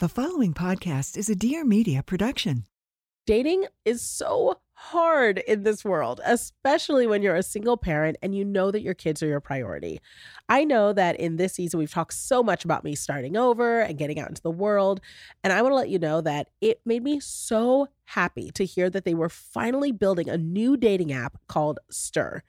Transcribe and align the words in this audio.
The 0.00 0.08
following 0.08 0.54
podcast 0.54 1.18
is 1.18 1.28
a 1.28 1.34
Dear 1.34 1.62
Media 1.62 2.02
production. 2.02 2.64
Dating 3.26 3.66
is 3.84 4.00
so 4.00 4.58
hard 4.72 5.36
in 5.40 5.62
this 5.62 5.84
world, 5.84 6.22
especially 6.24 7.06
when 7.06 7.20
you're 7.20 7.36
a 7.36 7.42
single 7.42 7.76
parent 7.76 8.16
and 8.22 8.34
you 8.34 8.42
know 8.42 8.70
that 8.70 8.80
your 8.80 8.94
kids 8.94 9.22
are 9.22 9.26
your 9.26 9.40
priority. 9.40 10.00
I 10.50 10.64
know 10.64 10.92
that 10.92 11.20
in 11.20 11.36
this 11.36 11.54
season, 11.54 11.78
we've 11.78 11.92
talked 11.92 12.12
so 12.12 12.42
much 12.42 12.64
about 12.64 12.82
me 12.82 12.96
starting 12.96 13.36
over 13.36 13.80
and 13.80 13.96
getting 13.96 14.18
out 14.18 14.28
into 14.28 14.42
the 14.42 14.50
world. 14.50 15.00
And 15.44 15.52
I 15.52 15.62
want 15.62 15.70
to 15.70 15.76
let 15.76 15.88
you 15.88 15.98
know 16.00 16.20
that 16.22 16.48
it 16.60 16.80
made 16.84 17.04
me 17.04 17.20
so 17.20 17.86
happy 18.10 18.50
to 18.50 18.64
hear 18.64 18.90
that 18.90 19.04
they 19.04 19.14
were 19.14 19.28
finally 19.28 19.92
building 19.92 20.28
a 20.28 20.36
new 20.36 20.76
dating 20.76 21.12
app 21.12 21.38
called 21.46 21.78
Stir. 21.90 22.42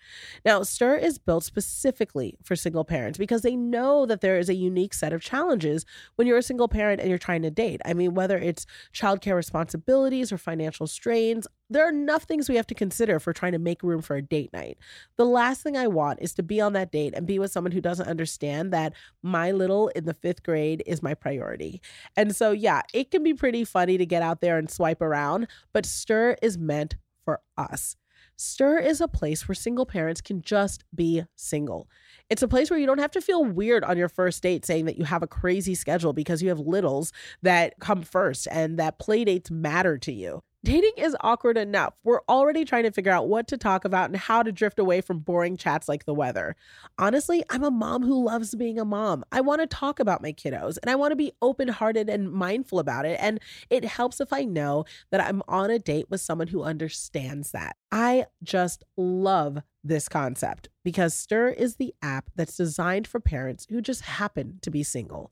Now, 0.43 0.63
Stir 0.63 0.95
is 0.95 1.19
built 1.19 1.43
specifically 1.43 2.35
for 2.41 2.55
single 2.55 2.83
parents 2.83 3.19
because 3.19 3.43
they 3.43 3.55
know 3.55 4.07
that 4.07 4.21
there 4.21 4.39
is 4.39 4.49
a 4.49 4.55
unique 4.55 4.93
set 4.93 5.13
of 5.13 5.21
challenges 5.21 5.85
when 6.15 6.27
you're 6.27 6.39
a 6.39 6.43
single 6.43 6.67
parent 6.67 6.99
and 6.99 7.09
you're 7.09 7.19
trying 7.19 7.43
to 7.43 7.51
date. 7.51 7.79
I 7.85 7.93
mean, 7.93 8.15
whether 8.15 8.39
it's 8.39 8.65
childcare 8.91 9.35
responsibilities 9.35 10.31
or 10.31 10.39
financial 10.39 10.87
strains, 10.87 11.47
there 11.69 11.85
are 11.85 11.89
enough 11.89 12.23
things 12.23 12.49
we 12.49 12.55
have 12.55 12.67
to 12.67 12.75
consider 12.75 13.19
for 13.19 13.31
trying 13.31 13.53
to 13.53 13.59
make 13.59 13.83
room 13.83 14.01
for 14.01 14.15
a 14.15 14.21
date 14.21 14.51
night. 14.51 14.77
The 15.17 15.25
last 15.25 15.61
thing 15.61 15.77
I 15.77 15.87
want 15.87 16.19
is 16.21 16.33
to 16.33 16.43
be 16.43 16.59
on 16.59 16.73
that 16.73 16.91
date 16.91 17.13
and 17.15 17.27
be 17.27 17.37
with 17.37 17.51
someone 17.51 17.71
who 17.71 17.81
doesn't 17.81 17.90
understand 17.99 18.71
that 18.73 18.93
my 19.21 19.51
little 19.51 19.89
in 19.89 20.05
the 20.05 20.13
fifth 20.13 20.43
grade 20.43 20.83
is 20.85 21.03
my 21.03 21.13
priority. 21.13 21.81
And 22.15 22.35
so, 22.35 22.51
yeah, 22.51 22.81
it 22.93 23.11
can 23.11 23.23
be 23.23 23.33
pretty 23.33 23.65
funny 23.65 23.97
to 23.97 24.05
get 24.05 24.21
out 24.21 24.41
there 24.41 24.57
and 24.57 24.69
swipe 24.69 25.01
around, 25.01 25.47
but 25.73 25.85
Stir 25.85 26.37
is 26.41 26.57
meant 26.57 26.95
for 27.23 27.41
us. 27.57 27.95
Stir 28.37 28.79
is 28.79 29.01
a 29.01 29.07
place 29.07 29.47
where 29.47 29.55
single 29.55 29.85
parents 29.85 30.19
can 30.19 30.41
just 30.41 30.83
be 30.95 31.23
single. 31.35 31.87
It's 32.27 32.41
a 32.41 32.47
place 32.47 32.71
where 32.71 32.79
you 32.79 32.87
don't 32.87 32.97
have 32.97 33.11
to 33.11 33.21
feel 33.21 33.45
weird 33.45 33.83
on 33.83 33.97
your 33.97 34.09
first 34.09 34.41
date 34.41 34.65
saying 34.65 34.85
that 34.85 34.97
you 34.97 35.05
have 35.05 35.21
a 35.21 35.27
crazy 35.27 35.75
schedule 35.75 36.11
because 36.11 36.41
you 36.41 36.49
have 36.49 36.59
littles 36.59 37.13
that 37.43 37.75
come 37.79 38.01
first 38.01 38.47
and 38.49 38.79
that 38.79 38.97
play 38.97 39.25
dates 39.25 39.51
matter 39.51 39.97
to 39.99 40.11
you. 40.11 40.41
Dating 40.63 40.91
is 40.95 41.17
awkward 41.21 41.57
enough. 41.57 41.95
We're 42.03 42.21
already 42.29 42.65
trying 42.65 42.83
to 42.83 42.91
figure 42.91 43.11
out 43.11 43.27
what 43.27 43.47
to 43.47 43.57
talk 43.57 43.83
about 43.83 44.11
and 44.11 44.15
how 44.15 44.43
to 44.43 44.51
drift 44.51 44.77
away 44.77 45.01
from 45.01 45.17
boring 45.17 45.57
chats 45.57 45.89
like 45.89 46.05
the 46.05 46.13
weather. 46.13 46.55
Honestly, 46.99 47.43
I'm 47.49 47.63
a 47.63 47.71
mom 47.71 48.03
who 48.03 48.23
loves 48.23 48.53
being 48.53 48.77
a 48.77 48.85
mom. 48.85 49.25
I 49.31 49.41
want 49.41 49.61
to 49.61 49.67
talk 49.67 49.99
about 49.99 50.21
my 50.21 50.31
kiddos 50.31 50.77
and 50.79 50.91
I 50.91 50.95
want 50.95 51.13
to 51.13 51.15
be 51.15 51.31
open 51.41 51.67
hearted 51.67 52.09
and 52.09 52.31
mindful 52.31 52.77
about 52.77 53.07
it. 53.07 53.17
And 53.19 53.39
it 53.71 53.85
helps 53.85 54.21
if 54.21 54.31
I 54.31 54.43
know 54.43 54.85
that 55.09 55.19
I'm 55.19 55.41
on 55.47 55.71
a 55.71 55.79
date 55.79 56.11
with 56.11 56.21
someone 56.21 56.49
who 56.49 56.61
understands 56.61 57.49
that. 57.53 57.75
I 57.91 58.27
just 58.43 58.83
love 58.95 59.63
this 59.83 60.07
concept 60.07 60.69
because 60.83 61.15
Stir 61.15 61.49
is 61.49 61.77
the 61.77 61.95
app 62.03 62.29
that's 62.35 62.55
designed 62.55 63.07
for 63.07 63.19
parents 63.19 63.65
who 63.71 63.81
just 63.81 64.01
happen 64.01 64.59
to 64.61 64.69
be 64.69 64.83
single. 64.83 65.31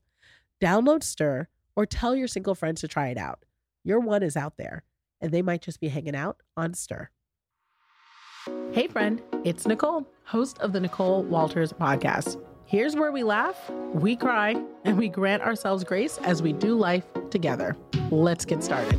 Download 0.60 1.04
Stir 1.04 1.46
or 1.76 1.86
tell 1.86 2.16
your 2.16 2.26
single 2.26 2.56
friends 2.56 2.80
to 2.80 2.88
try 2.88 3.10
it 3.10 3.16
out. 3.16 3.44
Your 3.84 4.00
one 4.00 4.24
is 4.24 4.36
out 4.36 4.56
there 4.56 4.82
and 5.20 5.32
they 5.32 5.42
might 5.42 5.62
just 5.62 5.80
be 5.80 5.88
hanging 5.88 6.16
out 6.16 6.38
on 6.56 6.74
Stir. 6.74 7.10
Hey, 8.72 8.88
friend, 8.88 9.20
it's 9.44 9.66
Nicole, 9.66 10.06
host 10.24 10.58
of 10.58 10.72
the 10.72 10.80
Nicole 10.80 11.22
Walters 11.24 11.72
podcast. 11.72 12.42
Here's 12.64 12.94
where 12.94 13.10
we 13.10 13.24
laugh, 13.24 13.70
we 13.92 14.14
cry, 14.14 14.54
and 14.84 14.96
we 14.96 15.08
grant 15.08 15.42
ourselves 15.42 15.82
grace 15.82 16.18
as 16.18 16.40
we 16.40 16.52
do 16.52 16.78
life 16.78 17.04
together. 17.30 17.76
Let's 18.10 18.44
get 18.44 18.62
started. 18.62 18.98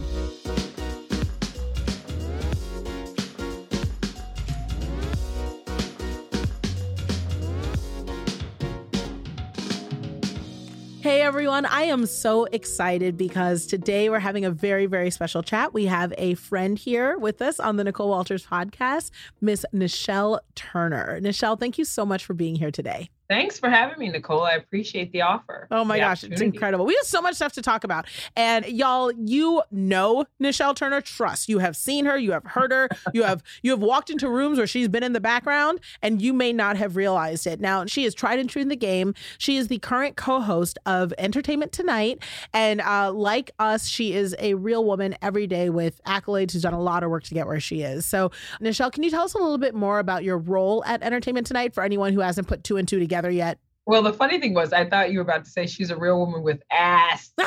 Hey 11.21 11.27
everyone, 11.27 11.67
I 11.67 11.83
am 11.83 12.07
so 12.07 12.45
excited 12.45 13.15
because 13.15 13.67
today 13.67 14.09
we're 14.09 14.17
having 14.17 14.43
a 14.43 14.49
very, 14.49 14.87
very 14.87 15.11
special 15.11 15.43
chat. 15.43 15.71
We 15.71 15.85
have 15.85 16.15
a 16.17 16.33
friend 16.33 16.79
here 16.79 17.15
with 17.15 17.43
us 17.43 17.59
on 17.59 17.75
the 17.75 17.83
Nicole 17.83 18.09
Walters 18.09 18.43
podcast, 18.43 19.11
Miss 19.39 19.63
Nischelle 19.71 20.39
Turner. 20.55 21.21
Nischelle, 21.21 21.59
thank 21.59 21.77
you 21.77 21.85
so 21.85 22.07
much 22.07 22.25
for 22.25 22.33
being 22.33 22.55
here 22.55 22.71
today. 22.71 23.11
Thanks 23.31 23.57
for 23.57 23.69
having 23.69 23.97
me, 23.97 24.09
Nicole. 24.09 24.43
I 24.43 24.55
appreciate 24.55 25.13
the 25.13 25.21
offer. 25.21 25.65
Oh 25.71 25.85
my 25.85 25.97
gosh, 25.97 26.25
it's 26.25 26.41
incredible. 26.41 26.85
We 26.85 26.93
have 26.95 27.07
so 27.07 27.21
much 27.21 27.35
stuff 27.35 27.53
to 27.53 27.61
talk 27.61 27.85
about. 27.85 28.05
And 28.35 28.65
y'all, 28.65 29.09
you 29.13 29.61
know 29.71 30.25
Nischelle 30.43 30.75
Turner. 30.75 30.99
Trust. 30.99 31.47
You 31.47 31.59
have 31.59 31.77
seen 31.77 32.03
her, 32.03 32.17
you 32.17 32.33
have 32.33 32.43
heard 32.43 32.73
her, 32.73 32.89
you 33.13 33.23
have 33.23 33.41
you 33.63 33.71
have 33.71 33.79
walked 33.79 34.09
into 34.09 34.27
rooms 34.27 34.57
where 34.57 34.67
she's 34.67 34.89
been 34.89 35.01
in 35.01 35.13
the 35.13 35.21
background, 35.21 35.79
and 36.01 36.21
you 36.21 36.33
may 36.33 36.51
not 36.51 36.75
have 36.75 36.97
realized 36.97 37.47
it. 37.47 37.61
Now, 37.61 37.85
she 37.85 38.03
is 38.03 38.13
tried 38.13 38.37
and 38.37 38.49
true 38.49 38.61
in 38.61 38.67
the 38.67 38.75
game. 38.75 39.13
She 39.37 39.55
is 39.55 39.69
the 39.69 39.79
current 39.79 40.17
co-host 40.17 40.77
of 40.85 41.13
Entertainment 41.17 41.71
Tonight. 41.71 42.21
And 42.53 42.81
uh, 42.81 43.13
like 43.13 43.51
us, 43.59 43.87
she 43.87 44.11
is 44.11 44.35
a 44.39 44.55
real 44.55 44.83
woman 44.83 45.15
every 45.21 45.47
day 45.47 45.69
with 45.69 46.01
accolades 46.05 46.51
who's 46.51 46.63
done 46.63 46.73
a 46.73 46.81
lot 46.81 47.01
of 47.01 47.09
work 47.09 47.23
to 47.23 47.33
get 47.33 47.47
where 47.47 47.61
she 47.61 47.81
is. 47.81 48.05
So, 48.05 48.29
Nischelle, 48.59 48.91
can 48.91 49.03
you 49.03 49.09
tell 49.09 49.23
us 49.23 49.35
a 49.35 49.37
little 49.37 49.57
bit 49.57 49.73
more 49.73 49.99
about 49.99 50.25
your 50.25 50.37
role 50.37 50.83
at 50.83 51.01
Entertainment 51.01 51.47
Tonight 51.47 51.73
for 51.73 51.81
anyone 51.81 52.11
who 52.11 52.19
hasn't 52.19 52.49
put 52.49 52.65
two 52.65 52.75
and 52.75 52.85
two 52.85 52.99
together? 52.99 53.20
Together 53.21 53.31
yet? 53.31 53.59
Well, 53.85 54.03
the 54.03 54.13
funny 54.13 54.39
thing 54.39 54.53
was, 54.53 54.73
I 54.73 54.87
thought 54.87 55.11
you 55.11 55.19
were 55.19 55.23
about 55.23 55.45
to 55.45 55.49
say 55.49 55.65
she's 55.65 55.89
a 55.89 55.97
real 55.97 56.19
woman 56.19 56.43
with 56.43 56.61
ass. 56.71 57.31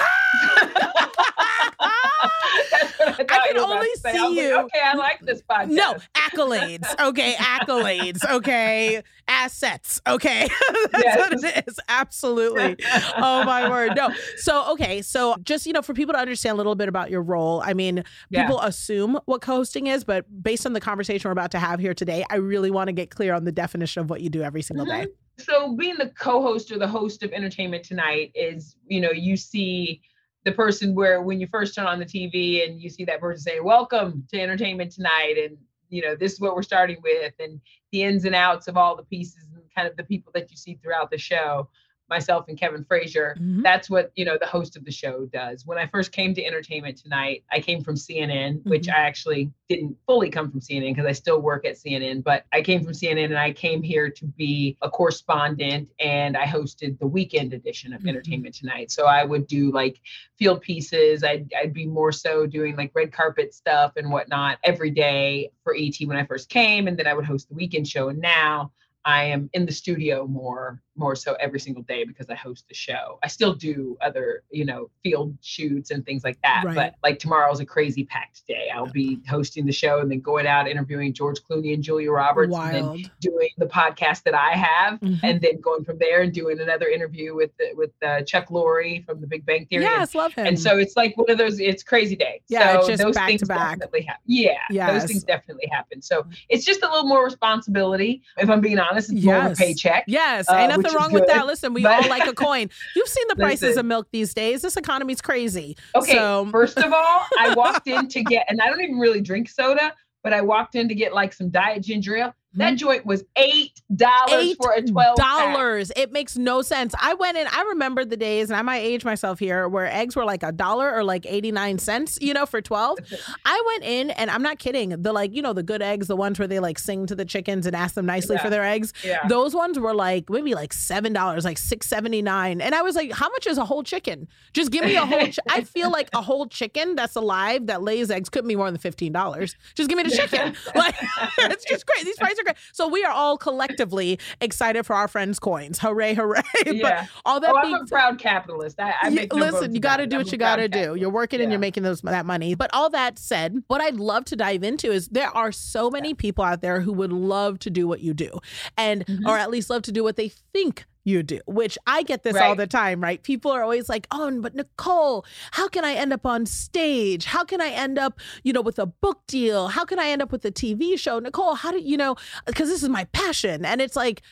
I, 3.06 3.26
I 3.28 3.48
can 3.48 3.58
only 3.58 3.88
see 3.94 4.40
you. 4.40 4.56
Like, 4.56 4.64
okay, 4.64 4.80
I 4.84 4.94
like 4.94 5.20
this 5.20 5.42
podcast. 5.42 5.68
No 5.68 5.96
accolades. 6.16 7.00
Okay, 7.00 7.34
accolades. 7.34 8.18
Okay, 8.28 9.02
assets. 9.28 10.00
Okay, 10.06 10.48
that's 10.90 11.04
yes. 11.04 11.18
what 11.18 11.44
it 11.44 11.68
is. 11.68 11.78
Absolutely. 11.88 12.76
oh 13.16 13.44
my 13.44 13.68
word. 13.68 13.92
No. 13.94 14.12
So 14.36 14.72
okay. 14.72 15.02
So 15.02 15.36
just 15.44 15.66
you 15.66 15.72
know, 15.72 15.82
for 15.82 15.94
people 15.94 16.14
to 16.14 16.18
understand 16.18 16.54
a 16.54 16.56
little 16.56 16.74
bit 16.74 16.88
about 16.88 17.10
your 17.10 17.22
role. 17.22 17.62
I 17.64 17.74
mean, 17.74 18.02
people 18.32 18.58
yeah. 18.60 18.66
assume 18.66 19.18
what 19.26 19.40
co-hosting 19.40 19.86
is, 19.86 20.02
but 20.02 20.24
based 20.42 20.66
on 20.66 20.72
the 20.72 20.80
conversation 20.80 21.28
we're 21.28 21.32
about 21.32 21.52
to 21.52 21.58
have 21.58 21.78
here 21.78 21.94
today, 21.94 22.24
I 22.28 22.36
really 22.36 22.70
want 22.70 22.88
to 22.88 22.92
get 22.92 23.10
clear 23.10 23.34
on 23.34 23.44
the 23.44 23.52
definition 23.52 24.00
of 24.00 24.10
what 24.10 24.20
you 24.20 24.30
do 24.30 24.42
every 24.42 24.62
single 24.62 24.86
mm-hmm. 24.86 25.04
day. 25.04 25.12
So 25.38 25.74
being 25.76 25.96
the 25.98 26.10
co-host 26.10 26.70
or 26.70 26.78
the 26.78 26.86
host 26.86 27.22
of 27.22 27.32
Entertainment 27.32 27.84
Tonight 27.84 28.30
is, 28.34 28.76
you 28.86 29.00
know, 29.00 29.10
you 29.10 29.36
see 29.36 30.00
the 30.44 30.52
person 30.52 30.94
where 30.94 31.22
when 31.22 31.40
you 31.40 31.46
first 31.46 31.74
turn 31.74 31.86
on 31.86 31.98
the 31.98 32.04
TV 32.04 32.66
and 32.66 32.80
you 32.80 32.88
see 32.88 33.04
that 33.04 33.20
person 33.20 33.42
say, 33.42 33.60
"Welcome 33.60 34.26
to 34.30 34.40
Entertainment 34.40 34.92
Tonight," 34.92 35.36
and 35.38 35.56
you 35.88 36.02
know 36.02 36.14
this 36.14 36.34
is 36.34 36.40
what 36.40 36.54
we're 36.54 36.62
starting 36.62 36.98
with, 37.02 37.32
and 37.40 37.60
the 37.92 38.02
ins 38.02 38.24
and 38.24 38.34
outs 38.34 38.68
of 38.68 38.76
all 38.76 38.94
the 38.94 39.04
pieces 39.04 39.48
and 39.54 39.62
kind 39.74 39.88
of 39.88 39.96
the 39.96 40.04
people 40.04 40.30
that 40.34 40.50
you 40.50 40.56
see 40.56 40.78
throughout 40.82 41.10
the 41.10 41.18
show 41.18 41.68
myself 42.14 42.44
and 42.48 42.56
Kevin 42.56 42.84
Frazier. 42.84 43.34
Mm-hmm. 43.38 43.62
That's 43.62 43.90
what, 43.90 44.12
you 44.14 44.24
know, 44.24 44.38
the 44.38 44.46
host 44.46 44.76
of 44.76 44.84
the 44.84 44.92
show 44.92 45.26
does. 45.26 45.66
When 45.66 45.78
I 45.78 45.86
first 45.86 46.12
came 46.12 46.32
to 46.34 46.44
Entertainment 46.44 46.96
Tonight, 46.96 47.42
I 47.50 47.58
came 47.60 47.82
from 47.82 47.96
CNN, 47.96 48.58
mm-hmm. 48.58 48.70
which 48.70 48.88
I 48.88 48.98
actually 48.98 49.50
didn't 49.68 49.96
fully 50.06 50.30
come 50.30 50.50
from 50.50 50.60
CNN 50.60 50.94
because 50.94 51.06
I 51.06 51.12
still 51.12 51.40
work 51.40 51.64
at 51.64 51.74
CNN, 51.74 52.22
but 52.22 52.44
I 52.52 52.62
came 52.62 52.84
from 52.84 52.92
CNN 52.92 53.24
and 53.24 53.38
I 53.38 53.52
came 53.52 53.82
here 53.82 54.08
to 54.10 54.26
be 54.26 54.76
a 54.80 54.88
correspondent 54.88 55.88
and 55.98 56.36
I 56.36 56.46
hosted 56.46 56.98
the 57.00 57.06
weekend 57.06 57.52
edition 57.52 57.92
of 57.92 58.00
mm-hmm. 58.00 58.10
Entertainment 58.10 58.54
Tonight. 58.54 58.92
So 58.92 59.06
I 59.06 59.24
would 59.24 59.48
do 59.48 59.72
like 59.72 60.00
field 60.38 60.62
pieces. 60.62 61.24
I'd, 61.24 61.52
I'd 61.60 61.74
be 61.74 61.86
more 61.86 62.12
so 62.12 62.46
doing 62.46 62.76
like 62.76 62.92
red 62.94 63.12
carpet 63.12 63.52
stuff 63.52 63.94
and 63.96 64.10
whatnot 64.10 64.58
every 64.62 64.90
day 64.90 65.50
for 65.64 65.74
ET 65.76 65.96
when 66.04 66.16
I 66.16 66.24
first 66.24 66.48
came. 66.48 66.86
And 66.86 66.96
then 66.96 67.08
I 67.08 67.14
would 67.14 67.24
host 67.24 67.48
the 67.48 67.54
weekend 67.54 67.88
show. 67.88 68.08
And 68.08 68.20
now 68.20 68.70
I 69.04 69.24
am 69.24 69.50
in 69.52 69.66
the 69.66 69.72
studio 69.72 70.26
more 70.26 70.80
more 70.96 71.16
so 71.16 71.34
every 71.40 71.58
single 71.58 71.82
day 71.82 72.04
because 72.04 72.28
I 72.30 72.34
host 72.34 72.66
the 72.68 72.74
show. 72.74 73.18
I 73.22 73.28
still 73.28 73.52
do 73.52 73.96
other, 74.00 74.42
you 74.50 74.64
know, 74.64 74.90
field 75.02 75.36
shoots 75.42 75.90
and 75.90 76.04
things 76.06 76.22
like 76.24 76.38
that. 76.42 76.62
Right. 76.64 76.74
But 76.74 76.94
like 77.02 77.18
tomorrow's 77.18 77.60
a 77.60 77.64
crazy 77.66 78.04
packed 78.04 78.46
day. 78.46 78.68
I'll 78.74 78.86
be 78.86 79.20
hosting 79.28 79.66
the 79.66 79.72
show 79.72 79.98
and 80.00 80.10
then 80.10 80.20
going 80.20 80.46
out 80.46 80.68
interviewing 80.68 81.12
George 81.12 81.40
Clooney 81.42 81.74
and 81.74 81.82
Julia 81.82 82.10
Roberts 82.12 82.54
and 82.54 82.74
then 82.74 83.10
doing 83.20 83.48
the 83.58 83.66
podcast 83.66 84.22
that 84.24 84.34
I 84.34 84.50
have 84.52 85.00
Mhm. 85.00 85.20
and 85.22 85.40
then 85.40 85.60
going 85.60 85.84
from 85.84 85.98
there 85.98 86.22
and 86.22 86.32
doing 86.32 86.60
another 86.60 86.86
interview 86.88 87.34
with 87.34 87.50
the, 87.58 87.72
with 87.74 87.90
uh, 88.06 88.22
Chuck 88.22 88.48
Lorre 88.48 89.04
from 89.04 89.20
The 89.20 89.26
Big 89.26 89.44
Bang 89.44 89.66
Theory. 89.66 89.84
And- 89.84 89.94
Yes, 89.94 90.14
love 90.14 90.32
him. 90.34 90.46
and 90.46 90.58
so 90.58 90.78
it's 90.78 90.96
like 90.96 91.16
one 91.16 91.30
of 91.30 91.38
those, 91.38 91.58
it's 91.60 91.82
crazy 91.82 92.16
day. 92.16 92.40
Yeah, 92.48 92.80
so 92.82 92.96
those 92.96 93.14
back 93.14 93.28
things 93.28 93.40
to 93.40 93.46
back. 93.46 93.78
definitely 93.78 94.02
happen. 94.02 94.22
Yeah, 94.26 94.58
Yes. 94.70 94.92
those 95.02 95.10
things 95.10 95.24
definitely 95.24 95.66
happen. 95.72 96.02
So 96.02 96.26
it's 96.48 96.64
just 96.64 96.82
a 96.82 96.86
little 96.86 97.06
more 97.08 97.24
responsibility. 97.24 98.22
If 98.38 98.48
I'm 98.50 98.60
being 98.60 98.78
honest, 98.78 99.10
it's 99.12 99.24
more 99.24 99.36
of 99.36 99.44
a 99.46 99.48
Yes. 99.50 99.58
paycheck. 99.58 100.04
Yes, 100.06 100.48
uh, 100.48 100.54
nothing 100.84 100.96
wrong 100.98 101.12
with 101.12 101.26
that. 101.26 101.46
Listen, 101.46 101.74
we 101.74 101.82
but- 101.82 102.04
all 102.04 102.08
like 102.08 102.26
a 102.28 102.32
coin. 102.46 102.70
You've 102.94 103.08
seen 103.08 103.24
the 103.28 103.36
prices 103.36 103.62
Listen. 103.62 103.80
of 103.80 103.86
milk 103.86 104.08
these 104.12 104.32
days. 104.34 104.62
This 104.62 104.76
economy's 104.76 105.20
crazy. 105.20 105.76
Okay, 105.94 106.12
So- 106.12 106.48
first 106.50 106.78
of 106.78 106.92
all, 106.92 107.22
I 107.38 107.54
walked 107.56 107.86
in 107.88 108.08
to 108.08 108.22
get, 108.22 108.46
and 108.48 108.60
I 108.60 108.66
don't 108.68 108.80
even 108.80 108.98
really 108.98 109.20
drink 109.20 109.48
soda, 109.48 109.92
but 110.22 110.32
I 110.32 110.40
walked 110.40 110.74
in 110.74 110.88
to 110.88 110.94
get 110.94 111.12
like 111.14 111.32
some 111.32 111.50
diet 111.50 111.82
ginger 111.82 112.16
ale. 112.16 112.34
That 112.54 112.76
joint 112.76 113.04
was 113.04 113.24
eight 113.36 113.80
dollars. 113.94 114.54
For 114.56 114.72
a 114.72 114.82
twelve 114.82 115.16
dollars. 115.16 115.90
It 115.96 116.12
makes 116.12 116.36
no 116.36 116.62
sense. 116.62 116.94
I 117.00 117.14
went 117.14 117.36
in. 117.36 117.46
I 117.46 117.62
remember 117.70 118.04
the 118.04 118.16
days, 118.16 118.50
and 118.50 118.56
I 118.56 118.62
might 118.62 118.78
age 118.78 119.04
myself 119.04 119.38
here, 119.38 119.68
where 119.68 119.86
eggs 119.90 120.16
were 120.16 120.24
like 120.24 120.42
a 120.42 120.52
dollar 120.52 120.92
or 120.92 121.04
like 121.04 121.26
eighty 121.26 121.52
nine 121.52 121.78
cents. 121.78 122.18
You 122.20 122.34
know, 122.34 122.46
for 122.46 122.60
twelve. 122.60 122.98
I 123.44 123.62
went 123.66 123.84
in, 123.84 124.10
and 124.10 124.30
I'm 124.30 124.42
not 124.42 124.58
kidding. 124.58 124.90
The 124.90 125.12
like, 125.12 125.34
you 125.34 125.42
know, 125.42 125.52
the 125.52 125.62
good 125.62 125.82
eggs, 125.82 126.06
the 126.06 126.16
ones 126.16 126.38
where 126.38 126.48
they 126.48 126.60
like 126.60 126.78
sing 126.78 127.06
to 127.06 127.14
the 127.14 127.24
chickens 127.24 127.66
and 127.66 127.74
ask 127.74 127.94
them 127.94 128.06
nicely 128.06 128.38
for 128.38 128.50
their 128.50 128.64
eggs. 128.64 128.92
Yeah. 129.04 129.26
Those 129.28 129.54
ones 129.54 129.78
were 129.78 129.94
like 129.94 130.30
maybe 130.30 130.54
like 130.54 130.72
seven 130.72 131.12
dollars, 131.12 131.44
like 131.44 131.58
six 131.58 131.86
seventy 131.88 132.22
nine, 132.22 132.60
and 132.60 132.74
I 132.74 132.82
was 132.82 132.94
like, 132.96 133.12
"How 133.12 133.28
much 133.30 133.46
is 133.46 133.58
a 133.58 133.64
whole 133.64 133.82
chicken? 133.82 134.28
Just 134.52 134.70
give 134.70 134.84
me 134.84 134.96
a 134.96 135.04
whole." 135.06 135.26
Ch- 135.26 135.38
I 135.48 135.62
feel 135.62 135.90
like 135.90 136.08
a 136.14 136.22
whole 136.22 136.46
chicken 136.46 136.94
that's 136.94 137.16
alive 137.16 137.66
that 137.66 137.82
lays 137.82 138.10
eggs 138.10 138.28
could 138.28 138.46
be 138.46 138.56
more 138.56 138.70
than 138.70 138.78
fifteen 138.78 139.12
dollars. 139.12 139.56
Just 139.74 139.88
give 139.88 139.96
me 139.96 140.04
the 140.04 140.10
chicken. 140.10 140.54
Like 140.74 140.96
it's 141.38 141.64
just 141.64 141.86
great. 141.86 142.04
These 142.04 142.16
prices 142.16 142.38
are 142.40 142.43
So 142.72 142.88
we 142.88 143.04
are 143.04 143.12
all 143.12 143.36
collectively 143.38 144.18
excited 144.40 144.84
for 144.84 144.94
our 144.94 145.08
friends' 145.08 145.38
coins. 145.38 145.78
Hooray, 145.78 146.14
hooray! 146.14 146.42
Yeah. 146.66 146.82
but 146.82 147.08
all 147.24 147.40
that 147.40 147.50
Oh, 147.54 147.60
being 147.62 147.74
I'm 147.74 147.82
a 147.82 147.86
proud 147.86 148.18
capitalist. 148.18 148.80
I, 148.80 148.94
I 149.02 149.08
you- 149.08 149.26
listen, 149.32 149.74
you 149.74 149.80
got 149.80 149.98
to 149.98 150.06
do 150.06 150.16
what 150.18 150.32
you 150.32 150.38
got 150.38 150.56
to 150.56 150.68
do. 150.68 150.94
You're 150.94 151.10
working 151.10 151.40
and 151.40 151.50
you're 151.52 151.58
making 151.60 151.82
those 151.82 152.00
that 152.02 152.26
money. 152.26 152.54
But 152.54 152.70
all 152.72 152.90
that 152.90 153.18
said, 153.18 153.62
what 153.68 153.80
I'd 153.80 153.96
love 153.96 154.24
to 154.26 154.36
dive 154.36 154.62
into 154.62 154.90
is 154.90 155.08
there 155.08 155.34
are 155.36 155.52
so 155.52 155.90
many 155.90 156.14
people 156.14 156.44
out 156.44 156.60
there 156.62 156.80
who 156.80 156.92
would 156.92 157.12
love 157.12 157.58
to 157.60 157.70
do 157.70 157.86
what 157.86 158.00
you 158.00 158.14
do, 158.14 158.30
and 158.76 159.04
Mhm. 159.06 159.26
or 159.26 159.36
at 159.38 159.50
least 159.50 159.70
love 159.70 159.82
to 159.82 159.92
do 159.92 160.02
what 160.02 160.16
they 160.16 160.28
think 160.52 160.84
you 161.04 161.22
do. 161.22 161.40
Which 161.46 161.78
I 161.86 162.02
get 162.02 162.22
this 162.22 162.36
all 162.36 162.54
the 162.54 162.66
time, 162.66 163.00
right? 163.02 163.22
People 163.22 163.50
are 163.50 163.62
always 163.62 163.88
like, 163.88 164.06
"Oh, 164.10 164.40
but 164.40 164.54
Nicole, 164.54 165.24
how 165.52 165.68
can 165.68 165.84
I 165.84 165.92
end 165.94 166.12
up 166.12 166.26
on 166.26 166.46
stage? 166.46 167.26
How 167.26 167.44
can 167.44 167.60
I 167.60 167.68
end 167.68 167.98
up, 167.98 168.18
you 168.42 168.52
know, 168.52 168.62
with 168.62 168.78
a 168.78 168.86
book 168.86 169.20
deal? 169.26 169.68
How 169.68 169.84
can 169.84 169.98
I 169.98 170.08
end 170.08 170.22
up 170.22 170.32
with 170.32 170.44
a 170.44 170.50
TV 170.50 170.98
show? 170.98 171.18
Nicole, 171.18 171.54
how 171.54 171.70
do 171.70 171.78
you 171.78 171.96
know? 171.96 172.16
Because 172.46 172.68
this 172.68 172.82
is 172.82 172.88
my 172.88 173.04
passion." 173.04 173.64
And 173.64 173.80
it's 173.80 173.96
like. 173.96 174.22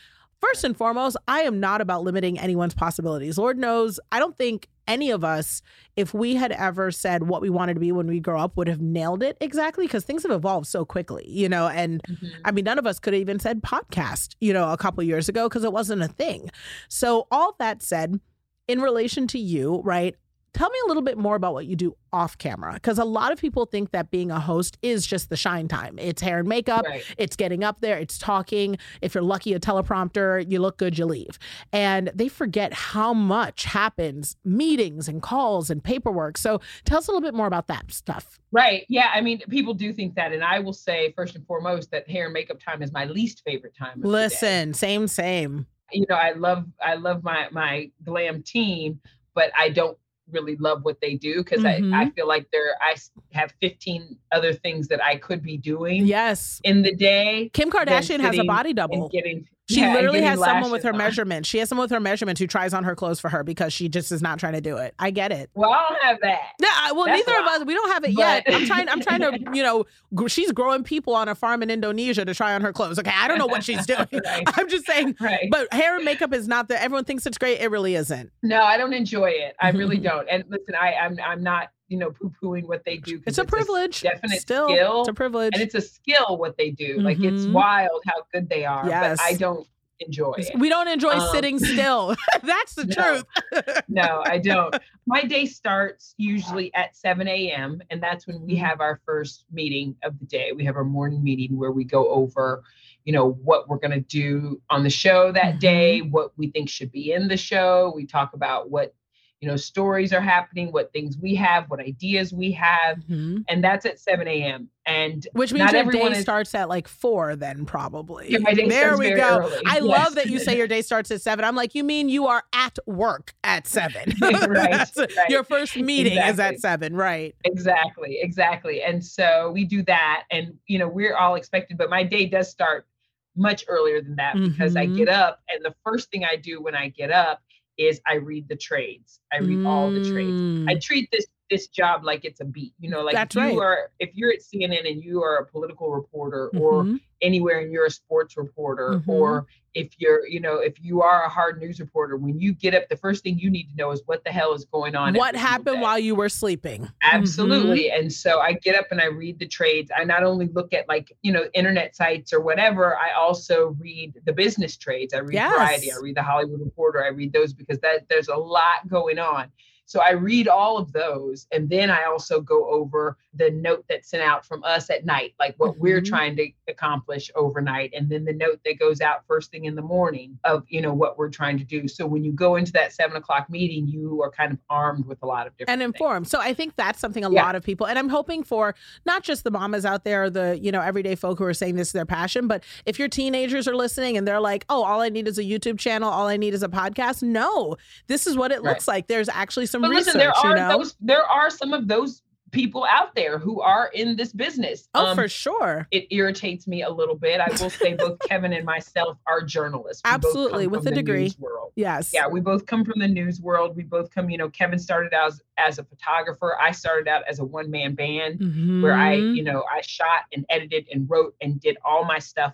First 0.41 0.65
and 0.65 0.77
foremost, 0.77 1.17
I 1.29 1.43
am 1.43 1.61
not 1.61 1.81
about 1.81 2.03
limiting 2.03 2.37
anyone's 2.37 2.75
possibilities. 2.75 3.39
Lord 3.39 3.57
knows, 3.57 4.01
I 4.11 4.19
don't 4.19 4.37
think 4.37 4.69
any 4.89 5.11
of 5.11 5.25
us, 5.25 5.63
if 5.97 6.13
we 6.15 6.35
had 6.35 6.53
ever 6.53 6.91
said 6.91 7.25
what 7.25 7.41
we 7.43 7.51
wanted 7.51 7.75
to 7.75 7.81
be 7.81 7.93
when 7.93 8.07
we 8.07 8.21
grow 8.21 8.41
up, 8.41 8.57
would 8.57 8.69
have 8.69 8.81
nailed 8.81 9.23
it 9.23 9.37
exactly 9.41 9.87
because 9.87 10.05
things 10.05 10.23
have 10.23 10.33
evolved 10.33 10.67
so 10.67 10.85
quickly, 10.85 11.25
you 11.29 11.49
know. 11.49 11.69
And 11.69 12.03
Mhm. 12.09 12.31
I 12.45 12.51
mean, 12.51 12.65
none 12.65 12.79
of 12.79 12.87
us 12.87 12.99
could 12.99 13.13
have 13.15 13.21
even 13.21 13.39
said 13.39 13.63
podcast, 13.63 14.35
you 14.41 14.53
know, 14.53 14.73
a 14.73 14.77
couple 14.77 15.03
years 15.05 15.29
ago 15.29 15.49
because 15.49 15.65
it 15.65 15.73
wasn't 15.73 16.03
a 16.03 16.09
thing. 16.09 16.51
So, 16.89 17.27
all 17.31 17.55
that 17.59 17.83
said, 17.83 18.21
in 18.69 18.81
relation 18.81 19.27
to 19.29 19.39
you, 19.39 19.81
right? 19.85 20.17
Tell 20.55 20.69
me 20.69 20.79
a 20.85 20.89
little 20.89 21.03
bit 21.03 21.17
more 21.17 21.35
about 21.35 21.55
what 21.55 21.65
you 21.65 21.77
do 21.77 21.97
off 22.13 22.37
camera 22.37 22.75
because 22.75 22.99
a 22.99 23.05
lot 23.07 23.33
of 23.33 23.41
people 23.41 23.65
think 23.65 23.91
that 23.93 24.11
being 24.11 24.31
a 24.31 24.39
host 24.39 24.77
is 24.83 25.07
just 25.07 25.31
the 25.31 25.37
shine 25.37 25.67
time. 25.67 25.99
It's 25.99 26.21
hair 26.21 26.41
and 26.41 26.49
makeup, 26.49 26.85
Right. 26.87 27.03
it's 27.17 27.37
getting 27.37 27.65
up 27.65 27.81
there, 27.81 27.97
it's 27.99 28.19
talking. 28.19 28.77
If 29.01 29.15
you're 29.15 29.23
lucky, 29.25 29.55
a 29.55 29.61
teleprompter, 29.61 30.45
you 30.51 30.61
look 30.61 30.77
good, 30.77 30.99
you 30.99 31.07
leave. 31.07 31.39
And 31.73 32.11
they 32.15 32.29
forget 32.29 32.75
how 32.75 33.15
much 33.15 33.65
happens 33.65 34.37
meetings 34.45 35.09
and 35.09 35.23
calls 35.23 35.71
and 35.71 35.83
paperwork. 35.83 36.37
So 36.37 36.61
tell 36.85 36.99
us 36.99 37.09
a 37.09 37.13
little 37.13 37.27
bit 37.27 37.35
more 37.35 37.47
about 37.47 37.69
that 37.69 37.91
stuff. 37.91 38.39
Right. 38.51 38.85
Yeah. 38.91 39.11
I 39.15 39.23
mean, 39.23 39.41
people 39.49 39.73
do 39.73 39.91
think 39.95 40.15
that. 40.17 40.33
And 40.35 40.45
I 40.45 40.59
will 40.59 40.75
say, 40.75 41.13
first 41.17 41.35
and 41.35 41.47
foremost, 41.47 41.91
that 41.93 42.09
hair 42.11 42.27
and 42.27 42.35
makeup 42.35 42.61
time 42.61 42.83
is 42.83 42.93
my 42.93 43.07
least 43.07 43.43
favorite 43.47 43.75
time. 43.75 43.97
of 43.97 44.03
the 44.03 44.09
day. 44.09 44.13
Listen, 44.13 44.75
same, 44.75 45.09
same. 45.09 45.67
You 45.93 46.05
know, 46.11 46.17
I 46.17 46.33
love 46.33 46.67
I 46.83 46.95
love 46.95 47.23
my 47.25 47.49
my 47.53 47.91
glam 48.05 48.43
team, 48.43 49.01
but 49.35 49.51
I 49.59 49.71
don't 49.71 49.97
really 50.31 50.57
love 50.57 50.85
what 50.85 51.01
they 51.01 51.15
do 51.15 51.39
because 51.43 51.61
Mhm. 51.63 51.93
I, 51.95 52.03
I 52.03 52.11
feel 52.11 52.27
like 52.29 52.47
there 52.53 52.77
I 52.81 52.95
have 53.33 53.53
15 53.61 54.17
other 54.31 54.53
things 54.53 54.89
that 54.89 55.03
I 55.03 55.17
could 55.17 55.43
be 55.43 55.57
doing 55.57 56.07
Yes. 56.07 56.61
in 56.65 56.83
the 56.83 56.95
day. 56.95 57.51
Kim 57.53 57.71
Kardashian 57.71 58.21
has 58.21 58.39
a 58.39 58.45
body 58.45 58.73
double. 58.73 59.09
getting 59.09 59.47
She 59.73 59.81
yeah, 59.81 59.95
literally 59.95 60.23
has 60.23 60.39
someone 60.41 60.71
with 60.71 60.83
her 60.85 60.93
on. 60.93 60.99
measurements. 60.99 61.49
She 61.49 61.59
has 61.59 61.69
someone 61.69 61.85
with 61.85 61.91
her 61.91 62.01
measurements 62.01 62.41
who 62.41 62.47
tries 62.47 62.73
on 62.75 62.85
her 62.85 62.95
clothes 62.95 63.21
for 63.21 63.29
her 63.29 63.43
because 63.43 63.73
she 63.73 63.89
just 63.89 64.13
is 64.13 64.23
not 64.23 64.39
trying 64.39 64.53
to 64.55 64.61
do 64.61 64.77
it. 64.77 64.95
I 64.99 65.11
get 65.11 65.33
it. 65.33 65.51
Well, 65.55 65.71
I 65.71 65.87
don't 65.89 66.03
have 66.03 66.19
that. 66.23 66.41
Yeah, 66.61 66.69
I- 66.75 66.93
well, 66.93 67.07
That's 67.07 67.27
neither 67.27 67.41
of 67.41 67.47
us. 67.47 67.65
We 67.65 67.75
don't 67.75 67.91
have 67.91 68.05
it 68.05 68.15
But- 68.15 68.45
yet. 68.47 68.55
I'm 68.55 68.67
trying. 68.67 68.89
I'm 68.89 69.01
trying 69.01 69.21
to, 69.21 69.39
you 69.55 69.63
know, 69.63 69.85
gr- 70.15 70.29
she's 70.29 70.53
growing 70.53 70.85
people 70.85 71.15
on 71.15 71.29
a 71.29 71.35
farm 71.35 71.63
in 71.63 71.71
Indonesia 71.71 72.25
to 72.25 72.35
try 72.35 72.55
on 72.55 72.61
her 72.63 72.73
clothes. 72.73 72.99
Okay, 72.99 73.13
I 73.15 73.29
don't 73.29 73.39
know 73.39 73.47
what 73.47 73.65
she's 73.65 73.85
doing. 73.87 74.07
Right. 74.25 74.45
I'm 74.57 74.69
just 74.69 74.87
saying. 74.87 75.17
Right. 75.21 75.49
But 75.51 75.73
hair 75.73 75.97
and 75.97 76.05
makeup 76.05 76.33
is 76.33 76.47
not 76.47 76.69
the. 76.69 76.81
Everyone 76.81 77.05
thinks 77.05 77.27
it's 77.27 77.39
great. 77.39 77.61
It 77.61 77.71
really 77.71 77.95
isn't. 77.97 78.31
No, 78.43 78.63
I 78.63 78.77
don't 78.77 78.93
enjoy 78.93 79.31
it. 79.31 79.55
I 79.61 79.71
really 79.71 79.99
don't. 80.09 80.29
And 80.29 80.45
listen, 80.49 80.75
I, 80.81 80.95
I'm 80.95 81.19
I'm 81.25 81.43
not, 81.43 81.69
you 81.93 81.99
know, 81.99 82.11
poo-pooing 82.11 82.65
what 82.67 82.83
they 82.87 82.97
do 82.97 83.21
It's 83.27 83.37
a 83.37 83.45
privilege. 83.45 84.01
definite 84.01 84.41
Still, 84.41 84.69
skill. 84.71 85.01
it's 85.01 85.09
a 85.11 85.13
privilege. 85.15 85.51
and 85.53 85.63
it's 85.63 85.75
a 85.75 85.81
skill 85.83 86.39
what 86.39 86.57
they 86.57 86.71
do. 86.71 86.99
Like 87.01 87.21
it's 87.21 87.45
Mhm. 87.45 87.53
wild 87.53 88.03
how 88.07 88.23
good 88.33 88.49
they 88.49 88.65
are. 88.65 88.89
Yes. 88.89 89.19
But 89.19 89.25
I 89.27 89.35
don't 89.35 89.67
enjoy 90.01 90.33
it. 90.39 90.59
we 90.59 90.71
don't 90.71 90.89
enjoy 90.89 91.11
Um, 91.13 91.29
sitting 91.33 91.59
still. 91.59 92.17
That's 92.43 92.75
the 92.75 92.87
no. 92.87 92.95
truth. 92.95 93.83
no, 93.89 94.23
I 94.25 94.39
don't. 94.39 94.75
My 95.07 95.23
day 95.23 95.45
starts 95.45 96.15
usually 96.17 96.73
at 96.75 96.97
7 96.97 97.29
a.m. 97.29 97.83
and 97.91 98.03
that's 98.03 98.27
when 98.27 98.37
Mm-hmm. 98.37 98.47
we 98.47 98.57
have 98.57 98.81
our 98.81 99.01
first 99.05 99.45
meeting 99.53 99.95
of 100.03 100.19
the 100.19 100.25
day. 100.27 100.53
We 100.57 100.65
have 100.65 100.77
our 100.77 100.85
morning 100.85 101.23
meeting 101.23 101.57
where 101.59 101.73
we 101.73 101.85
go 101.85 102.09
over, 102.09 102.63
you 103.05 103.13
know, 103.13 103.33
what 103.45 103.69
we're 103.69 103.79
gonna 103.79 104.01
do 104.01 104.61
on 104.71 104.83
the 104.83 104.91
show 104.91 105.31
that 105.33 105.57
Mhm. 105.57 105.61
day, 105.61 106.01
what 106.01 106.33
we 106.39 106.49
think 106.51 106.69
should 106.71 106.91
be 106.91 107.13
in 107.13 107.29
the 107.29 107.37
show. 107.37 107.93
We 107.95 108.07
talk 108.07 108.33
about 108.33 108.71
what 108.71 108.95
you 109.43 109.49
know 109.49 109.57
stories 109.57 110.13
are 110.13 110.21
happening, 110.21 110.71
what 110.71 110.93
things 110.93 111.19
we 111.21 111.35
have, 111.35 111.69
what 111.69 111.81
ideas 111.81 112.33
we 112.33 112.53
have, 112.53 112.99
Mhm. 113.11 113.45
and 113.49 113.63
that's 113.63 113.85
at 113.85 113.99
7 113.99 114.29
a.m. 114.29 114.69
And 114.87 115.27
Which 115.33 115.53
means 115.53 115.65
not 115.65 115.73
your 115.73 115.81
everyone 115.81 116.13
day 116.13 116.19
is- 116.19 116.23
starts 116.23 116.55
at 116.55 116.69
like 116.69 116.87
four, 116.87 117.35
then 117.35 117.67
probably. 117.67 118.31
Yeah, 118.31 118.39
there 118.69 118.97
we 118.97 119.11
go. 119.11 119.41
early. 119.41 119.57
I 119.67 119.75
Yes. 119.75 119.83
love 119.83 120.15
that 120.15 120.27
you 120.27 120.39
say 120.39 120.57
your 120.57 120.69
day 120.69 120.81
starts 120.81 121.11
at 121.11 121.21
seven. 121.23 121.45
I'm 121.45 121.57
like, 121.57 121.75
you 121.75 121.83
mean 121.83 122.09
you 122.09 122.27
are 122.29 122.45
at 122.53 122.79
work 122.87 123.35
at 123.43 123.67
seven? 123.67 124.13
Right, 124.23 124.49
right. 124.97 125.29
Your 125.29 125.43
first 125.43 125.77
meeting 125.77 126.17
is 126.19 126.39
at 126.39 126.61
seven, 126.61 126.95
right? 126.95 127.35
Exactly, 127.45 128.19
exactly. 128.23 128.83
And 128.83 129.05
so 129.05 129.51
we 129.53 129.65
do 129.65 129.83
that, 129.83 130.23
and 130.31 130.55
you 130.69 130.79
know, 130.79 130.87
we're 130.87 131.17
all 131.17 131.35
expected, 131.35 131.77
but 131.79 131.91
my 131.91 132.05
day 132.05 132.27
does 132.27 132.49
start 132.49 132.87
much 133.35 133.65
earlier 133.67 134.01
than 134.01 134.15
that 134.17 134.35
because 134.37 134.77
I 134.77 134.87
Mhm. 134.87 134.97
get 134.99 135.09
up, 135.09 135.41
and 135.49 135.65
the 135.65 135.75
first 135.85 136.11
thing 136.13 136.25
I 136.25 136.37
do 136.37 136.63
when 136.63 136.77
I 136.77 136.89
get 136.89 137.11
up 137.11 137.41
is 137.79 138.01
I 138.07 138.15
read 138.15 138.49
the 138.49 138.57
trades. 138.57 139.21
I 139.33 139.39
read 139.39 139.61
all 139.65 139.93
the 139.93 140.01
trades. 140.01 140.45
I 140.69 140.75
Mm. 140.75 140.83
treat 140.83 141.09
this 141.13 141.27
this 141.53 141.69
job 141.69 142.03
like 142.03 142.25
it's 142.25 142.41
a 142.41 142.45
beat. 142.47 142.73
You 142.81 142.89
know, 142.89 143.03
like 143.03 143.15
That's 143.15 143.37
if 143.37 143.43
you 143.43 143.49
right. 143.61 143.67
are 143.67 143.91
if 143.99 144.11
you're 144.15 144.33
at 144.33 144.39
CNN 144.41 144.91
and 144.91 145.05
you 145.05 145.23
are 145.23 145.37
a 145.37 145.47
political 145.47 145.91
reporter 145.91 146.49
or 146.57 146.85
Mhm. 146.85 147.01
anywhere 147.21 147.59
and 147.61 147.71
you're 147.71 147.85
a 147.85 147.91
sports 147.91 148.39
reporter 148.39 148.95
Mhm. 148.95 149.09
or 149.09 149.47
if 149.75 149.89
you're 149.99 150.27
you 150.27 150.41
know 150.41 150.57
if 150.57 150.83
you 150.83 151.03
are 151.03 151.25
a 151.25 151.29
hard 151.29 151.59
news 151.61 151.79
reporter 151.79 152.17
when 152.17 152.39
you 152.41 152.53
get 152.53 152.75
up 152.75 152.89
the 152.89 152.97
first 152.97 153.23
thing 153.23 153.39
you 153.39 153.51
need 153.51 153.69
to 153.71 153.77
know 153.77 153.91
is 153.91 154.03
what 154.07 154.25
the 154.25 154.31
hell 154.31 154.53
is 154.55 154.65
going 154.65 154.95
on 154.97 155.15
What 155.15 155.35
happened 155.37 155.81
while 155.83 155.99
you 155.99 156.15
were 156.15 156.29
sleeping? 156.31 156.89
Absolutely. 157.03 157.85
Mm-hmm. 157.85 158.01
And 158.01 158.13
so 158.13 158.41
I 158.41 158.55
get 158.55 158.75
up 158.77 158.87
and 158.91 159.01
I 159.01 159.07
read 159.07 159.39
the 159.39 159.47
trades. 159.47 159.91
I 159.97 160.05
not 160.05 160.25
only 160.25 160.49
look 160.49 160.73
at 160.73 160.89
like, 160.89 161.13
you 161.23 161.33
know, 161.33 161.45
internet 161.55 161.95
sites 161.95 162.33
or 162.33 162.41
whatever, 162.41 162.97
I 162.97 163.13
also 163.13 163.77
read 163.79 164.15
the 164.25 164.33
business 164.33 164.77
trades. 164.77 165.13
I 165.15 165.19
read 165.19 165.39
Variety, 165.51 165.93
I 165.93 165.97
read 166.01 166.17
the 166.17 166.23
Hollywood 166.23 166.61
Reporter, 166.61 167.05
I 167.05 167.09
read 167.09 167.33
those 167.35 167.53
because 167.53 167.79
that 167.81 168.09
there's 168.09 168.29
a 168.29 168.37
lot 168.37 168.89
going 168.89 169.19
on. 169.19 169.51
So 169.85 170.01
I 170.01 170.13
read 170.13 170.49
all 170.49 170.79
of 170.79 170.93
those. 170.93 171.47
And 171.53 171.69
then 171.69 171.91
I 171.91 172.05
also 172.05 172.41
go 172.41 172.69
over 172.71 173.17
the 173.35 173.51
note 173.51 173.85
that's 173.89 174.09
sent 174.11 174.23
out 174.23 174.45
from 174.45 174.63
us 174.63 174.91
at 174.91 175.07
night, 175.07 175.33
like 175.41 175.55
what 175.57 175.79
we're 175.79 176.01
Mhm. 176.03 176.07
trying 176.07 176.37
to 176.37 176.51
accomplish 176.69 177.31
overnight. 177.35 177.91
And 177.95 178.11
then 178.11 178.25
the 178.27 178.33
note 178.35 178.61
that 178.67 178.79
goes 178.79 179.01
out 179.01 179.25
first 179.27 179.51
thing 179.51 179.65
in 179.65 179.75
the 179.75 179.81
morning 179.83 180.39
of, 180.45 180.65
you 180.69 180.83
know, 180.83 180.93
what 180.93 181.17
we're 181.17 181.31
trying 181.31 181.57
to 181.59 181.65
do. 181.65 181.89
So 181.89 182.07
when 182.07 182.25
you 182.25 182.33
go 182.33 182.57
into 182.57 182.73
that 182.73 182.93
seven 182.93 183.17
o'clock 183.17 183.49
meeting, 183.49 183.87
you 183.89 184.21
are 184.23 184.31
kind 184.31 184.53
of 184.53 184.59
armed 184.69 185.07
with 185.07 185.23
a 185.23 185.27
lot 185.27 185.47
of 185.47 185.57
different 185.57 185.71
and 185.71 185.81
things. 185.81 185.95
informed. 185.95 186.29
So 186.29 186.41
I 186.41 186.53
think 186.53 186.77
that's 186.77 186.99
something 187.01 187.25
a 187.25 187.31
Yeah. 187.31 187.43
lot 187.43 187.55
of 187.55 187.63
people, 187.63 187.87
and 187.87 187.99
I'm 187.99 188.11
hoping 188.11 188.43
for 188.43 188.75
not 189.07 189.23
just 189.23 189.45
the 189.45 189.51
mamas 189.51 189.87
out 189.87 190.05
there, 190.05 190.29
the 190.29 190.59
you 190.61 190.71
know 190.71 190.83
everyday 190.83 191.15
folk 191.15 191.39
who 191.39 191.45
are 191.45 191.55
saying 191.55 191.77
this 191.77 191.89
is 191.89 191.93
their 191.93 192.05
passion, 192.07 192.49
but 192.49 192.63
if 192.85 192.99
your 192.99 193.09
teenagers 193.09 193.67
are 193.67 193.75
listening 193.77 194.17
and 194.19 194.29
they're 194.29 194.41
like, 194.41 194.67
oh, 194.69 194.83
all 194.85 195.01
I 195.01 195.09
need 195.09 195.27
is 195.27 195.39
a 195.39 195.43
YouTube 195.45 195.79
channel, 195.79 196.11
all 196.11 196.27
I 196.27 196.37
need 196.37 196.53
is 196.53 196.63
a 196.63 196.69
podcast. 196.69 197.23
No, 197.23 197.77
this 198.09 198.27
is 198.27 198.37
what 198.37 198.53
it 198.53 198.57
Right. 198.63 198.73
looks 198.73 198.87
like. 198.87 199.07
There's 199.07 199.29
actually 199.31 199.67
some 199.67 199.81
But 199.81 199.91
research. 199.91 200.07
listen, 200.07 200.19
there 200.19 200.33
are 200.37 200.49
you 200.51 200.55
know? 200.63 200.69
those 200.79 200.97
there 201.01 201.25
are 201.25 201.49
some 201.49 201.73
of 201.73 201.89
those 201.89 202.21
people 202.53 202.87
out 202.89 203.15
there 203.15 203.39
who 203.39 203.61
are 203.61 203.91
in 203.95 204.15
this 204.15 204.33
business. 204.33 204.89
oh, 204.95 205.07
Um, 205.07 205.17
for 205.17 205.27
sure. 205.27 205.89
it 205.91 206.07
irritates 206.11 206.67
me 206.69 206.83
a 206.83 206.91
little 206.91 207.15
bit. 207.17 207.41
I 207.41 207.49
will 207.61 207.71
say 207.71 207.95
both 207.95 208.19
Kevin 208.29 208.53
and 208.53 208.65
myself 208.65 209.19
are 209.27 209.41
journalists. 209.43 210.03
We 210.05 210.11
Absolutely, 210.11 210.67
with 210.69 210.87
a 210.87 210.91
degree. 210.91 211.33
world. 211.39 211.73
Yes. 211.77 212.13
Yeah, 212.13 212.29
we 212.29 212.41
both 212.41 212.67
come 212.67 212.85
from 212.85 213.01
the 213.01 213.09
news 213.09 213.41
world. 213.41 213.75
We 213.75 213.83
both 213.83 214.11
come, 214.11 214.29
you 214.31 214.37
know, 214.39 214.51
Kevin 214.51 214.79
started 214.79 215.13
out 215.15 215.29
as, 215.29 215.43
as 215.57 215.79
a 215.79 215.85
photographer. 215.85 216.57
I 216.61 216.71
started 216.73 217.09
out 217.09 217.23
as 217.27 217.39
a 217.39 217.45
one 217.45 217.71
man 217.71 217.95
band 217.95 218.83
where 218.83 218.93
I, 218.95 219.17
Mhm. 219.17 219.35
you 219.37 219.43
know, 219.43 219.65
I 219.71 219.81
shot 219.81 220.25
and 220.35 220.45
edited 220.51 220.87
and 220.93 221.09
wrote 221.09 221.35
and 221.41 221.59
did 221.61 221.79
all 221.85 222.05
my 222.05 222.19
stuff, 222.19 222.53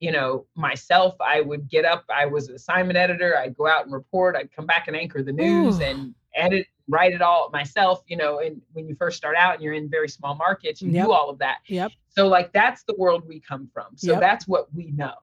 you 0.00 0.10
know, 0.10 0.46
myself. 0.56 1.14
I 1.20 1.40
would 1.40 1.68
get 1.68 1.84
up, 1.84 2.04
I 2.12 2.26
was 2.26 2.48
an 2.48 2.56
assignment 2.56 2.96
editor, 2.98 3.38
I'd 3.38 3.56
go 3.56 3.68
out 3.68 3.84
and 3.84 3.92
report, 3.94 4.34
I'd 4.34 4.50
come 4.50 4.66
back 4.66 4.88
and 4.88 4.96
anchor 4.96 5.22
the 5.22 5.32
news 5.32 5.78
Ooh. 5.78 5.84
and 5.84 6.14
edit, 6.34 6.66
write 6.90 7.12
it 7.12 7.22
all 7.22 7.48
myself, 7.52 8.02
you 8.06 8.16
know, 8.16 8.40
and 8.40 8.60
when 8.72 8.88
you 8.88 8.94
first 8.96 9.16
start 9.16 9.36
out 9.36 9.54
and 9.54 9.62
you're 9.62 9.74
in 9.74 9.88
very 9.88 10.08
small 10.08 10.34
markets, 10.34 10.82
you 10.82 10.90
Yep. 10.90 11.06
do 11.06 11.12
all 11.12 11.30
of 11.30 11.38
that. 11.38 11.58
Yep. 11.66 11.92
So 12.08 12.26
like 12.28 12.52
that's 12.52 12.82
the 12.82 12.94
world 12.98 13.22
we 13.26 13.40
come 13.40 13.70
from. 13.72 13.96
So 13.96 14.12
Yep. 14.12 14.20
that's 14.20 14.48
what 14.48 14.72
we 14.74 14.90
know. 14.92 15.14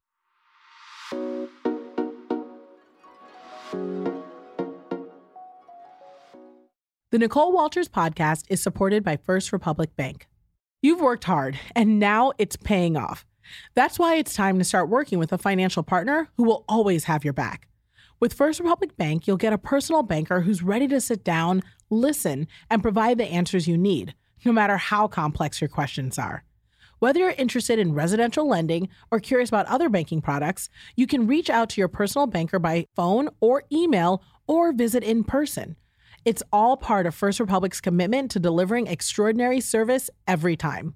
The 7.11 7.17
Nicole 7.19 7.53
Walters 7.53 7.87
podcast 7.87 8.43
is 8.49 8.61
supported 8.61 9.03
by 9.03 9.15
First 9.17 9.53
Republic 9.53 9.95
Bank. 9.95 10.27
You've 10.81 10.99
worked 10.99 11.23
hard, 11.23 11.57
and 11.75 11.99
now 11.99 12.33
it's 12.37 12.55
paying 12.57 12.97
off. 12.97 13.25
That's 13.75 13.97
why 13.97 14.15
it's 14.15 14.33
time 14.33 14.57
to 14.59 14.65
start 14.65 14.89
working 14.89 15.17
with 15.17 15.31
a 15.31 15.37
financial 15.37 15.83
partner 15.83 16.27
who 16.35 16.43
will 16.43 16.65
always 16.67 17.05
have 17.05 17.23
your 17.23 17.33
back. 17.33 17.67
With 18.19 18.33
First 18.33 18.59
Republic 18.59 18.97
Bank, 18.97 19.27
you'll 19.27 19.37
get 19.37 19.53
a 19.53 19.59
personal 19.59 20.01
banker 20.01 20.41
who's 20.41 20.63
ready 20.63 20.87
to 20.87 20.99
sit 20.99 21.23
down, 21.23 21.61
listen, 21.91 22.47
and 22.69 22.81
provide 22.81 23.19
the 23.19 23.25
answers 23.25 23.67
you 23.67 23.77
need, 23.77 24.15
no 24.43 24.51
matter 24.51 24.77
how 24.77 25.07
complex 25.07 25.61
your 25.61 25.67
questions 25.67 26.17
are. 26.17 26.43
Whether 26.97 27.19
you're 27.19 27.29
interested 27.31 27.77
in 27.77 27.93
residential 27.93 28.47
lending 28.47 28.89
or 29.11 29.19
curious 29.19 29.49
about 29.49 29.67
other 29.67 29.87
banking 29.87 30.19
products, 30.19 30.67
you 30.95 31.05
can 31.05 31.27
reach 31.27 31.47
out 31.47 31.69
to 31.69 31.81
your 31.81 31.89
personal 31.89 32.25
banker 32.25 32.57
by 32.57 32.87
phone 32.95 33.29
or 33.39 33.65
email 33.71 34.23
or 34.47 34.73
visit 34.73 35.03
in 35.03 35.23
person. 35.23 35.75
It's 36.25 36.41
all 36.51 36.75
part 36.75 37.05
of 37.05 37.13
First 37.13 37.39
Republic's 37.39 37.79
commitment 37.79 38.31
to 38.31 38.39
delivering 38.39 38.87
extraordinary 38.87 39.59
service 39.59 40.09
every 40.27 40.57
time. 40.57 40.95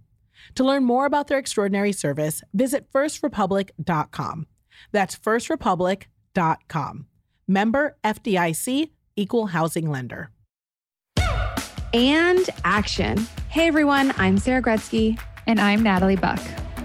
To 0.56 0.64
learn 0.64 0.86
more 0.86 1.06
about 1.06 1.28
their 1.28 1.38
extraordinary 1.38 1.92
service, 1.92 2.42
visit 2.52 2.92
firstrepublic.com. 2.92 4.48
That's 4.92 5.16
firstrepublic.com. 5.16 7.06
Member 7.52 7.98
FDIC, 8.06 8.92
equal 9.18 9.48
housing 9.48 9.92
lender. 9.92 10.30
and 11.94 12.50
action. 12.64 13.28
Hey 13.50 13.68
everyone, 13.68 14.14
I'm 14.16 14.38
Sarah 14.38 14.62
Gretzky, 14.62 15.20
And 15.48 15.60
I'm 15.60 15.84
Natalie 15.84 16.16
Buck. 16.16 16.40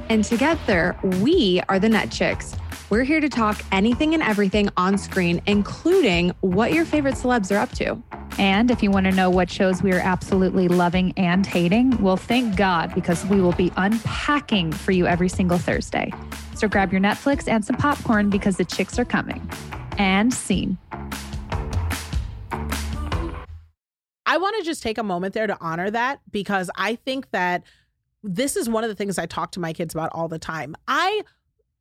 and 0.08 0.24
together 0.24 0.96
we 1.22 1.62
are 1.68 1.78
the 1.78 1.88
Net 1.88 2.10
Chicks. 2.10 2.56
We're 2.90 3.04
here 3.04 3.20
to 3.20 3.28
talk 3.28 3.62
anything 3.70 4.14
and 4.14 4.22
everything 4.24 4.68
on 4.76 4.98
screen, 4.98 5.40
including 5.46 6.32
what 6.40 6.72
your 6.72 6.84
favorite 6.84 7.14
celebs 7.14 7.54
are 7.54 7.58
up 7.60 7.70
to. 7.76 8.02
And 8.38 8.68
if 8.72 8.82
you 8.82 8.90
want 8.90 9.06
to 9.06 9.12
know 9.12 9.30
what 9.30 9.48
shows 9.48 9.84
we 9.84 9.92
are 9.92 10.00
absolutely 10.00 10.66
loving 10.66 11.12
and 11.16 11.46
hating, 11.46 11.96
well, 12.02 12.16
thank 12.16 12.56
God, 12.56 12.92
because 12.92 13.24
we 13.26 13.40
will 13.40 13.52
be 13.52 13.72
unpacking 13.76 14.72
for 14.72 14.90
you 14.90 15.06
every 15.06 15.28
single 15.28 15.58
Thursday. 15.58 16.12
So 16.56 16.66
grab 16.66 16.90
your 16.90 17.00
Netflix 17.00 17.46
and 17.46 17.64
some 17.64 17.76
popcorn 17.76 18.30
because 18.30 18.56
the 18.56 18.64
chicks 18.64 18.98
are 18.98 19.04
coming. 19.04 19.48
And 19.98 20.32
scene. 20.32 20.78
I 24.28 24.38
want 24.38 24.56
to 24.58 24.64
just 24.64 24.82
take 24.82 24.98
a 24.98 25.02
moment 25.02 25.34
there 25.34 25.46
to 25.46 25.56
honor 25.60 25.90
that 25.90 26.20
because 26.30 26.68
I 26.76 26.96
think 26.96 27.30
that 27.30 27.62
this 28.22 28.56
is 28.56 28.68
one 28.68 28.84
of 28.84 28.88
the 28.88 28.96
things 28.96 29.18
I 29.18 29.26
talk 29.26 29.52
to 29.52 29.60
my 29.60 29.72
kids 29.72 29.94
about 29.94 30.10
all 30.12 30.28
the 30.28 30.38
time. 30.38 30.74
I 30.88 31.22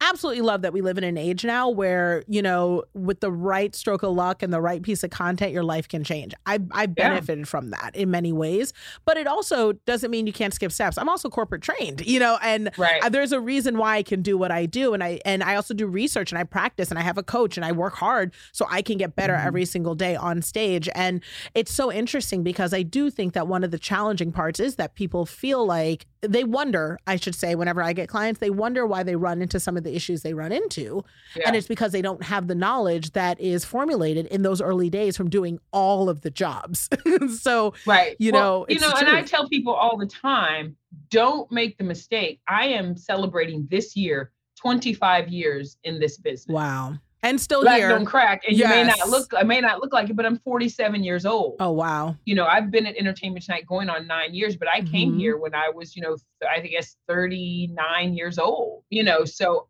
absolutely 0.01 0.41
love 0.41 0.61
that 0.61 0.73
we 0.73 0.81
live 0.81 0.97
in 0.97 1.03
an 1.05 1.17
age 1.17 1.45
now 1.45 1.69
where, 1.69 2.23
you 2.27 2.41
know, 2.41 2.83
with 2.93 3.21
the 3.21 3.31
right 3.31 3.73
stroke 3.73 4.03
of 4.03 4.13
luck 4.13 4.43
and 4.43 4.51
the 4.53 4.59
right 4.61 4.81
piece 4.83 5.03
of 5.03 5.09
content, 5.09 5.51
your 5.53 5.63
life 5.63 5.87
can 5.87 6.03
change. 6.03 6.33
I 6.45 6.59
I 6.71 6.85
Yeah. 6.97 7.21
benefited 7.21 7.47
from 7.47 7.69
that 7.71 7.95
in 7.95 8.11
many 8.11 8.33
ways, 8.33 8.73
but 9.05 9.15
it 9.17 9.25
also 9.25 9.71
doesn't 9.85 10.11
mean 10.11 10.27
you 10.27 10.33
can't 10.33 10.53
skip 10.53 10.71
steps. 10.73 10.97
I'm 10.97 11.07
also 11.07 11.29
corporate 11.29 11.61
trained, 11.61 12.05
you 12.05 12.19
know, 12.19 12.37
and 12.41 12.71
Right. 12.77 13.01
there's 13.09 13.31
a 13.31 13.39
reason 13.39 13.77
why 13.77 13.95
I 13.97 14.03
can 14.03 14.21
do 14.21 14.37
what 14.37 14.51
I 14.51 14.65
do 14.65 14.93
and 14.93 15.03
I 15.03 15.21
and 15.25 15.41
I 15.43 15.55
also 15.55 15.73
do 15.73 15.87
research 15.87 16.31
and 16.31 16.37
I 16.39 16.43
practice 16.43 16.89
and 16.89 16.99
I 16.99 17.01
have 17.01 17.17
a 17.17 17.23
coach 17.23 17.55
and 17.57 17.65
I 17.65 17.71
work 17.71 17.95
hard 17.95 18.33
so 18.51 18.67
I 18.69 18.81
can 18.81 18.97
get 18.97 19.15
better 19.15 19.33
Mhm. 19.33 19.45
every 19.45 19.65
single 19.65 19.95
day 19.95 20.15
on 20.15 20.41
stage 20.41 20.89
and 20.93 21.23
it's 21.53 21.73
so 21.73 21.91
interesting 21.91 22.43
because 22.43 22.73
I 22.73 22.83
do 22.83 23.09
think 23.09 23.33
that 23.33 23.47
one 23.47 23.63
of 23.63 23.71
the 23.71 23.79
challenging 23.79 24.31
parts 24.33 24.59
is 24.59 24.75
that 24.75 24.95
people 24.95 25.25
feel 25.25 25.65
like 25.65 26.05
they 26.21 26.43
wonder, 26.43 26.99
I 27.07 27.15
should 27.17 27.35
say 27.35 27.55
whenever 27.55 27.81
I 27.83 27.93
get 27.93 28.09
clients, 28.09 28.39
they 28.39 28.49
wonder 28.49 28.85
why 28.85 29.03
they 29.03 29.15
run 29.15 29.41
into 29.41 29.59
some 29.59 29.77
of 29.77 29.83
the 29.85 29.95
issues 29.95 30.21
they 30.23 30.33
run 30.33 30.51
into 30.51 31.01
Yeah. 31.37 31.43
and 31.47 31.55
it's 31.55 31.67
because 31.67 31.93
they 31.93 32.01
don't 32.01 32.21
have 32.23 32.47
the 32.47 32.55
knowledge 32.55 33.11
that 33.13 33.39
is 33.39 33.63
formulated 33.63 34.25
in 34.25 34.41
those 34.41 34.59
early 34.59 34.89
days 34.89 35.15
from 35.15 35.29
doing 35.29 35.59
all 35.71 36.09
of 36.09 36.19
the 36.21 36.29
jobs. 36.31 36.89
so 37.39 37.73
Right. 37.85 38.17
You 38.19 38.33
Well, 38.33 38.59
know, 38.61 38.65
you 38.67 38.79
know, 38.81 38.91
and 38.97 39.07
I 39.07 39.21
tell 39.21 39.47
people 39.47 39.73
all 39.73 39.95
the 39.97 40.05
time, 40.07 40.75
don't 41.09 41.49
make 41.51 41.77
the 41.77 41.85
mistake. 41.85 42.41
I 42.49 42.65
am 42.67 42.97
celebrating 42.97 43.67
this 43.71 43.95
year 43.95 44.31
25 44.59 45.29
years 45.29 45.77
in 45.83 45.99
this 45.99 46.17
business. 46.17 46.53
wow. 46.53 46.95
And 47.25 47.41
still 47.41 47.61
Black 47.63 47.77
here. 47.77 47.89
don't 47.89 48.05
crack. 48.05 48.43
And 48.47 48.55
you 48.55 48.67
may 48.67 48.83
not 48.83 49.09
look 49.09 49.33
I 49.35 49.41
may 49.41 49.59
not 49.59 49.81
look 49.81 49.91
like 49.93 50.09
it, 50.11 50.15
but 50.15 50.27
I'm 50.27 50.37
47 50.37 51.03
years 51.03 51.25
old. 51.25 51.55
Oh 51.59 51.71
wow. 51.71 52.15
You 52.25 52.35
know, 52.35 52.45
I've 52.45 52.69
been 52.69 52.85
at 52.85 52.95
Entertainment 52.97 53.43
Tonight 53.43 53.65
going 53.65 53.89
on 53.89 54.05
nine 54.05 54.35
years, 54.35 54.55
but 54.55 54.67
I 54.67 54.81
came 54.81 55.13
Mhm. 55.13 55.17
here 55.19 55.37
when 55.37 55.55
I 55.55 55.69
was, 55.73 55.95
you 55.95 56.03
know, 56.03 56.15
I 56.47 56.59
guess 56.59 56.95
39 57.07 58.13
years 58.13 58.37
old. 58.37 58.83
You 58.91 59.03
know, 59.03 59.25
so 59.25 59.67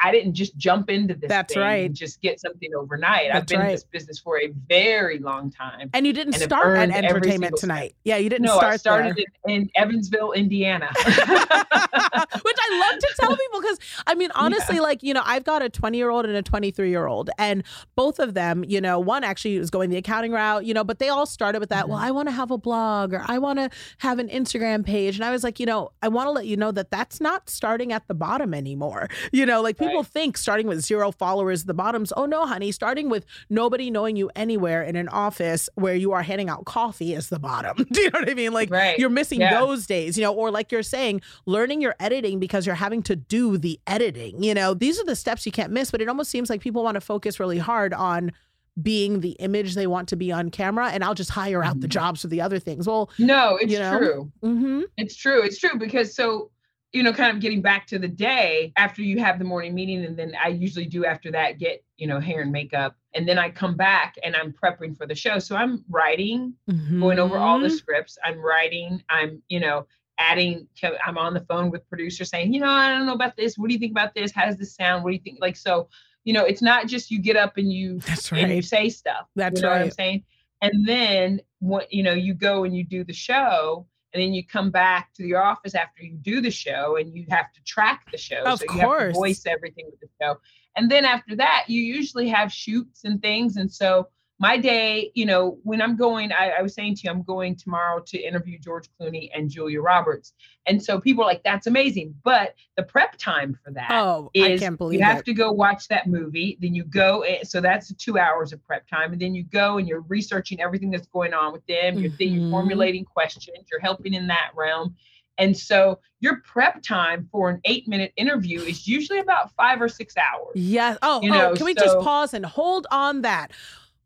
I, 0.00 0.10
didn't 0.10 0.34
just 0.34 0.56
jump 0.56 0.90
into 0.90 1.14
this. 1.14 1.28
That's 1.28 1.54
thing 1.54 1.62
right. 1.62 1.86
And 1.86 1.94
just 1.94 2.20
get 2.20 2.40
something 2.40 2.70
overnight. 2.74 3.28
That's 3.32 3.42
I've 3.42 3.46
been 3.46 3.60
in 3.60 3.72
this 3.72 3.84
business 3.84 4.18
for 4.18 4.40
a 4.40 4.48
very 4.68 5.18
long 5.18 5.50
time. 5.50 5.90
And 5.94 6.06
you 6.06 6.12
didn't 6.12 6.34
and 6.34 6.42
start 6.42 6.76
at 6.76 6.90
entertainment 6.90 7.22
single 7.24 7.58
step. 7.58 7.60
tonight. 7.60 7.94
Yeah, 8.04 8.16
you 8.16 8.28
didn't 8.28 8.46
no, 8.46 8.56
start 8.56 8.74
I 8.74 8.76
started 8.76 9.24
in, 9.46 9.52
in 9.52 9.70
Evansville, 9.76 10.32
Indiana. 10.32 10.90
Which 11.04 11.06
I 11.14 12.90
love 12.90 12.98
to 12.98 13.14
tell 13.18 13.36
people 13.36 13.60
because 13.60 13.78
I 14.06 14.14
mean, 14.14 14.30
honestly, 14.34 14.80
like, 14.80 15.02
you 15.02 15.14
know, 15.14 15.22
I've 15.24 15.44
got 15.44 15.62
a 15.62 15.68
20 15.68 15.96
year 15.96 16.10
old 16.10 16.26
and 16.26 16.34
a 16.34 16.42
23 16.42 16.90
year 16.90 17.06
old, 17.06 17.30
and 17.38 17.62
both 17.94 18.18
of 18.18 18.34
them, 18.34 18.64
you 18.66 18.80
know, 18.80 18.98
one 18.98 19.22
actually 19.22 19.58
was 19.58 19.70
going 19.70 19.90
the 19.90 19.96
accounting 19.96 20.32
route, 20.32 20.64
you 20.64 20.74
know, 20.74 20.82
but 20.82 20.98
they 20.98 21.08
all 21.08 21.26
started 21.26 21.60
with 21.60 21.68
that, 21.68 21.88
well, 21.88 22.00
Mm-hmm. 22.00 22.08
I 22.08 22.10
want 22.12 22.28
to 22.28 22.32
have 22.32 22.50
a 22.50 22.58
blog 22.58 23.12
or 23.12 23.24
I 23.26 23.38
want 23.38 23.58
to 23.58 23.70
have 23.98 24.18
an 24.18 24.28
Instagram 24.28 24.84
page. 24.84 25.16
And 25.16 25.24
I 25.24 25.30
was 25.30 25.44
like, 25.44 25.60
you 25.60 25.66
know, 25.66 25.92
I 26.02 26.08
want 26.08 26.26
to 26.26 26.30
let 26.30 26.46
you 26.46 26.56
know 26.56 26.72
that 26.72 26.90
that's 26.90 27.20
not 27.20 27.50
starting 27.50 27.92
at 27.92 28.08
the 28.08 28.14
bottom 28.14 28.54
anymore. 28.54 29.08
You 29.32 29.46
know, 29.46 29.60
like 29.60 29.78
people 29.78 29.89
Right. 29.98 30.06
think 30.06 30.38
starting 30.38 30.66
with 30.66 30.80
zero 30.80 31.10
followers, 31.12 31.64
the 31.64 31.74
bottoms. 31.74 32.12
Oh, 32.16 32.26
no, 32.26 32.46
honey, 32.46 32.72
starting 32.72 33.08
with 33.08 33.24
nobody 33.48 33.90
knowing 33.90 34.16
you 34.16 34.30
anywhere 34.36 34.82
in 34.82 34.96
an 34.96 35.08
office 35.08 35.68
where 35.74 35.94
you 35.94 36.12
are 36.12 36.22
handing 36.22 36.48
out 36.48 36.64
coffee 36.64 37.14
is 37.14 37.28
the 37.28 37.38
bottom. 37.38 37.76
Do 37.92 38.00
you 38.00 38.10
know 38.10 38.20
what 38.20 38.30
I 38.30 38.34
mean? 38.34 38.52
Like, 38.52 38.70
Right. 38.70 38.98
you're 38.98 39.10
missing 39.10 39.40
Yeah. 39.40 39.60
those 39.60 39.86
days, 39.86 40.16
you 40.18 40.22
know, 40.24 40.32
or 40.34 40.50
like 40.50 40.70
you're 40.72 40.82
saying, 40.82 41.20
learning 41.46 41.80
your 41.80 41.94
editing 42.00 42.38
because 42.40 42.66
you're 42.66 42.74
having 42.74 43.02
to 43.04 43.16
do 43.16 43.58
the 43.58 43.78
editing. 43.86 44.42
You 44.42 44.54
know, 44.54 44.74
these 44.74 45.00
are 45.00 45.04
the 45.04 45.16
steps 45.16 45.44
you 45.46 45.52
can't 45.52 45.72
miss, 45.72 45.90
but 45.90 46.00
it 46.00 46.08
almost 46.08 46.30
seems 46.30 46.48
like 46.50 46.60
people 46.60 46.82
want 46.82 46.94
to 46.96 47.00
focus 47.00 47.38
really 47.40 47.58
hard 47.58 47.92
on 47.94 48.32
being 48.80 49.20
the 49.20 49.32
image 49.32 49.74
they 49.74 49.86
want 49.86 50.08
to 50.08 50.16
be 50.16 50.32
on 50.32 50.48
camera 50.48 50.88
and 50.90 51.02
I'll 51.04 51.12
just 51.14 51.30
hire 51.30 51.62
out 51.62 51.80
the 51.80 51.86
Mhm. 51.88 51.90
jobs 51.90 52.22
for 52.22 52.28
the 52.28 52.40
other 52.40 52.58
things. 52.58 52.86
Well, 52.86 53.10
no, 53.18 53.56
it's 53.56 53.70
You 53.72 53.78
know? 53.80 53.98
true. 53.98 54.32
mm-hmm. 54.42 54.82
It's 54.96 55.16
true. 55.16 55.42
It's 55.42 55.58
true 55.58 55.76
because 55.78 56.14
so, 56.14 56.50
you 56.92 57.02
know, 57.02 57.12
kind 57.12 57.34
of 57.34 57.40
getting 57.40 57.62
back 57.62 57.86
to 57.86 57.98
the 57.98 58.08
day 58.08 58.72
after 58.76 59.02
you 59.02 59.18
have 59.20 59.38
the 59.38 59.44
morning 59.44 59.74
meeting, 59.74 60.04
and 60.04 60.16
then 60.16 60.34
I 60.42 60.48
usually 60.48 60.86
do 60.86 61.04
after 61.04 61.30
that 61.30 61.58
get, 61.58 61.84
you 61.98 62.06
know, 62.06 62.18
hair 62.18 62.40
and 62.42 62.50
makeup. 62.50 62.96
And 63.14 63.28
then 63.28 63.38
I 63.38 63.50
come 63.50 63.76
back 63.76 64.16
and 64.24 64.34
I'm 64.34 64.52
prepping 64.52 64.96
for 64.96 65.06
the 65.06 65.14
show. 65.14 65.38
So 65.38 65.56
I'm 65.56 65.84
writing, 65.88 66.54
going 67.00 67.18
over 67.18 67.38
all 67.38 67.56
Mm-hmm. 67.58 67.64
the 67.64 67.70
scripts. 67.70 68.18
I'm 68.24 68.38
writing, 68.40 69.02
I'm, 69.08 69.42
you 69.48 69.60
know, 69.60 69.86
adding, 70.18 70.66
I'm 71.06 71.16
on 71.16 71.34
the 71.34 71.40
phone 71.40 71.70
with 71.70 71.88
producers 71.88 72.28
saying, 72.28 72.52
you 72.52 72.60
know, 72.60 72.68
I 72.68 72.90
don't 72.90 73.06
know 73.06 73.14
about 73.14 73.36
this. 73.36 73.56
What 73.56 73.68
do 73.68 73.74
you 73.74 73.80
think 73.80 73.92
about 73.92 74.14
this? 74.14 74.32
How 74.32 74.46
does 74.46 74.56
this 74.56 74.74
sound? 74.74 75.02
What 75.02 75.10
do 75.10 75.14
you 75.14 75.22
think? 75.22 75.38
Like, 75.40 75.56
so, 75.56 75.88
you 76.24 76.32
know, 76.32 76.44
it's 76.44 76.62
not 76.62 76.88
just 76.88 77.10
you 77.10 77.20
get 77.20 77.36
up 77.36 77.56
and 77.56 77.72
you 77.72 78.00
That's 78.00 78.32
and 78.32 78.52
you 78.52 78.62
say 78.62 78.88
stuff. 78.90 79.26
That's 79.36 79.56
you 79.56 79.62
know 79.62 79.70
what 79.70 79.80
I'm 79.80 79.90
saying? 79.90 80.24
And 80.60 80.86
then 80.86 81.40
what 81.60 81.92
you 81.92 82.02
know, 82.02 82.12
you 82.12 82.34
go 82.34 82.64
and 82.64 82.76
you 82.76 82.84
do 82.84 83.02
the 83.02 83.12
show, 83.14 83.86
and 84.12 84.22
then 84.22 84.32
you 84.32 84.44
come 84.44 84.70
back 84.70 85.12
to 85.14 85.24
your 85.24 85.42
office 85.42 85.74
after 85.74 86.02
you 86.02 86.16
do 86.16 86.40
the 86.40 86.50
show 86.50 86.96
and 86.96 87.14
you 87.14 87.26
have 87.30 87.52
to 87.52 87.62
track 87.64 88.06
the 88.10 88.18
show. 88.18 88.42
Of 88.42 88.58
so 88.58 88.64
you 88.72 88.80
have 88.80 88.88
course. 88.88 89.14
to 89.14 89.18
voice 89.18 89.46
everything 89.46 89.86
with 89.90 90.00
the 90.00 90.08
show. 90.20 90.36
And 90.76 90.90
then 90.90 91.04
after 91.04 91.36
that, 91.36 91.64
you 91.68 91.80
usually 91.80 92.28
have 92.28 92.52
shoots 92.52 93.04
and 93.04 93.20
things. 93.22 93.56
And 93.56 93.72
so 93.72 94.08
my 94.40 94.56
day, 94.56 95.12
you 95.14 95.26
know, 95.26 95.58
when 95.64 95.82
I'm 95.82 95.96
going, 95.96 96.32
I, 96.32 96.52
I 96.58 96.62
was 96.62 96.72
saying 96.72 96.94
to 96.96 97.02
you, 97.04 97.10
I'm 97.10 97.22
going 97.22 97.54
tomorrow 97.56 98.00
to 98.06 98.18
interview 98.18 98.58
George 98.58 98.88
Clooney 98.98 99.28
and 99.34 99.50
Julia 99.50 99.82
Roberts. 99.82 100.32
And 100.66 100.82
so 100.82 100.98
people 100.98 101.22
are 101.22 101.26
like, 101.26 101.42
that's 101.44 101.66
amazing. 101.66 102.14
But 102.24 102.54
the 102.74 102.82
prep 102.82 103.18
time 103.18 103.58
for 103.62 103.70
that 103.72 103.90
Oh, 103.90 104.30
I 104.34 104.52
is 104.52 104.60
can't 104.60 104.78
believe 104.78 104.98
you 104.98 105.04
have 105.04 105.18
it. 105.18 105.24
to 105.26 105.34
go 105.34 105.52
watch 105.52 105.88
that 105.88 106.06
movie. 106.06 106.56
Then 106.58 106.74
you 106.74 106.84
go, 106.84 107.20
eh, 107.20 107.44
so 107.44 107.60
that's 107.60 107.92
two 107.96 108.18
hours 108.18 108.54
of 108.54 108.64
prep 108.64 108.88
time. 108.88 109.12
And 109.12 109.20
then 109.20 109.34
you 109.34 109.44
go 109.44 109.76
and 109.76 109.86
you're 109.86 110.00
researching 110.08 110.58
everything 110.58 110.90
that's 110.90 111.08
going 111.08 111.34
on 111.34 111.52
with 111.52 111.66
them. 111.66 111.98
You're, 111.98 112.10
then 112.18 112.28
you're 112.32 112.50
formulating 112.50 113.04
questions. 113.04 113.46
You're 113.70 113.80
helping 113.80 114.14
in 114.14 114.26
that 114.28 114.52
realm. 114.56 114.96
And 115.36 115.56
so 115.56 116.00
your 116.20 116.40
prep 116.42 116.82
time 116.82 117.26
for 117.32 117.48
an 117.48 117.60
eight 117.64 117.88
minute 117.88 118.12
interview 118.16 118.60
is 118.60 118.86
usually 118.86 119.20
about 119.20 119.54
five 119.54 119.80
or 119.80 119.88
six 119.88 120.14
hours. 120.16 120.52
Yes. 120.54 120.98
Oh, 121.02 121.20
You 121.22 121.34
oh, 121.34 121.54
can 121.56 121.64
we 121.64 121.74
just 121.74 121.98
pause 122.00 122.34
and 122.34 122.44
hold 122.44 122.86
on 122.90 123.22
that? 123.22 123.52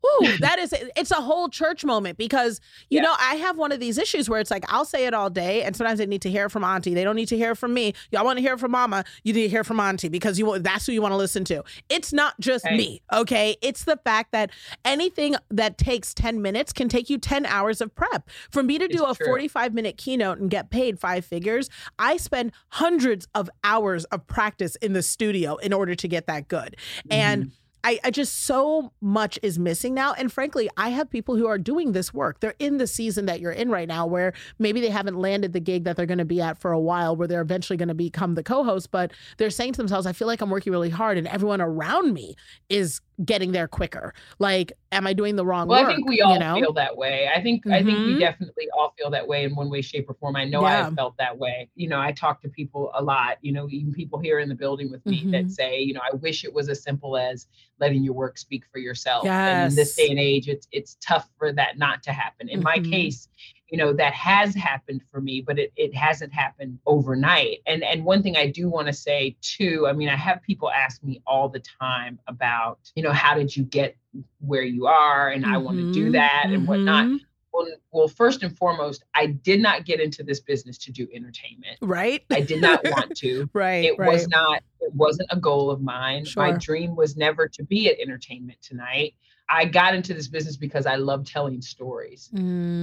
Whew, 0.05 0.37
that 0.41 0.59
is 0.59 0.75
it's 0.97 1.11
a 1.11 1.17
whole 1.17 1.49
church 1.49 1.85
moment 1.85 2.19
because 2.19 2.61
you 2.91 2.97
Yeah. 2.97 3.03
know 3.05 3.15
I 3.19 3.37
have 3.37 3.57
one 3.57 3.73
of 3.73 3.81
these 3.81 3.99
issues 3.99 4.29
where 4.29 4.41
it's 4.41 4.51
like 4.51 4.65
I'll 4.69 4.85
say 4.85 5.07
it 5.07 5.15
all 5.15 5.31
day 5.31 5.63
and 5.63 5.75
sometimes 5.77 5.99
they 5.99 6.07
need 6.07 6.23
to 6.23 6.31
hear 6.31 6.47
it 6.47 6.51
from 6.51 6.65
auntie. 6.65 6.95
They 6.95 7.05
don't 7.05 7.17
need 7.17 7.29
to 7.29 7.37
hear 7.37 7.53
it 7.53 7.57
from 7.57 7.73
me. 7.75 7.95
Y'all 8.11 8.25
want 8.25 8.37
to 8.39 8.43
hear 8.43 8.55
it 8.55 8.61
from 8.61 8.73
mama, 8.73 9.05
you 9.23 9.33
need 9.33 9.43
to 9.43 9.49
hear 9.49 9.61
it 9.61 9.67
from 9.67 9.81
auntie 9.81 10.09
because 10.09 10.39
you 10.39 10.59
that's 10.59 10.87
who 10.87 10.93
you 10.93 11.03
want 11.03 11.13
to 11.13 11.17
listen 11.17 11.45
to. 11.47 11.63
It's 11.89 12.13
not 12.13 12.39
just 12.41 12.65
me, 12.67 13.03
okay? 13.13 13.57
It's 13.63 13.85
the 13.85 13.97
fact 14.05 14.33
that 14.33 14.51
anything 14.85 15.37
that 15.51 15.79
takes 15.79 16.13
10 16.15 16.43
minutes 16.43 16.73
can 16.73 16.89
take 16.89 17.09
you 17.09 17.19
10 17.19 17.47
hours 17.47 17.81
of 17.81 17.95
prep. 17.95 18.29
For 18.51 18.63
me 18.63 18.79
to 18.79 18.89
do 18.89 19.05
It's 19.07 19.13
a 19.13 19.15
true. 19.23 19.27
45 19.27 19.75
minute 19.75 19.97
keynote 19.97 20.39
and 20.39 20.51
get 20.51 20.71
paid 20.71 20.99
five 20.99 21.25
figures, 21.25 21.71
I 21.99 22.17
spend 22.17 22.53
hundreds 22.71 23.27
of 23.35 23.49
hours 23.63 24.05
of 24.07 24.27
practice 24.27 24.77
in 24.77 24.93
the 24.93 25.03
studio 25.03 25.57
in 25.57 25.73
order 25.73 25.95
to 25.95 26.09
get 26.09 26.27
that 26.27 26.49
good. 26.49 26.77
And 27.11 27.45
mm-hmm. 27.45 27.55
I, 27.85 28.01
I 28.03 28.11
just 28.11 28.45
so 28.45 28.93
much 29.03 29.39
is 29.43 29.59
missing 29.59 29.93
now. 29.93 30.15
And 30.15 30.33
frankly, 30.33 30.71
I 30.77 30.89
have 30.89 31.11
people 31.11 31.37
who 31.37 31.47
are 31.47 31.59
doing 31.59 31.93
this 31.93 32.15
work. 32.15 32.41
They're 32.41 32.55
in 32.59 32.79
the 32.79 32.87
season 32.87 33.27
that 33.27 33.41
you're 33.41 33.53
in 33.53 33.71
right 33.71 33.87
now, 33.87 34.07
where 34.07 34.33
maybe 34.59 34.81
they 34.81 34.89
haven't 34.89 35.19
landed 35.19 35.53
the 35.53 35.61
gig 35.61 35.85
that 35.85 35.97
they're 35.97 36.07
going 36.07 36.19
to 36.19 36.25
be 36.25 36.41
at 36.41 36.59
for 36.59 36.73
a 36.73 36.81
while, 36.81 37.15
where 37.15 37.29
they're 37.29 37.43
eventually 37.43 37.77
going 37.77 37.89
to 37.89 37.95
become 37.95 38.35
the 38.35 38.43
co 38.43 38.65
host. 38.65 38.91
But 38.91 39.13
they're 39.37 39.51
saying 39.51 39.75
to 39.75 39.77
themselves, 39.77 40.07
I 40.07 40.13
feel 40.13 40.27
like 40.27 40.41
I'm 40.41 40.51
working 40.51 40.73
really 40.73 40.91
hard, 40.91 41.19
and 41.19 41.29
everyone 41.29 41.61
around 41.61 42.15
me 42.15 42.35
is 42.71 43.01
getting 43.25 43.53
there 43.53 43.69
quicker. 43.69 44.13
Like, 44.39 44.73
am 44.93 45.07
I 45.07 45.13
doing 45.13 45.37
the 45.37 45.47
wrong 45.47 45.69
Well, 45.69 45.81
work? 45.81 45.91
I 45.91 45.95
think 45.95 46.09
we 46.09 46.21
all 46.21 46.33
you 46.33 46.39
know? 46.39 46.55
feel 46.57 46.73
that 46.73 46.97
way. 46.97 47.29
I 47.35 47.41
think 47.43 47.65
I 47.71 47.83
think 47.83 48.05
we 48.05 48.15
Mhm. 48.15 48.19
definitely 48.19 48.69
all 48.77 48.93
feel 48.99 49.11
that 49.11 49.27
way 49.27 49.45
in 49.45 49.55
one 49.55 49.71
way, 49.71 49.83
shape, 49.83 50.09
or 50.09 50.15
form. 50.15 50.37
I 50.37 50.45
know 50.45 50.63
Yeah. 50.63 50.87
I've 50.89 50.95
felt 50.95 51.17
that 51.19 51.39
way. 51.39 51.69
You 51.75 51.89
know, 51.89 52.01
I 52.01 52.13
talk 52.13 52.43
to 52.43 52.49
people 52.49 52.91
a 52.95 53.03
lot. 53.03 53.39
You 53.43 53.53
know, 53.53 53.69
even 53.71 53.93
people 53.93 54.19
here 54.19 54.41
in 54.41 54.49
the 54.49 54.55
building 54.55 54.91
with 54.91 55.05
me 55.07 55.25
Mhm. 55.25 55.31
that 55.33 55.51
say, 55.51 55.79
you 55.81 55.95
know, 55.95 56.01
I 56.03 56.15
wish 56.17 56.45
it 56.45 56.53
was 56.53 56.69
as 56.69 56.83
simple 56.83 57.17
as 57.17 57.47
letting 57.79 58.03
your 58.03 58.15
work 58.15 58.39
speak 58.39 58.65
for 58.71 58.79
yourself. 58.79 59.25
And 59.27 59.61
in 59.61 59.75
this 59.75 59.95
day 59.95 60.09
and 60.11 60.19
age, 60.19 60.49
it's 60.49 60.67
it's 60.73 60.97
tough 61.01 61.29
for 61.39 61.53
that 61.53 61.79
not 61.79 62.03
to 62.05 62.13
happen. 62.13 62.49
In 62.49 62.63
my 62.63 62.79
Mhm. 62.79 62.91
case, 62.91 63.29
you 63.71 63.79
know 63.79 63.93
that 63.93 64.13
has 64.13 64.55
happened 64.55 65.03
for 65.11 65.21
me 65.21 65.41
but 65.41 65.59
it, 65.59 65.73
it 65.77 65.95
hasn't 65.95 66.33
happened 66.33 66.79
overnight 66.87 67.59
and 67.67 67.83
and 67.83 68.05
one 68.05 68.23
thing 68.23 68.37
i 68.37 68.47
do 68.47 68.69
want 68.69 68.87
to 68.87 68.93
say 68.93 69.35
too 69.41 69.87
i 69.89 69.93
mean 69.93 70.09
i 70.09 70.17
have 70.17 70.43
people 70.43 70.71
ask 70.71 71.03
me 71.03 71.23
all 71.27 71.49
the 71.49 71.63
time 71.81 72.19
about 72.27 72.79
you 72.95 73.03
know 73.03 73.13
how 73.13 73.35
did 73.35 73.55
you 73.57 73.65
get 73.65 73.97
where 74.41 74.63
you 74.63 74.87
are 74.87 75.31
and 75.31 75.47
i 75.47 75.57
want 75.57 75.79
to 75.79 75.93
do 75.93 76.13
that 76.13 76.45
and 76.47 76.69
whatnot 76.69 77.07
mhm. 77.07 77.19
well, 77.53 77.67
well 77.91 78.09
first 78.09 78.43
and 78.43 78.57
foremost 78.57 79.05
i 79.15 79.27
did 79.27 79.61
not 79.61 79.85
get 79.85 79.99
into 79.99 80.23
this 80.23 80.41
business 80.41 80.77
to 80.79 80.93
do 80.93 81.09
entertainment 81.15 81.79
Right? 81.81 82.23
i 82.31 82.41
did 82.41 82.61
not 82.61 82.85
want 82.85 83.17
to 83.19 83.49
right. 83.55 83.85
it 83.85 83.99
right. 83.99 84.13
was 84.13 84.29
not 84.29 84.63
it 84.81 84.95
wasn't 84.95 85.29
a 85.33 85.37
goal 85.41 85.71
of 85.71 85.81
mine 85.81 86.27
Sure. 86.27 86.43
my 86.43 86.53
dream 86.53 86.95
was 86.95 87.17
never 87.17 87.49
to 87.49 87.65
be 87.65 87.89
at 87.89 87.99
entertainment 87.99 88.59
tonight 88.61 89.15
i 89.49 89.65
got 89.65 89.95
into 89.95 90.15
this 90.15 90.29
business 90.29 90.57
because 90.57 90.87
i 90.87 90.97
love 90.97 91.25
telling 91.25 91.61
stories 91.61 92.31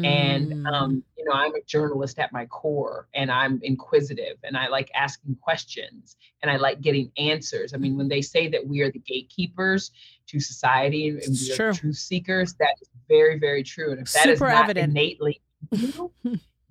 and 0.04 0.52
Mm. 0.54 0.66
um, 0.74 1.04
you 1.18 1.26
know 1.26 1.32
i'm 1.34 1.54
a 1.56 1.62
journalist 1.68 2.18
at 2.18 2.32
my 2.34 2.46
core 2.48 3.08
and 3.14 3.32
i'm 3.32 3.60
inquisitive 3.64 4.38
and 4.44 4.58
i 4.58 4.68
like 4.68 4.90
asking 4.96 5.36
questions 5.42 6.16
and 6.42 6.50
i 6.50 6.56
like 6.58 6.82
getting 6.82 7.12
answers 7.18 7.74
i 7.74 7.78
mean 7.78 7.96
when 7.98 8.08
they 8.08 8.22
say 8.22 8.48
that 8.48 8.66
we 8.66 8.82
are 8.82 8.92
the 8.92 9.00
gatekeepers 9.00 9.92
to 10.28 10.40
society 10.40 11.10
and 11.10 11.20
we 11.20 11.52
are 11.54 11.74
truth 11.74 11.98
seekers 11.98 12.54
that 12.56 12.76
is 12.82 12.90
very 13.08 13.38
very 13.38 13.62
true 13.64 13.92
and 13.92 14.02
if 14.02 14.12
that 14.14 14.28
is 14.30 14.40
Super 14.40 14.50
not 14.50 14.64
evident. 14.64 14.90
innately 14.92 15.40
in 15.72 15.80
you, 15.80 16.12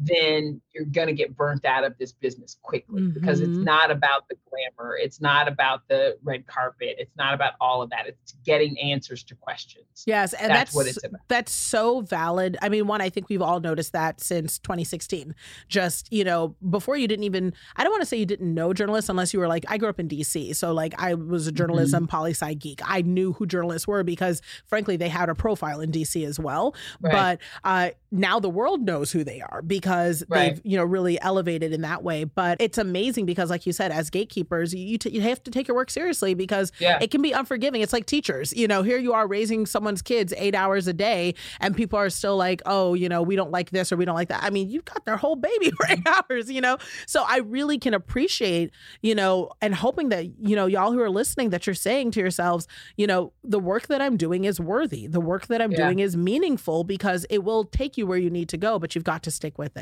then 0.02 0.60
you're 0.72 0.84
going 0.86 1.06
to 1.08 1.12
get 1.12 1.36
burnt 1.36 1.64
out 1.64 1.84
of 1.84 1.96
this 1.98 2.12
business 2.12 2.56
quickly 2.62 3.02
because 3.02 3.40
it's 3.40 3.58
Mhm. 3.58 3.64
not 3.64 3.90
about 3.90 4.28
the 4.28 4.36
glamour 4.48 4.96
it's 4.96 5.20
not 5.20 5.46
about 5.46 5.86
the 5.88 6.16
red 6.22 6.46
carpet 6.46 6.96
it's 6.98 7.14
not 7.16 7.34
about 7.34 7.52
all 7.60 7.82
of 7.82 7.90
that 7.90 8.06
it's 8.06 8.32
getting 8.44 8.78
answers 8.80 9.22
to 9.24 9.34
questions 9.34 9.84
Yes, 10.06 10.32
and 10.32 10.48
That's 10.50 10.58
that's, 10.70 10.74
what 10.74 10.86
it's 10.86 11.04
about. 11.04 11.20
That's 11.28 11.52
so 11.52 12.00
valid. 12.00 12.56
I 12.62 12.70
mean, 12.70 12.86
one, 12.86 13.02
I 13.02 13.10
think 13.10 13.28
we've 13.28 13.42
all 13.42 13.60
noticed 13.60 13.92
that 13.92 14.18
since 14.22 14.58
2016. 14.60 15.34
Just 15.68 16.10
you 16.10 16.24
know, 16.24 16.56
before 16.70 16.96
you 16.96 17.06
didn't 17.06 17.24
even. 17.24 17.52
I 17.76 17.82
don't 17.84 17.92
want 17.92 18.00
to 18.00 18.06
say 18.06 18.16
you 18.16 18.24
didn't 18.24 18.54
know 18.54 18.72
journalists 18.72 19.10
unless 19.10 19.34
you 19.34 19.40
were 19.40 19.48
like, 19.48 19.64
I 19.68 19.76
grew 19.76 19.90
up 19.90 20.00
in 20.00 20.08
D.C., 20.08 20.54
so 20.54 20.72
like 20.72 20.94
I 20.98 21.12
was 21.14 21.46
a 21.46 21.52
journalism 21.52 22.04
Mm-hmm. 22.04 22.16
poli 22.16 22.30
sci 22.30 22.54
geek. 22.54 22.80
I 22.84 23.02
knew 23.02 23.34
who 23.34 23.44
journalists 23.46 23.86
were 23.86 24.02
because, 24.02 24.40
frankly, 24.64 24.96
they 24.96 25.10
had 25.10 25.28
a 25.28 25.34
profile 25.34 25.80
in 25.82 25.90
D.C. 25.90 26.24
as 26.24 26.38
well. 26.40 26.74
Right. 27.02 27.12
But 27.12 27.38
uh, 27.68 27.90
now 28.10 28.40
the 28.40 28.48
world 28.50 28.80
knows 28.86 29.12
who 29.12 29.22
they 29.22 29.42
are 29.42 29.60
because 29.60 29.89
Right. 30.28 30.54
they've 30.54 30.60
you 30.64 30.76
know 30.76 30.84
really 30.84 31.20
elevated 31.20 31.72
in 31.72 31.80
that 31.82 32.02
way. 32.02 32.24
But 32.24 32.60
it's 32.60 32.78
amazing 32.78 33.26
because, 33.26 33.50
like 33.50 33.66
you 33.66 33.72
said, 33.72 33.92
as 33.92 34.10
gatekeepers, 34.10 34.74
you 34.74 34.98
t- 34.98 35.10
you 35.10 35.20
have 35.22 35.42
to 35.44 35.50
take 35.50 35.68
your 35.68 35.74
work 35.76 35.90
seriously 35.90 36.34
because 36.34 36.72
yeah 36.78 36.98
it 37.00 37.10
can 37.10 37.22
be 37.22 37.32
unforgiving. 37.32 37.80
It's 37.82 37.92
like 37.92 38.06
teachers. 38.06 38.52
You 38.52 38.68
know, 38.68 38.82
here 38.82 38.98
you 38.98 39.12
are 39.12 39.26
raising 39.26 39.66
someone's 39.66 40.02
kids 40.02 40.32
eight 40.36 40.54
hours 40.54 40.86
a 40.86 40.92
day, 40.92 41.34
and 41.60 41.74
people 41.76 41.98
are 41.98 42.10
still 42.10 42.36
like, 42.36 42.62
oh, 42.66 42.94
you 42.94 43.08
know, 43.08 43.22
we 43.22 43.36
don't 43.36 43.50
like 43.50 43.70
this 43.70 43.90
or 43.92 43.96
we 43.96 44.04
don't 44.04 44.14
like 44.14 44.28
that. 44.28 44.42
I 44.42 44.50
mean, 44.50 44.68
you've 44.68 44.84
got 44.84 45.04
their 45.04 45.16
whole 45.16 45.36
baby 45.36 45.70
for 45.76 45.86
eight 45.88 46.06
hours, 46.06 46.50
you 46.50 46.60
know? 46.60 46.76
So 47.06 47.24
I 47.26 47.38
really 47.38 47.78
can 47.78 47.94
appreciate, 47.94 48.70
you 49.02 49.14
know, 49.14 49.50
and 49.62 49.74
hoping 49.74 50.10
that, 50.10 50.26
you 50.46 50.54
know, 50.56 50.66
y'all 50.66 50.92
who 50.92 51.00
are 51.00 51.10
listening, 51.10 51.50
that 51.50 51.66
you're 51.66 51.74
saying 51.74 52.10
to 52.12 52.20
yourselves, 52.20 52.66
you 52.96 53.06
know, 53.06 53.32
the 53.42 53.58
work 53.58 53.86
that 53.88 54.00
I'm 54.02 54.16
doing 54.16 54.44
is 54.44 54.60
worthy. 54.60 55.06
The 55.06 55.20
work 55.20 55.46
that 55.46 55.62
I'm 55.62 55.72
Yeah. 55.72 55.86
doing 55.86 56.00
is 56.00 56.16
meaningful 56.16 56.84
because 56.84 57.24
it 57.30 57.44
will 57.44 57.64
take 57.64 57.96
you 57.96 58.06
where 58.06 58.18
you 58.18 58.30
need 58.30 58.48
to 58.50 58.56
go, 58.56 58.78
but 58.78 58.94
you've 58.94 59.04
got 59.04 59.22
to 59.22 59.30
stick 59.30 59.56
with 59.58 59.76
it. 59.76 59.79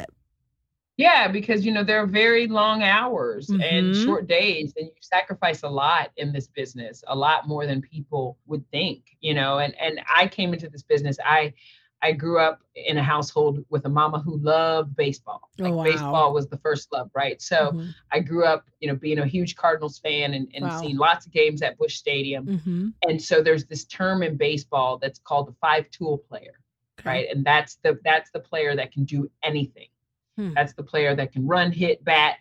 Yeah, 0.99 1.29
because 1.29 1.65
you 1.65 1.71
know 1.71 1.85
there 1.85 2.03
are 2.03 2.07
very 2.09 2.49
long 2.49 2.83
hours 2.83 3.49
and 3.51 3.93
Mhm. 3.93 3.95
short 3.95 4.27
days, 4.27 4.75
and 4.77 4.87
you 4.89 4.93
sacrifice 5.01 5.63
a 5.63 5.69
lot 5.69 6.11
in 6.17 6.33
this 6.33 6.49
business, 6.49 7.05
a 7.07 7.15
lot 7.17 7.47
more 7.47 7.67
than 7.67 7.81
people 7.81 8.37
would 8.47 8.69
think. 8.73 9.17
You 9.21 9.35
know, 9.35 9.59
and 9.59 9.75
and 9.81 10.01
I 10.13 10.27
came 10.27 10.53
into 10.53 10.69
this 10.69 10.83
business. 10.83 11.17
I 11.25 11.55
I 12.03 12.13
grew 12.13 12.41
up 12.41 12.63
in 12.75 12.99
a 12.99 13.03
household 13.03 13.65
with 13.71 13.85
a 13.87 13.89
mama 13.89 14.19
who 14.21 14.39
loved 14.39 14.97
baseball. 14.97 15.49
Oh, 15.61 15.65
Like 15.65 15.75
wow. 15.75 15.85
baseball 15.85 16.33
was 16.35 16.49
the 16.49 16.59
first 16.59 16.93
love, 16.93 17.11
right? 17.15 17.41
So 17.41 17.73
Mhm. 17.73 17.95
I 18.13 18.19
grew 18.21 18.45
up, 18.45 18.69
you 18.81 18.89
know, 18.89 18.97
being 18.97 19.19
a 19.21 19.27
huge 19.27 19.55
Cardinals 19.57 19.99
fan 20.01 20.35
and, 20.35 20.49
and 20.55 20.65
Wow. 20.65 20.81
seeing 20.81 20.97
lots 20.97 21.27
of 21.27 21.33
games 21.33 21.63
at 21.63 21.79
Busch 21.79 21.95
Stadium. 21.97 22.47
Mhm. 22.49 22.93
And 23.09 23.23
so 23.23 23.41
there's 23.43 23.67
this 23.67 23.85
term 23.85 24.23
in 24.25 24.37
baseball 24.37 24.99
that's 24.99 25.19
called 25.21 25.47
the 25.49 25.55
five 25.61 25.89
tool 25.91 26.19
player 26.19 26.59
Okay. 27.01 27.09
right? 27.11 27.29
And 27.31 27.45
that's 27.45 27.77
the 27.77 27.99
that's 28.05 28.31
the 28.33 28.41
player 28.41 28.75
that 28.77 28.91
can 28.93 29.05
do 29.05 29.31
anything. 29.45 29.89
Hmm. 30.39 30.53
That's 30.55 30.73
the 30.73 30.85
player 30.85 31.17
that 31.17 31.33
can 31.33 31.47
run, 31.47 31.73
hit, 31.73 32.05
bat, 32.05 32.37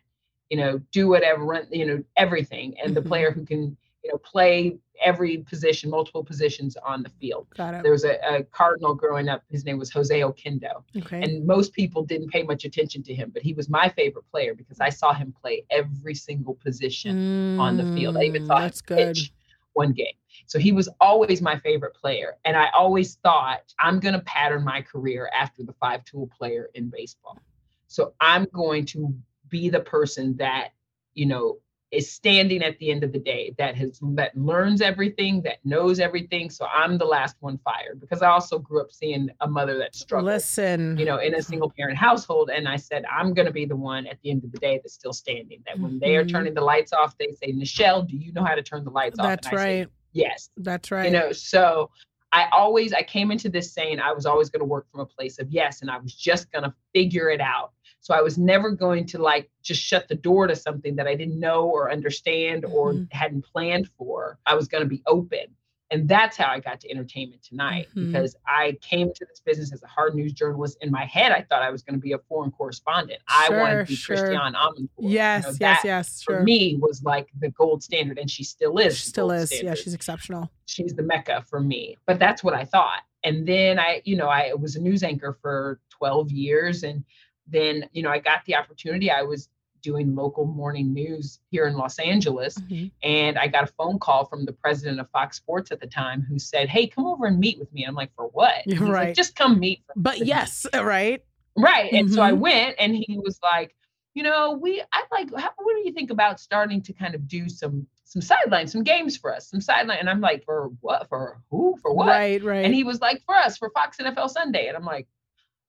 you 0.52 0.58
know, 0.58 0.78
do 0.92 1.08
whatever, 1.08 1.44
run, 1.44 1.68
you 1.72 1.86
know, 1.86 2.04
everything. 2.16 2.76
And 2.84 2.96
the 2.96 3.02
Mhm. 3.02 3.08
player 3.08 3.32
who 3.32 3.44
can, 3.44 3.76
you 4.04 4.12
know, 4.12 4.20
play 4.20 4.78
every 5.04 5.40
position, 5.40 5.90
multiple 5.90 6.24
positions 6.24 6.78
on 6.78 7.02
the 7.02 7.10
field. 7.10 7.48
Got 7.58 7.74
it. 7.74 7.82
There 7.84 7.92
was 7.92 8.06
a, 8.06 8.20
a 8.36 8.44
cardinal 8.44 8.94
growing 8.94 9.30
up. 9.30 9.44
His 9.50 9.66
name 9.66 9.80
was 9.80 9.92
Jose 9.92 10.20
Oquendo, 10.20 10.84
Okay. 10.96 11.22
and 11.24 11.46
most 11.46 11.74
people 11.74 12.04
didn't 12.06 12.30
pay 12.30 12.44
much 12.44 12.66
attention 12.66 13.02
to 13.04 13.16
him, 13.16 13.32
but 13.34 13.42
he 13.42 13.54
was 13.54 13.68
my 13.68 13.90
favorite 13.90 14.30
player 14.30 14.54
because 14.54 14.80
I 14.80 14.90
saw 14.90 15.12
him 15.14 15.34
play 15.42 15.66
every 15.72 16.14
single 16.14 16.54
position 16.54 17.20
on 17.58 17.78
the 17.78 17.86
field. 17.88 18.16
I 18.16 18.24
even 18.26 18.44
Mm, 18.44 18.48
saw 18.48 18.58
him 18.58 18.64
That's 18.66 18.82
good. 18.82 19.16
pitch 19.16 19.34
one 19.74 19.92
game. 19.92 20.14
So 20.46 20.60
he 20.60 20.72
was 20.72 20.88
always 21.02 21.42
my 21.42 21.58
favorite 21.60 21.96
player. 21.96 22.38
And 22.46 22.56
I 22.56 22.70
always 22.70 23.16
thought 23.16 23.74
I'm 23.80 24.00
going 24.00 24.14
to 24.14 24.22
pattern 24.22 24.64
my 24.64 24.82
career 24.82 25.30
after 25.38 25.64
the 25.64 25.74
five 25.74 26.06
tool 26.06 26.28
player 26.28 26.70
in 26.76 26.90
baseball. 26.90 27.40
So 27.88 28.14
I'm 28.22 28.48
going 28.54 28.86
to 28.88 29.14
be 29.50 29.70
the 29.70 29.80
person 29.80 30.36
that, 30.38 30.70
you 31.14 31.26
know, 31.26 31.58
is 31.90 32.12
standing 32.12 32.62
at 32.64 32.78
the 32.80 32.92
end 32.92 33.06
of 33.06 33.14
the 33.14 33.20
day 33.20 33.56
that 33.58 33.74
has 33.76 33.98
that 34.02 34.38
learns 34.38 34.82
everything, 34.82 35.42
that 35.44 35.64
knows 35.64 36.02
everything. 36.02 36.50
So 36.50 36.66
I'm 36.66 36.98
the 36.98 37.06
last 37.06 37.38
one 37.40 37.58
fired 37.60 38.02
because 38.02 38.22
I 38.22 38.28
also 38.28 38.60
grew 38.60 38.82
up 38.82 38.92
seeing 38.92 39.30
a 39.40 39.48
mother 39.48 39.78
that 39.78 39.96
struggled 39.96 40.34
Listen. 40.34 40.98
you 40.98 41.06
know, 41.06 41.20
in 41.20 41.34
a 41.36 41.42
single 41.42 41.72
parent 41.72 41.98
household. 41.98 42.50
And 42.54 42.68
I 42.68 42.76
said, 42.76 43.06
I'm 43.10 43.34
going 43.34 43.46
to 43.46 43.54
be 43.54 43.64
the 43.64 43.78
one 43.78 44.06
at 44.06 44.18
the 44.22 44.32
end 44.32 44.44
of 44.44 44.52
the 44.52 44.58
day 44.58 44.80
that's 44.84 44.96
still 44.96 45.14
standing. 45.14 45.64
That 45.66 45.80
when 45.80 45.98
they 46.00 46.18
are 46.18 46.26
Mhm. 46.26 46.32
turning 46.32 46.54
the 46.54 46.62
lights 46.62 46.92
off, 46.92 47.18
they 47.18 47.32
say, 47.32 47.54
Nischelle, 47.54 48.06
do 48.06 48.18
you 48.18 48.34
know 48.34 48.44
how 48.44 48.56
to 48.56 48.62
turn 48.62 48.84
the 48.84 48.92
lights 48.92 49.18
off? 49.18 49.24
That's 49.26 49.48
I 49.48 49.52
say, 49.52 49.56
right. 49.80 49.88
yes. 50.12 50.50
That's 50.58 50.92
right. 50.92 51.06
You 51.06 51.12
know, 51.12 51.32
so 51.32 51.90
I 52.34 52.50
always 52.52 52.92
I 52.92 53.04
came 53.04 53.32
into 53.32 53.48
this 53.48 53.72
saying 53.72 54.02
I 54.02 54.12
was 54.12 54.26
always 54.26 54.50
going 54.50 54.60
to 54.60 54.66
work 54.66 54.88
from 54.92 55.00
a 55.00 55.06
place 55.06 55.40
of 55.40 55.50
yes 55.50 55.82
and 55.82 55.90
I 55.90 55.98
was 55.98 56.14
just 56.14 56.52
going 56.52 56.64
to 56.64 56.74
figure 56.94 57.30
it 57.30 57.40
out. 57.40 57.72
So 58.08 58.14
I 58.14 58.22
was 58.22 58.38
never 58.38 58.72
going 58.72 59.06
to 59.08 59.18
like 59.18 59.50
just 59.62 59.82
shut 59.84 60.08
the 60.08 60.16
door 60.16 60.48
to 60.48 60.56
something 60.56 60.96
that 60.96 61.08
I 61.08 61.16
didn't 61.16 61.38
know 61.42 61.66
or 61.68 61.92
understand 61.92 62.64
or 62.64 62.94
Mhm. 62.94 63.08
hadn't 63.12 63.42
planned 63.44 63.90
for. 63.98 64.40
I 64.46 64.56
was 64.56 64.70
going 64.70 64.82
to 64.82 64.88
be 64.88 65.04
open. 65.08 65.48
And 65.92 66.08
that's 66.08 66.38
how 66.38 66.48
I 66.50 66.62
got 66.62 66.80
to 66.82 66.90
entertainment 66.90 67.44
tonight 67.44 67.90
Mhm. 67.90 68.06
because 68.06 68.34
I 68.48 68.78
came 68.82 69.12
to 69.14 69.26
this 69.26 69.42
business 69.42 69.74
as 69.74 69.84
a 69.84 69.88
hard 69.88 70.16
news 70.16 70.32
journalist. 70.32 70.78
In 70.80 70.90
my 70.90 71.04
head, 71.04 71.34
I 71.34 71.42
thought 71.42 71.62
I 71.64 71.70
was 71.70 71.82
going 71.84 71.96
to 71.96 72.02
be 72.02 72.14
a 72.14 72.18
foreign 72.30 72.50
correspondent. 72.52 73.20
I 73.28 73.50
wanted 73.50 73.80
to 73.80 73.86
be 73.86 73.96
sure. 73.98 74.16
Christiane 74.16 74.54
Amanpour. 74.54 74.88
You 75.04 75.10
Yes, 75.10 75.44
know, 75.46 75.52
yes, 75.60 75.82
yes. 75.84 76.22
For 76.24 76.36
Sure. 76.36 76.44
me, 76.44 76.78
was 76.80 77.04
like 77.04 77.28
the 77.40 77.50
gold 77.50 77.84
standard, 77.84 78.18
and 78.20 78.32
she 78.32 78.46
still 78.46 78.78
is. 78.78 78.98
she 78.98 79.10
still 79.10 79.32
is. 79.32 79.52
Yeah, 79.62 79.74
she's 79.74 79.94
exceptional. 79.94 80.50
she's 80.66 80.94
the 80.94 81.04
mecca 81.04 81.42
for 81.50 81.62
me 81.62 81.96
but 82.06 82.20
that's 82.20 82.44
what 82.44 82.54
i 82.54 82.66
thought 82.66 83.00
and 83.24 83.48
then 83.48 83.80
i 83.80 84.02
you 84.04 84.18
know 84.18 84.28
i 84.28 84.54
was 84.54 84.76
a 84.76 84.82
news 84.82 85.02
anchor 85.02 85.32
for 85.42 85.80
12 85.92 86.30
years 86.30 86.84
and 86.84 87.06
then 87.48 87.88
you 87.94 88.04
know 88.04 88.10
i 88.10 88.20
got 88.20 88.44
the 88.46 88.56
opportunity 88.56 89.10
i 89.12 89.22
was 89.22 89.50
doing 89.82 90.16
local 90.16 90.46
morning 90.46 90.94
news 90.94 91.40
here 91.52 91.68
in 91.68 91.76
los 91.76 91.98
angeles 92.00 92.56
Mhm. 92.56 92.92
and 93.04 93.38
i 93.38 93.48
got 93.48 93.64
a 93.64 93.68
phone 93.68 94.00
call 94.00 94.26
from 94.26 94.44
the 94.46 94.52
president 94.52 95.00
of 95.00 95.10
fox 95.12 95.38
sports 95.38 95.72
at 95.72 95.80
the 95.80 95.88
time 95.88 96.22
who 96.22 96.40
said 96.40 96.68
hey 96.68 96.88
come 96.88 97.06
over 97.06 97.26
and 97.26 97.40
meet 97.40 97.58
with 97.60 97.72
me 97.74 97.84
i'm 97.86 97.96
like 97.96 98.14
for 98.16 98.26
what 98.28 98.54
He's 98.66 98.80
like, 98.80 98.90
right. 98.92 99.16
just 99.16 99.36
come 99.36 99.60
meet 99.60 99.84
for 99.86 99.94
But 99.96 100.26
yes, 100.26 100.66
right? 100.74 101.24
Right. 101.56 101.92
And 101.92 102.12
so 102.14 102.22
I 102.22 102.32
Mhm. 102.34 102.40
went 102.40 102.76
and 102.78 102.96
he 102.96 103.18
was 103.18 103.40
like, 103.42 103.76
you 104.14 104.22
know, 104.22 104.52
we 104.62 104.80
I 104.92 105.04
like 105.12 105.30
how, 105.36 105.50
what 105.58 105.74
do 105.76 105.82
you 105.88 105.92
think 105.94 106.12
about 106.12 106.40
starting 106.40 106.82
to 106.84 106.94
kind 106.94 107.16
of 107.16 107.28
do 107.28 107.50
some 107.50 107.88
some 108.04 108.22
sidelines, 108.22 108.72
some 108.72 108.84
games 108.84 109.18
for 109.18 109.34
us, 109.34 109.50
some 109.50 109.60
sideline 109.62 109.98
and 110.00 110.10
I'm 110.10 110.22
like, 110.22 110.44
for 110.44 110.70
what? 110.82 111.08
For 111.10 111.40
who? 111.50 111.76
For 111.82 111.92
what? 111.94 112.08
Right, 112.08 112.44
right. 112.44 112.64
And 112.66 112.74
he 112.76 112.84
was 112.84 113.00
like, 113.02 113.22
for 113.26 113.36
us, 113.36 113.58
for 113.58 113.70
Fox 113.72 113.98
NFL 113.98 114.30
Sunday. 114.30 114.68
And 114.68 114.78
I'm 114.78 114.86
like, 114.86 115.08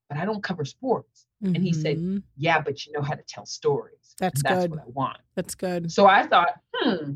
but 0.08 0.18
I 0.18 0.24
don't 0.24 0.42
cover 0.42 0.64
sports. 0.64 1.26
and 1.40 1.56
he 1.58 1.72
said, 1.72 1.96
Mhm. 1.98 2.22
Yeah, 2.36 2.60
but 2.60 2.84
you 2.84 2.92
know 2.92 3.00
how 3.02 3.14
to 3.14 3.22
tell 3.22 3.46
stories. 3.46 4.16
That's 4.18 4.42
that's 4.42 4.62
good. 4.62 4.70
what 4.72 4.80
I 4.80 4.88
want. 4.88 5.18
That's 5.36 5.54
good. 5.54 5.92
So 5.92 6.06
I 6.06 6.26
thought, 6.26 6.54
hmm. 6.74 7.12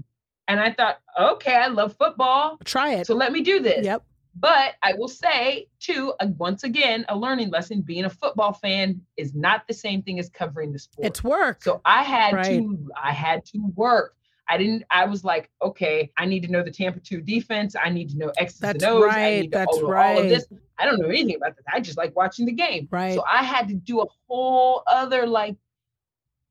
And 0.48 0.60
I 0.60 0.72
thought, 0.72 0.98
okay, 1.18 1.54
I 1.56 1.66
love 1.68 1.96
football. 1.96 2.58
Try 2.64 2.94
it. 2.94 3.06
So 3.08 3.14
let 3.14 3.32
me 3.32 3.40
do 3.42 3.58
this. 3.60 3.84
Yep. 3.84 4.02
But 4.36 4.74
I 4.82 4.92
will 4.94 5.08
say, 5.08 5.66
too, 5.80 6.14
uh, 6.20 6.26
once 6.38 6.62
again, 6.64 7.04
a 7.08 7.16
learning 7.16 7.50
lesson 7.50 7.80
being 7.80 8.04
a 8.04 8.10
football 8.10 8.52
fan 8.52 9.00
is 9.16 9.34
not 9.34 9.66
the 9.66 9.74
same 9.74 10.02
thing 10.02 10.18
as 10.20 10.28
covering 10.30 10.72
the 10.72 10.78
sport. 10.78 11.06
It's 11.06 11.24
work. 11.24 11.62
so 11.64 11.80
I 11.84 12.02
had 12.02 12.34
Right. 12.34 12.60
to, 12.60 12.90
I 13.00 13.12
had 13.12 13.44
to 13.46 13.58
work. 13.74 14.14
I 14.52 14.58
didn't, 14.58 14.82
I 14.90 15.06
was 15.06 15.24
like, 15.24 15.50
okay, 15.62 16.10
I 16.18 16.26
need 16.26 16.42
to 16.42 16.50
know 16.52 16.62
the 16.62 16.70
Tampa 16.70 17.00
2 17.00 17.22
defense. 17.22 17.74
I 17.82 17.88
need 17.88 18.10
to 18.10 18.18
know 18.18 18.30
X's 18.36 18.58
That's 18.58 18.84
and 18.84 18.92
O's. 18.92 19.04
I 19.04 19.06
right, 19.06 19.40
need 19.40 19.52
to 19.52 19.58
that's 19.58 19.76
know 19.78 19.84
all 19.86 19.90
right. 19.90 20.18
of 20.18 20.28
this. 20.28 20.46
I 20.78 20.84
don't 20.84 21.00
know 21.00 21.08
anything 21.08 21.36
about 21.36 21.56
this. 21.56 21.64
I 21.72 21.80
just 21.80 21.96
like 21.96 22.14
watching 22.14 22.44
the 22.44 22.52
game. 22.52 22.86
right. 22.90 23.14
So 23.14 23.24
I 23.30 23.42
had 23.44 23.66
to 23.68 23.74
do 23.74 24.02
a 24.02 24.06
whole 24.28 24.82
other, 24.86 25.26
like, 25.26 25.56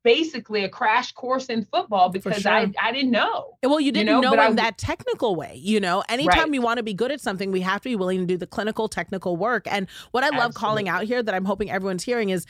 basically 0.04 0.64
a 0.64 0.70
crash 0.70 1.12
course 1.12 1.46
in 1.46 1.64
football 1.66 2.10
because 2.10 2.44
I, 2.44 2.64
sure. 2.66 2.74
I 2.82 2.92
didn't 2.92 3.12
know. 3.12 3.56
Eh, 3.62 3.68
well, 3.68 3.80
you 3.80 3.92
didn't 3.92 4.08
know, 4.08 4.20
know 4.20 4.32
but 4.32 4.40
in 4.40 4.54
I- 4.60 4.64
that 4.64 4.80
technical 4.80 5.36
way. 5.36 5.54
You 5.62 5.80
know, 5.80 6.04
anytime 6.10 6.40
Right. 6.40 6.50
we 6.52 6.58
want 6.60 6.78
to 6.78 6.84
be 6.84 6.96
good 6.96 7.12
at 7.12 7.22
something, 7.22 7.52
we 7.52 7.62
have 7.62 7.82
to 7.82 7.90
be 7.90 7.96
willing 7.96 8.20
to 8.22 8.26
do 8.26 8.36
the 8.36 8.48
clinical, 8.48 8.88
technical 8.90 9.38
work. 9.38 9.68
And 9.70 9.88
what 10.10 10.24
I 10.24 10.36
love 10.36 10.56
calling 10.56 10.90
out 10.90 11.04
here 11.04 11.22
that 11.22 11.36
I'm 11.36 11.46
hoping 11.46 11.70
everyone's 11.70 12.04
hearing 12.04 12.30
is. 12.32 12.48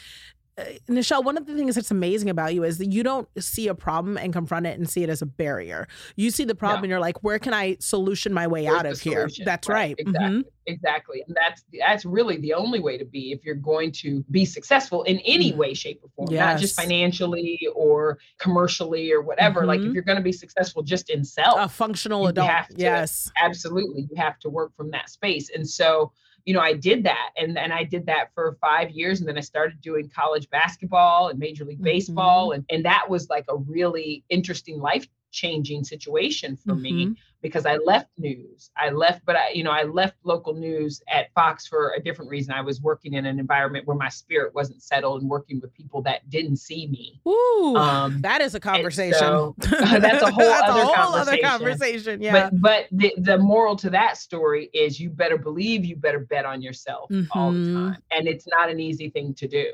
Uh, 0.61 0.73
Nischelle, 0.89 1.23
one 1.23 1.37
of 1.37 1.45
the 1.45 1.55
things 1.55 1.75
that's 1.75 1.91
amazing 1.91 2.29
about 2.29 2.53
you 2.53 2.63
is 2.63 2.77
that 2.77 2.87
you 2.91 3.03
don't 3.03 3.27
see 3.41 3.67
a 3.67 3.75
problem 3.75 4.17
and 4.17 4.31
confront 4.33 4.65
it 4.65 4.77
and 4.77 4.89
see 4.89 5.03
it 5.03 5.09
as 5.09 5.21
a 5.21 5.25
barrier. 5.25 5.87
You 6.15 6.29
see 6.31 6.43
the 6.45 6.55
problem 6.55 6.81
No. 6.81 6.83
and 6.85 6.89
you're 6.91 6.99
like, 6.99 7.23
where 7.23 7.39
can 7.39 7.53
I 7.53 7.77
solution 7.79 8.33
my 8.33 8.47
way 8.47 8.65
Where's 8.65 8.75
out 8.79 8.85
of 8.85 8.99
here? 8.99 9.29
That's 9.45 9.67
right. 9.67 9.95
Exactly. 9.97 10.29
Mhm. 10.39 10.43
Exactly. 10.67 11.23
And 11.27 11.35
that's 11.35 11.63
that's 11.79 12.05
really 12.05 12.37
the 12.37 12.53
only 12.53 12.79
way 12.79 12.97
to 12.97 13.03
be 13.05 13.31
if 13.31 13.43
you're 13.43 13.55
going 13.55 13.91
to 13.93 14.23
be 14.29 14.45
successful 14.45 15.01
in 15.03 15.17
any 15.19 15.51
Mm. 15.51 15.57
way, 15.57 15.73
shape, 15.73 16.01
or 16.03 16.09
form. 16.15 16.33
Not 16.35 16.59
just 16.59 16.79
financially 16.79 17.59
or 17.73 18.19
commercially 18.37 19.11
or 19.11 19.21
whatever. 19.21 19.65
Like 19.65 19.79
Mhm. 19.79 19.87
if 19.89 19.93
you're 19.93 20.03
going 20.03 20.17
to 20.19 20.23
be 20.23 20.31
successful 20.31 20.83
just 20.83 21.09
in 21.09 21.23
self, 21.23 21.59
A 21.59 21.67
functional 21.67 22.27
adult. 22.27 22.47
to- 22.69 22.75
yes. 22.77 23.31
absolutely 23.41 24.07
you 24.09 24.15
have 24.17 24.37
to 24.39 24.49
work 24.49 24.75
from 24.77 24.91
that 24.91 25.09
space. 25.09 25.49
And 25.53 25.67
so, 25.67 26.11
you 26.45 26.53
know, 26.53 26.59
I 26.59 26.73
did 26.73 27.03
that 27.03 27.29
and 27.37 27.57
and 27.57 27.71
I 27.73 27.83
did 27.83 28.05
that 28.07 28.33
for 28.33 28.57
five 28.61 28.89
years. 28.91 29.19
And 29.19 29.29
then 29.29 29.37
I 29.37 29.41
started 29.41 29.81
doing 29.81 30.09
college 30.09 30.49
basketball 30.49 31.29
and 31.29 31.39
major 31.39 31.65
league 31.65 31.81
baseball. 31.81 32.49
Mm-hmm. 32.49 32.55
And 32.55 32.65
and 32.69 32.85
that 32.85 33.09
was 33.09 33.29
like 33.29 33.45
a 33.49 33.57
really 33.57 34.23
interesting 34.29 34.79
life 34.79 35.07
changing 35.31 35.83
situation 35.83 36.55
for 36.55 36.75
me 36.75 37.07
Mhm. 37.07 37.15
because 37.41 37.65
I 37.65 37.77
left 37.77 38.09
news. 38.17 38.69
I 38.77 38.89
left, 38.89 39.25
but 39.25 39.35
I, 39.35 39.49
you 39.49 39.63
know, 39.63 39.71
I 39.71 39.83
left 39.83 40.17
local 40.23 40.53
news 40.53 41.01
at 41.07 41.33
Fox 41.33 41.65
for 41.65 41.93
a 41.97 42.03
different 42.03 42.29
reason. 42.29 42.53
I 42.53 42.61
was 42.61 42.81
working 42.81 43.13
in 43.13 43.25
an 43.25 43.39
environment 43.39 43.87
where 43.87 43.97
my 43.97 44.09
spirit 44.09 44.53
wasn't 44.53 44.83
settled 44.83 45.21
and 45.21 45.29
working 45.29 45.59
with 45.61 45.73
people 45.73 46.01
that 46.03 46.29
didn't 46.29 46.57
see 46.57 46.87
me. 46.87 47.21
Ooh, 47.27 47.75
Um, 47.77 48.21
that 48.21 48.41
is 48.41 48.53
a 48.53 48.59
conversation. 48.59 49.17
so- 49.17 49.55
that's 49.59 50.21
a 50.21 50.31
whole 50.31 50.43
That's 50.43 50.69
other 50.69 50.81
a 50.81 50.85
whole 50.85 51.15
other 51.15 51.31
conversation. 51.37 51.49
conversation. 51.49 52.21
Yeah. 52.21 52.49
But 52.49 52.61
but 52.61 52.85
the, 52.91 53.13
the 53.17 53.37
moral 53.37 53.75
to 53.77 53.89
that 53.91 54.17
story 54.17 54.69
is 54.73 54.99
you 54.99 55.09
better 55.09 55.37
believe 55.37 55.85
you 55.85 55.95
better 55.95 56.19
bet 56.19 56.45
on 56.45 56.61
yourself 56.61 57.09
all 57.31 57.51
the 57.53 57.59
Mhm. 57.59 57.73
time. 57.73 58.03
And 58.11 58.27
it's 58.27 58.47
not 58.47 58.69
an 58.69 58.79
easy 58.79 59.09
thing 59.09 59.33
to 59.35 59.47
do 59.47 59.71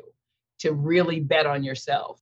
to 0.59 0.73
really 0.73 1.19
bet 1.19 1.45
on 1.45 1.63
yourself. 1.63 2.21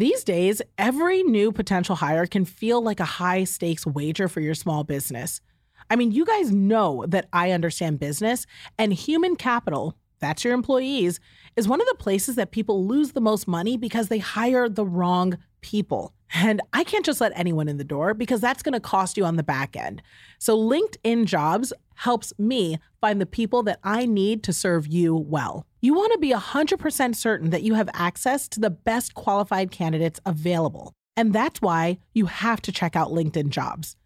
These 0.00 0.24
days, 0.24 0.62
every 0.78 1.22
new 1.22 1.52
potential 1.52 1.94
hire 1.94 2.24
can 2.24 2.46
feel 2.46 2.80
like 2.80 3.00
a 3.00 3.04
high 3.04 3.44
stakes 3.44 3.86
wager 3.86 4.28
for 4.28 4.40
your 4.40 4.54
small 4.54 4.82
business. 4.82 5.42
I 5.90 5.96
mean, 5.96 6.10
you 6.10 6.24
guys 6.24 6.50
know 6.50 7.04
that 7.08 7.28
I 7.34 7.50
understand 7.50 8.00
business, 8.00 8.46
and 8.78 8.94
human 8.94 9.36
capital, 9.36 9.94
that's 10.20 10.44
your 10.44 10.54
employees, 10.54 11.20
is 11.56 11.68
one 11.68 11.80
of 11.80 11.86
the 11.88 11.96
places 11.96 12.36
that 12.36 12.50
people 12.50 12.86
lose 12.86 13.12
the 13.12 13.20
most 13.20 13.48
money 13.48 13.76
because 13.76 14.08
they 14.08 14.18
hire 14.18 14.68
the 14.68 14.86
wrong 14.86 15.38
people. 15.60 16.14
And 16.32 16.60
I 16.72 16.84
can't 16.84 17.04
just 17.04 17.20
let 17.20 17.32
anyone 17.34 17.68
in 17.68 17.76
the 17.76 17.84
door 17.84 18.14
because 18.14 18.40
that's 18.40 18.62
going 18.62 18.74
to 18.74 18.80
cost 18.80 19.16
you 19.16 19.24
on 19.24 19.36
the 19.36 19.42
back 19.42 19.76
end. 19.76 20.00
So, 20.38 20.56
LinkedIn 20.56 21.24
Jobs 21.24 21.72
helps 21.94 22.32
me 22.38 22.78
find 23.00 23.20
the 23.20 23.26
people 23.26 23.62
that 23.64 23.80
I 23.82 24.06
need 24.06 24.42
to 24.44 24.52
serve 24.52 24.86
you 24.86 25.14
well. 25.14 25.66
You 25.80 25.92
want 25.92 26.12
to 26.12 26.18
be 26.18 26.32
100% 26.32 27.16
certain 27.16 27.50
that 27.50 27.62
you 27.62 27.74
have 27.74 27.90
access 27.92 28.48
to 28.48 28.60
the 28.60 28.70
best 28.70 29.14
qualified 29.14 29.70
candidates 29.70 30.20
available. 30.24 30.92
And 31.16 31.32
that's 31.32 31.60
why 31.60 31.98
you 32.14 32.26
have 32.26 32.62
to 32.62 32.72
check 32.72 32.94
out 32.94 33.10
LinkedIn 33.10 33.48
Jobs. 33.50 33.96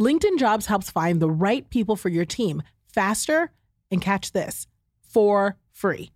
LinkedIn 0.00 0.38
Jobs 0.38 0.66
helps 0.66 0.90
find 0.90 1.20
the 1.20 1.30
right 1.30 1.68
people 1.68 1.96
for 1.96 2.08
your 2.08 2.24
team 2.24 2.62
faster 2.86 3.50
and 3.90 4.00
catch 4.00 4.32
this 4.32 4.66
for 5.02 5.56
free. 5.72 6.10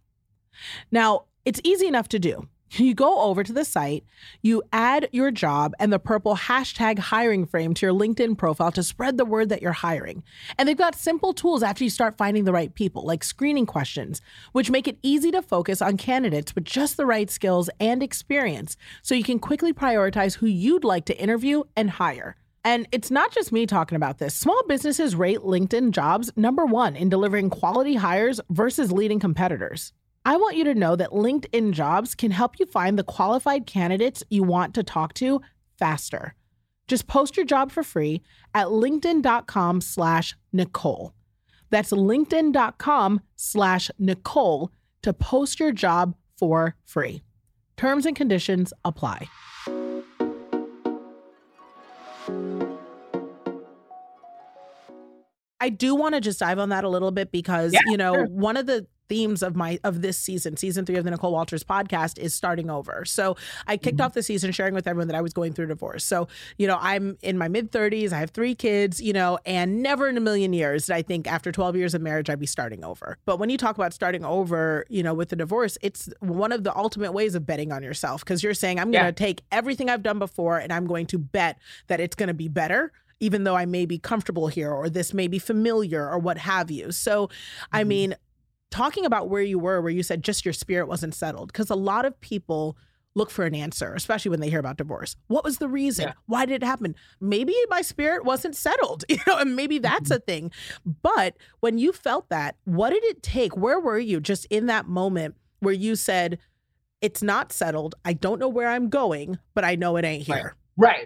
Now, 0.90 1.24
it's 1.44 1.60
easy 1.64 1.86
enough 1.86 2.08
to 2.08 2.18
do. 2.18 2.48
You 2.72 2.94
go 2.94 3.20
over 3.20 3.44
to 3.44 3.52
the 3.52 3.64
site, 3.64 4.04
you 4.42 4.62
add 4.72 5.08
your 5.12 5.30
job 5.30 5.72
and 5.78 5.92
the 5.92 6.00
purple 6.00 6.34
hashtag 6.34 6.98
hiring 6.98 7.46
frame 7.46 7.74
to 7.74 7.86
your 7.86 7.94
LinkedIn 7.94 8.36
profile 8.36 8.72
to 8.72 8.82
spread 8.82 9.16
the 9.16 9.24
word 9.24 9.48
that 9.50 9.62
you're 9.62 9.72
hiring. 9.72 10.24
And 10.58 10.68
they've 10.68 10.76
got 10.76 10.96
simple 10.96 11.32
tools 11.32 11.62
after 11.62 11.84
you 11.84 11.90
start 11.90 12.18
finding 12.18 12.44
the 12.44 12.52
right 12.52 12.74
people, 12.74 13.04
like 13.04 13.22
screening 13.22 13.66
questions, 13.66 14.20
which 14.52 14.70
make 14.70 14.88
it 14.88 14.98
easy 15.02 15.30
to 15.30 15.42
focus 15.42 15.80
on 15.80 15.96
candidates 15.96 16.54
with 16.54 16.64
just 16.64 16.96
the 16.96 17.06
right 17.06 17.30
skills 17.30 17.70
and 17.78 18.02
experience 18.02 18.76
so 19.00 19.14
you 19.14 19.24
can 19.24 19.38
quickly 19.38 19.72
prioritize 19.72 20.34
who 20.34 20.46
you'd 20.46 20.84
like 20.84 21.04
to 21.04 21.18
interview 21.18 21.62
and 21.76 21.90
hire. 21.90 22.36
And 22.66 22.88
it's 22.90 23.12
not 23.12 23.30
just 23.30 23.52
me 23.52 23.64
talking 23.64 23.94
about 23.94 24.18
this. 24.18 24.34
Small 24.34 24.60
businesses 24.66 25.14
rate 25.14 25.38
LinkedIn 25.38 25.92
jobs 25.92 26.32
number 26.34 26.66
one 26.66 26.96
in 26.96 27.08
delivering 27.08 27.48
quality 27.48 27.94
hires 27.94 28.40
versus 28.50 28.90
leading 28.90 29.20
competitors. 29.20 29.92
I 30.24 30.36
want 30.36 30.56
you 30.56 30.64
to 30.64 30.74
know 30.74 30.96
that 30.96 31.10
LinkedIn 31.10 31.70
jobs 31.70 32.16
can 32.16 32.32
help 32.32 32.58
you 32.58 32.66
find 32.66 32.98
the 32.98 33.04
qualified 33.04 33.66
candidates 33.66 34.24
you 34.30 34.42
want 34.42 34.74
to 34.74 34.82
talk 34.82 35.14
to 35.14 35.40
faster. 35.78 36.34
Just 36.88 37.06
post 37.06 37.36
your 37.36 37.46
job 37.46 37.70
for 37.70 37.84
free 37.84 38.20
at 38.52 38.66
linkedin.com 38.66 39.80
slash 39.80 40.36
Nicole. 40.52 41.12
That's 41.70 41.92
linkedin.com 41.92 43.20
slash 43.36 43.92
Nicole 43.96 44.72
to 45.02 45.12
post 45.12 45.60
your 45.60 45.70
job 45.70 46.16
for 46.36 46.74
free. 46.84 47.22
Terms 47.76 48.06
and 48.06 48.16
conditions 48.16 48.72
apply. 48.84 49.28
I 55.66 55.68
do 55.70 55.96
want 55.96 56.14
to 56.14 56.20
just 56.20 56.38
dive 56.38 56.60
on 56.60 56.68
that 56.68 56.84
a 56.84 56.88
little 56.88 57.10
bit 57.10 57.32
because, 57.32 57.72
Yeah, 57.72 57.80
you 57.86 57.96
know, 57.96 58.14
sure. 58.14 58.26
one 58.26 58.56
of 58.56 58.66
the 58.66 58.86
themes 59.08 59.40
of 59.40 59.54
my 59.54 59.78
of 59.84 60.02
this 60.02 60.18
season, 60.18 60.56
season 60.56 60.84
three 60.84 60.96
of 60.96 61.04
the 61.04 61.12
Nicole 61.12 61.30
Walters 61.32 61.62
podcast, 61.62 62.18
is 62.18 62.34
starting 62.34 62.68
over. 62.70 63.04
So 63.04 63.36
I 63.66 63.76
kicked 63.76 63.98
Mhm. 63.98 64.04
off 64.04 64.14
the 64.14 64.22
season 64.22 64.50
sharing 64.50 64.74
with 64.74 64.88
everyone 64.88 65.06
that 65.06 65.16
I 65.16 65.20
was 65.20 65.32
going 65.32 65.52
through 65.52 65.66
divorce. 65.66 66.04
So 66.04 66.26
you 66.58 66.66
know, 66.66 66.76
I'm 66.80 67.16
in 67.22 67.38
my 67.38 67.46
mid 67.46 67.70
30s. 67.70 68.12
I 68.12 68.18
have 68.18 68.30
three 68.30 68.54
kids. 68.56 69.00
You 69.00 69.12
know, 69.12 69.38
and 69.46 69.80
never 69.80 70.08
in 70.08 70.16
a 70.16 70.20
million 70.20 70.52
years 70.52 70.86
did 70.86 70.94
I 70.96 71.02
think 71.02 71.30
after 71.30 71.52
12 71.52 71.76
years 71.76 71.94
of 71.94 72.02
marriage 72.02 72.28
I'd 72.30 72.40
be 72.40 72.46
starting 72.46 72.84
over. 72.84 73.16
But 73.26 73.38
when 73.38 73.48
you 73.48 73.56
talk 73.56 73.76
about 73.76 73.92
starting 73.94 74.24
over, 74.24 74.84
you 74.88 75.04
know, 75.04 75.14
with 75.14 75.28
the 75.28 75.36
divorce, 75.36 75.78
it's 75.82 76.08
one 76.20 76.50
of 76.50 76.64
the 76.64 76.76
ultimate 76.76 77.12
ways 77.12 77.34
of 77.36 77.46
betting 77.46 77.70
on 77.72 77.84
yourself 77.84 78.24
because 78.24 78.42
you're 78.42 78.54
saying 78.54 78.78
I'm 78.80 78.90
going 78.90 79.02
to 79.04 79.08
Yeah. 79.22 79.26
take 79.26 79.42
everything 79.52 79.88
I've 79.88 80.02
done 80.02 80.18
before 80.18 80.58
and 80.58 80.72
I'm 80.72 80.86
going 80.86 81.06
to 81.06 81.18
bet 81.18 81.58
that 81.86 82.00
it's 82.00 82.16
going 82.16 82.26
to 82.28 82.34
be 82.34 82.48
better 82.48 82.90
even 83.20 83.44
though 83.44 83.56
I 83.56 83.64
may 83.66 83.86
be 83.86 83.98
comfortable 83.98 84.48
here 84.48 84.70
or 84.70 84.88
this 84.90 85.14
may 85.14 85.26
be 85.28 85.38
familiar 85.38 86.08
or 86.08 86.18
what 86.18 86.38
have 86.38 86.70
you. 86.70 86.92
So, 86.92 87.30
I 87.72 87.82
Mhm. 87.82 87.86
mean, 87.88 88.14
talking 88.70 89.06
about 89.06 89.28
where 89.28 89.42
you 89.42 89.58
were, 89.58 89.80
where 89.80 89.90
you 89.92 90.02
said 90.02 90.22
just 90.22 90.44
your 90.44 90.52
spirit 90.52 90.86
wasn't 90.88 91.14
settled, 91.14 91.52
because 91.52 91.70
a 91.70 91.74
lot 91.74 92.04
of 92.04 92.20
people 92.20 92.76
look 93.14 93.30
for 93.30 93.46
an 93.46 93.54
answer, 93.54 93.94
especially 93.94 94.28
when 94.28 94.40
they 94.40 94.50
hear 94.50 94.58
about 94.58 94.76
divorce. 94.76 95.16
What 95.28 95.42
was 95.44 95.56
the 95.56 95.68
reason? 95.68 96.08
Yeah. 96.08 96.12
Why 96.26 96.44
did 96.44 96.62
it 96.62 96.66
happen? 96.66 96.94
Maybe 97.18 97.54
my 97.70 97.80
spirit 97.80 98.26
wasn't 98.26 98.54
settled, 98.54 99.04
you 99.08 99.16
know, 99.26 99.38
and 99.38 99.56
maybe 99.56 99.78
that's 99.78 100.10
a 100.10 100.18
thing. 100.18 100.50
But 101.02 101.34
when 101.60 101.78
you 101.78 101.92
felt 101.92 102.28
that, 102.28 102.56
what 102.66 102.90
did 102.90 103.02
it 103.04 103.22
take? 103.22 103.56
Where 103.56 103.80
were 103.80 103.98
you 103.98 104.20
just 104.20 104.44
in 104.50 104.66
that 104.66 104.86
moment 104.86 105.34
where 105.60 105.72
you 105.72 105.96
said, 105.96 106.38
it's 107.00 107.22
not 107.22 107.52
settled. 107.52 107.94
I 108.04 108.12
don't 108.12 108.38
know 108.38 108.48
where 108.48 108.68
I'm 108.68 108.90
going, 108.90 109.38
but 109.54 109.64
I 109.64 109.76
know 109.76 109.96
it 109.96 110.04
ain't 110.04 110.26
here. 110.26 110.36
Right. 110.36 110.52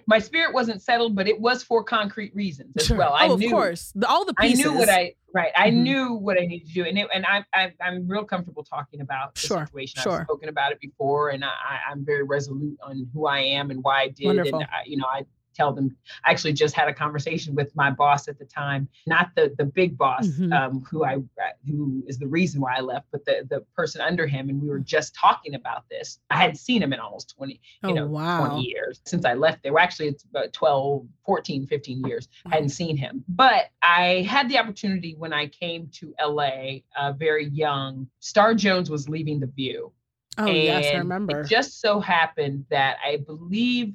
My 0.07 0.19
spirit 0.19 0.53
wasn't 0.53 0.83
settled, 0.83 1.15
but 1.15 1.29
it 1.29 1.41
was 1.41 1.63
for 1.63 1.85
concrete 1.85 2.35
reasons 2.35 2.77
as 2.77 2.87
Sure. 2.87 2.97
well. 2.97 3.15
I 3.15 3.29
oh, 3.29 3.37
knew 3.37 3.47
of 3.47 3.53
course. 3.53 3.93
The, 3.95 4.09
all 4.09 4.25
the 4.25 4.35
pieces. 4.35 4.65
I 4.67 4.69
knew 4.69 4.79
what 4.79 4.89
I 4.89 5.15
right. 5.33 5.53
I 5.57 5.71
Mhm. 5.71 5.83
knew 5.83 6.15
what 6.15 6.37
I 6.39 6.45
needed 6.47 6.67
to 6.69 6.75
do, 6.75 6.85
and 6.85 6.99
it, 6.99 7.09
and 7.15 7.25
I, 7.25 7.45
I 7.55 7.73
I'm 7.81 8.09
real 8.09 8.25
comfortable 8.25 8.65
talking 8.65 9.01
about 9.01 9.35
the 9.37 9.41
Sure, 9.47 9.67
situation. 9.67 10.03
sure. 10.03 10.21
I've 10.21 10.25
spoken 10.27 10.49
about 10.49 10.73
it 10.73 10.81
before, 10.81 11.31
and 11.31 11.45
I, 11.45 11.49
I- 11.49 11.91
I'm 11.91 12.05
very 12.05 12.25
resolute 12.25 12.77
on 12.83 13.09
who 13.15 13.27
I 13.27 13.39
am 13.39 13.71
and 13.71 13.83
why 13.85 14.03
I 14.03 14.09
did. 14.09 14.27
Wonderful. 14.27 14.61
And 14.61 14.69
I, 14.73 14.83
you 14.87 14.97
know, 14.97 15.07
I 15.07 15.25
tell 15.55 15.73
them. 15.73 15.97
I 16.25 16.31
actually 16.31 16.53
just 16.53 16.75
had 16.75 16.89
a 16.89 16.95
conversation 16.95 17.55
with 17.55 17.75
my 17.75 17.91
boss 17.91 18.29
at 18.29 18.39
the 18.39 18.45
time, 18.45 18.89
not 19.07 19.31
the 19.37 19.55
the 19.59 19.65
big 19.65 19.97
boss, 19.97 20.27
Mhm. 20.27 20.53
um, 20.53 20.81
who 20.91 21.05
I 21.05 21.19
who 21.67 22.03
is 22.07 22.19
the 22.19 22.27
reason 22.27 22.61
why 22.61 22.77
I 22.77 22.81
left, 22.81 23.07
but 23.11 23.25
the 23.25 23.47
the 23.49 23.61
person 23.75 24.01
under 24.01 24.27
him, 24.27 24.49
and 24.49 24.61
we 24.61 24.69
were 24.69 24.79
just 24.79 25.15
talking 25.15 25.55
about 25.55 25.89
this. 25.89 26.21
I 26.31 26.37
hadn't 26.37 26.57
seen 26.57 26.83
him 26.83 26.93
in 26.93 27.01
almost 27.01 27.35
20 27.37 27.61
you 27.83 27.91
oh, 27.91 27.93
know, 27.93 28.07
wow. 28.07 28.47
20 28.47 28.63
years 28.63 29.01
since 29.05 29.25
I 29.25 29.35
left 29.35 29.63
there. 29.63 29.73
Well, 29.73 29.83
actually, 29.83 30.09
it's 30.09 30.25
about 30.25 30.53
12, 30.53 31.07
14, 31.25 31.67
15 31.67 32.05
years. 32.07 32.27
Mm-hmm. 32.27 32.49
I 32.49 32.55
hadn't 32.57 32.71
seen 32.71 32.97
him. 32.97 33.25
But 33.29 33.71
I 33.83 34.27
had 34.29 34.49
the 34.49 34.59
opportunity 34.59 35.15
when 35.17 35.33
I 35.33 35.47
came 35.47 35.89
to 35.95 36.15
LA, 36.21 36.83
uh, 36.97 37.13
very 37.13 37.49
young. 37.49 38.09
Star 38.21 38.55
Jones 38.55 38.91
was 38.91 39.09
leaving 39.09 39.41
The 39.41 39.47
View. 39.47 39.93
Oh, 40.39 40.47
yes, 40.47 40.95
I 40.95 40.99
remember. 40.99 41.41
It 41.41 41.49
just 41.49 41.81
so 41.81 42.01
happened 42.01 42.65
that 42.71 42.99
I 43.05 43.19
believe. 43.19 43.95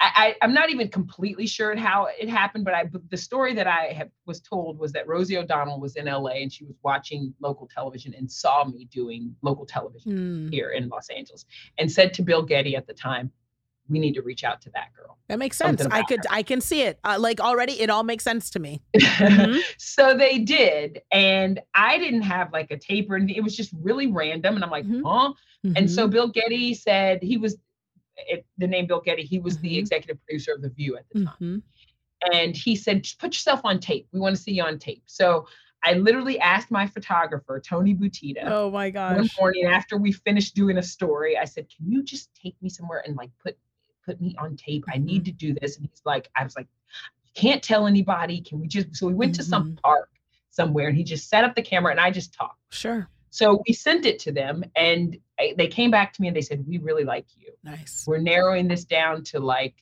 I, 0.00 0.36
I'm 0.42 0.54
not 0.54 0.70
even 0.70 0.88
completely 0.88 1.46
sure 1.46 1.74
how 1.74 2.06
it 2.20 2.28
happened, 2.28 2.64
but 2.64 2.72
I 2.74 2.84
but 2.84 3.08
the 3.10 3.16
story 3.16 3.52
that 3.54 3.66
I 3.66 3.86
have 3.86 4.10
was 4.26 4.40
told 4.40 4.78
was 4.78 4.92
that 4.92 5.08
Rosie 5.08 5.36
O'Donnell 5.36 5.80
was 5.80 5.96
in 5.96 6.06
LA 6.06 6.34
and 6.42 6.52
she 6.52 6.64
was 6.64 6.76
watching 6.84 7.34
local 7.40 7.66
television 7.66 8.14
and 8.14 8.30
saw 8.30 8.64
me 8.64 8.84
doing 8.92 9.34
local 9.42 9.66
television 9.66 10.12
Hmm, 10.12 10.48
here 10.50 10.70
in 10.70 10.88
Los 10.88 11.08
Angeles 11.08 11.44
and 11.78 11.90
said 11.90 12.14
to 12.14 12.22
Bill 12.22 12.42
Geddie 12.42 12.76
at 12.76 12.86
the 12.86 12.94
time, 12.94 13.32
we 13.88 13.98
need 13.98 14.12
to 14.14 14.22
reach 14.22 14.44
out 14.44 14.60
to 14.62 14.70
that 14.70 14.94
girl. 14.94 15.18
that 15.28 15.38
makes 15.38 15.56
sense. 15.56 15.84
I 15.90 16.02
could, 16.04 16.24
I 16.30 16.42
can 16.42 16.60
see 16.60 16.82
it. 16.82 17.00
Uh, 17.02 17.16
like 17.18 17.40
already, 17.40 17.80
it 17.80 17.90
all 17.90 18.04
makes 18.04 18.22
sense 18.22 18.50
to 18.50 18.60
me. 18.60 18.80
Mhm. 18.98 19.60
so 19.78 20.16
they 20.16 20.38
did. 20.38 21.02
And 21.10 21.60
I 21.74 21.98
didn't 21.98 22.22
have 22.22 22.52
like 22.52 22.70
a 22.70 22.78
tape 22.78 23.10
or 23.10 23.16
anything. 23.16 23.34
It 23.36 23.42
was 23.42 23.56
just 23.56 23.72
really 23.82 24.06
random. 24.06 24.54
And 24.54 24.64
I'm 24.64 24.70
like, 24.70 24.86
Mhm. 24.86 25.02
huh? 25.04 25.32
And 25.76 25.90
so 25.90 26.06
Mhm. 26.06 26.12
Bill 26.12 26.28
Geddie 26.28 26.74
said 26.74 27.22
he 27.22 27.36
was 27.36 27.56
it, 28.26 28.46
the 28.58 28.66
name 28.66 28.86
Bill 28.86 29.00
Geddie, 29.00 29.22
he 29.22 29.38
was 29.38 29.58
the 29.58 29.76
Mhm. 29.76 29.78
executive 29.78 30.22
producer 30.24 30.52
of 30.52 30.62
The 30.62 30.70
View 30.70 30.96
at 30.96 31.08
the 31.10 31.24
time. 31.24 31.34
Mhm. 31.40 31.62
And 32.32 32.56
he 32.56 32.74
said, 32.74 33.04
just 33.04 33.18
put 33.18 33.32
yourself 33.32 33.60
on 33.64 33.78
tape. 33.78 34.08
We 34.12 34.18
want 34.20 34.34
to 34.36 34.42
see 34.42 34.52
you 34.52 34.64
on 34.64 34.78
tape. 34.78 35.04
So 35.06 35.46
I 35.84 35.92
literally 35.92 36.40
asked 36.40 36.70
my 36.70 36.86
photographer, 36.86 37.60
Tony 37.60 37.94
Butita, 37.94 38.42
Oh 38.50 38.70
my 38.70 38.90
one 38.90 39.28
morning 39.40 39.66
after 39.66 39.96
we 39.96 40.10
finished 40.10 40.56
doing 40.56 40.78
a 40.78 40.82
story, 40.82 41.38
I 41.38 41.44
said, 41.44 41.68
"Can 41.68 41.90
you 41.90 42.02
just 42.02 42.34
take 42.34 42.60
me 42.60 42.68
somewhere 42.68 43.02
and 43.06 43.16
like 43.16 43.30
put 43.38 43.56
put 44.04 44.20
me 44.20 44.34
on 44.38 44.56
tape? 44.56 44.84
I 44.88 44.96
Mm-hmm. 44.96 45.04
need 45.04 45.24
to 45.26 45.32
do 45.32 45.54
this." 45.54 45.76
And 45.76 45.86
he's 45.88 46.02
like, 46.04 46.28
"I 46.34 46.42
was 46.42 46.56
like, 46.56 46.66
can't 47.34 47.62
tell 47.62 47.86
anybody. 47.86 48.40
Can 48.40 48.58
we 48.58 48.66
just?" 48.66 48.96
So 48.96 49.06
we 49.06 49.14
went 49.14 49.36
to 49.36 49.44
some 49.44 49.74
Mhm. 49.76 49.82
park 49.82 50.10
somewhere, 50.50 50.88
and 50.88 50.96
he 50.96 51.04
just 51.04 51.28
set 51.28 51.44
up 51.44 51.54
the 51.54 51.62
camera, 51.62 51.92
and 51.92 52.00
I 52.00 52.10
just 52.10 52.34
talked. 52.34 52.58
Sure. 52.70 53.08
So 53.30 53.62
we 53.66 53.74
sent 53.74 54.06
it 54.06 54.18
to 54.20 54.32
them, 54.32 54.64
and 54.76 55.16
I, 55.38 55.54
they 55.56 55.68
came 55.68 55.90
back 55.90 56.12
to 56.14 56.22
me 56.22 56.28
and 56.28 56.36
they 56.36 56.40
said, 56.42 56.66
"We 56.66 56.78
really 56.78 57.04
like 57.04 57.26
you. 57.36 57.52
Nice. 57.62 58.04
We're 58.06 58.18
narrowing 58.18 58.68
this 58.68 58.84
down 58.84 59.22
to 59.24 59.40
like 59.40 59.74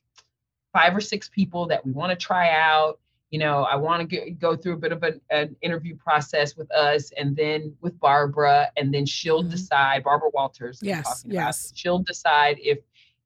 five 0.73 0.95
or 0.95 1.01
six 1.01 1.29
people 1.29 1.67
that 1.69 1.85
we 1.85 1.93
want 1.93 2.11
to 2.11 2.17
try 2.17 2.51
out." 2.51 2.99
You 3.31 3.41
know, 3.41 3.65
I 3.65 3.75
want 3.75 4.09
to 4.09 4.31
go 4.31 4.57
through 4.57 4.75
a 4.75 4.79
bit 4.79 4.93
of 4.93 5.03
an, 5.03 5.21
an 5.31 5.57
interview 5.61 5.97
process 5.97 6.57
with 6.57 6.71
us 6.71 7.11
and 7.19 7.35
then 7.35 7.75
with 7.81 7.99
Barbara, 7.99 8.71
and 8.77 8.95
then 8.95 9.05
she'll 9.05 9.43
Mhm. 9.43 9.51
decide, 9.51 10.05
Barbara 10.05 10.31
Walters. 10.33 10.81
I'm 10.83 10.89
Yes, 10.89 11.25
about, 11.25 11.33
yes. 11.33 11.73
She'll 11.75 11.99
decide 11.99 12.59
if 12.61 12.79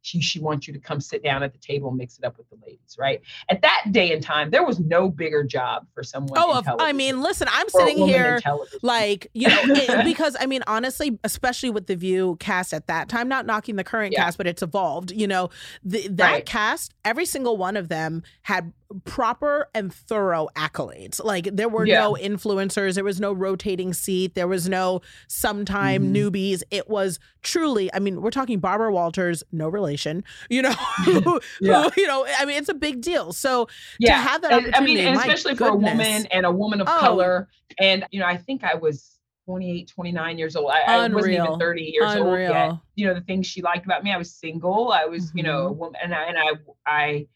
she, 0.02 0.20
she 0.20 0.40
wants 0.40 0.66
you 0.66 0.72
to 0.74 0.80
come 0.80 1.00
sit 1.00 1.22
down 1.22 1.42
at 1.42 1.52
the 1.52 1.58
table 1.58 1.88
and 1.88 1.98
mix 1.98 2.18
it 2.18 2.24
up 2.24 2.38
with 2.38 2.48
the 2.50 2.56
ladies, 2.64 2.96
right? 2.98 3.20
At 3.48 3.62
that 3.62 3.86
day 3.90 4.12
and 4.12 4.22
time, 4.22 4.50
there 4.50 4.64
was 4.64 4.80
no 4.80 5.08
bigger 5.08 5.44
job 5.44 5.86
for 5.94 6.02
someone. 6.02 6.38
Oh, 6.40 6.62
I 6.78 6.92
mean, 6.92 7.20
listen, 7.20 7.48
I'm 7.50 7.68
sitting 7.68 7.98
here 8.06 8.40
like 8.82 9.28
you 9.34 9.48
know 9.48 9.60
it, 9.76 10.04
because 10.04 10.36
i 10.40 10.46
mean 10.46 10.62
honestly 10.66 11.18
especially 11.24 11.70
with 11.70 11.86
the 11.86 11.96
view 11.96 12.36
cast 12.40 12.72
at 12.72 12.86
that 12.86 13.08
time 13.08 13.28
not 13.28 13.46
knocking 13.46 13.76
the 13.76 13.84
current 13.84 14.12
Yeah. 14.12 14.24
cast 14.24 14.38
but 14.38 14.46
it's 14.46 14.62
evolved 14.62 15.10
you 15.10 15.26
know 15.26 15.50
the, 15.84 16.08
that 16.08 16.30
Right. 16.30 16.46
cast 16.46 16.94
every 17.04 17.26
single 17.26 17.56
one 17.56 17.76
of 17.76 17.88
them 17.88 18.22
had 18.42 18.72
proper 19.04 19.68
and 19.74 19.94
thorough 19.94 20.48
accolades 20.56 21.22
like 21.24 21.48
there 21.52 21.68
were 21.68 21.86
Yeah. 21.86 22.00
no 22.00 22.14
influencers 22.14 22.94
there 22.96 23.04
was 23.04 23.20
no 23.20 23.32
rotating 23.32 23.92
seat 23.92 24.34
there 24.34 24.48
was 24.48 24.68
no 24.68 25.00
sometime 25.28 26.12
Mhm. 26.12 26.16
newbies 26.16 26.62
it 26.72 26.88
was 26.90 27.20
truly 27.42 27.88
i 27.94 28.00
mean 28.00 28.20
we're 28.20 28.30
talking 28.32 28.58
barbara 28.58 28.92
walters 28.92 29.44
no 29.52 29.68
relation 29.68 30.24
you 30.48 30.60
know 30.62 30.72
who- 31.04 31.40
Yeah. 31.60 31.88
you 31.96 32.06
know 32.06 32.26
i 32.38 32.44
mean 32.44 32.56
it's 32.56 32.68
a 32.68 32.74
big 32.74 33.00
deal 33.00 33.32
so 33.32 33.68
yeah, 34.00 34.16
to 34.16 34.28
have 34.28 34.42
that 34.42 34.52
and- 34.64 34.74
I 34.74 34.80
mean, 34.80 34.98
especially 34.98 35.54
for 35.54 35.68
a 35.68 35.76
woman 35.76 36.26
and 36.26 36.44
a 36.44 36.50
woman 36.50 36.80
of 36.80 36.88
Oh. 36.88 36.98
color. 36.98 37.48
And 37.78 38.04
you 38.10 38.18
know, 38.20 38.26
I 38.26 38.36
think 38.36 38.64
I 38.64 38.74
was 38.74 39.18
28, 39.46 39.88
29 39.88 40.38
years 40.38 40.56
old. 40.56 40.70
I, 40.70 40.80
I 40.82 41.08
wasn't 41.08 41.34
even 41.34 41.58
30 41.58 41.82
years 41.82 42.16
old 42.16 42.38
yet. 42.38 42.72
You 42.96 43.06
know, 43.06 43.14
the 43.14 43.20
things 43.20 43.46
she 43.46 43.62
liked 43.62 43.84
about 43.86 44.02
me, 44.04 44.12
I 44.12 44.16
was 44.18 44.32
single. 44.34 44.92
I 44.92 45.04
was, 45.06 45.30
you 45.34 45.42
know, 45.42 45.68
a 45.68 45.70
Mhm. 45.70 45.76
woman, 45.76 46.00
and 46.02 46.14
I, 46.14 46.22
and 46.24 46.38
I, 46.38 46.50
I 46.86 47.26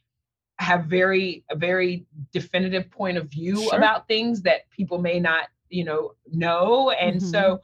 have 0.59 0.85
very 0.87 1.45
a 1.51 1.57
very 1.57 2.07
definitive 2.33 2.91
point 2.91 3.17
of 3.17 3.29
view 3.29 3.57
Sure. 3.63 3.75
about 3.77 4.07
things 4.09 4.43
that 4.43 4.71
people 4.71 4.99
may 4.99 5.19
not, 5.19 5.49
you 5.69 5.85
know, 5.85 6.13
know. 6.33 6.91
And 6.91 7.17
Mhm. 7.21 7.23
so, 7.31 7.61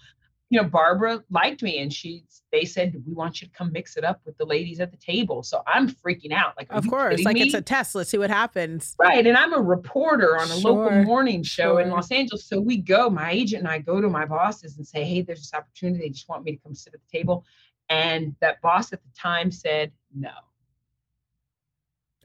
you 0.48 0.61
know, 0.61 0.68
Barbara 0.68 1.22
liked 1.31 1.62
me, 1.62 1.79
and 1.79 1.92
she 1.92 2.24
they 2.50 2.64
said 2.64 3.00
we 3.07 3.14
want 3.14 3.40
you 3.40 3.46
to 3.46 3.53
come 3.55 3.70
mix 3.70 3.96
it 3.96 4.03
up 4.03 4.20
with 4.26 4.37
the 4.38 4.44
ladies 4.44 4.81
at 4.81 4.90
the 4.90 4.96
table. 4.96 5.44
So 5.44 5.62
I'm 5.68 5.88
freaking 5.88 6.33
out. 6.33 6.55
Like, 6.57 6.66
Of 6.70 6.88
course, 6.90 7.24
like 7.24 7.35
me? 7.37 7.42
it's 7.42 7.55
a 7.55 7.62
test. 7.62 7.94
Let's 7.94 8.11
see 8.11 8.18
what 8.18 8.29
happens. 8.31 8.96
Right. 8.98 9.24
And 9.24 9.37
I'm 9.38 9.53
a 9.53 9.61
reporter 9.62 10.37
on 10.37 10.50
a 10.50 10.57
local 10.57 10.90
morning 11.05 11.44
show 11.44 11.79
in. 11.79 11.90
Los 11.90 12.11
Angeles. 12.11 12.44
So 12.44 12.61
we 12.61 12.76
go, 12.79 13.09
my 13.09 13.31
agent 13.31 13.61
and 13.62 13.68
I 13.68 13.79
go 13.79 14.00
to 14.00 14.09
my 14.09 14.24
bosses 14.26 14.76
and 14.79 14.85
say, 14.85 15.05
Hey, 15.05 15.22
there's 15.22 15.42
this 15.42 15.55
opportunity. 15.55 16.00
They 16.03 16.09
just 16.11 16.29
want 16.29 16.42
me 16.42 16.57
to 16.57 16.59
come 16.59 16.74
sit 16.74 16.92
at 16.92 16.98
the 17.09 17.16
table. 17.18 17.44
And 17.88 18.35
that 18.40 18.61
boss 18.62 18.92
at 18.92 19.00
the 19.00 19.11
time 19.16 19.53
said, 19.53 19.92
No. 20.12 20.33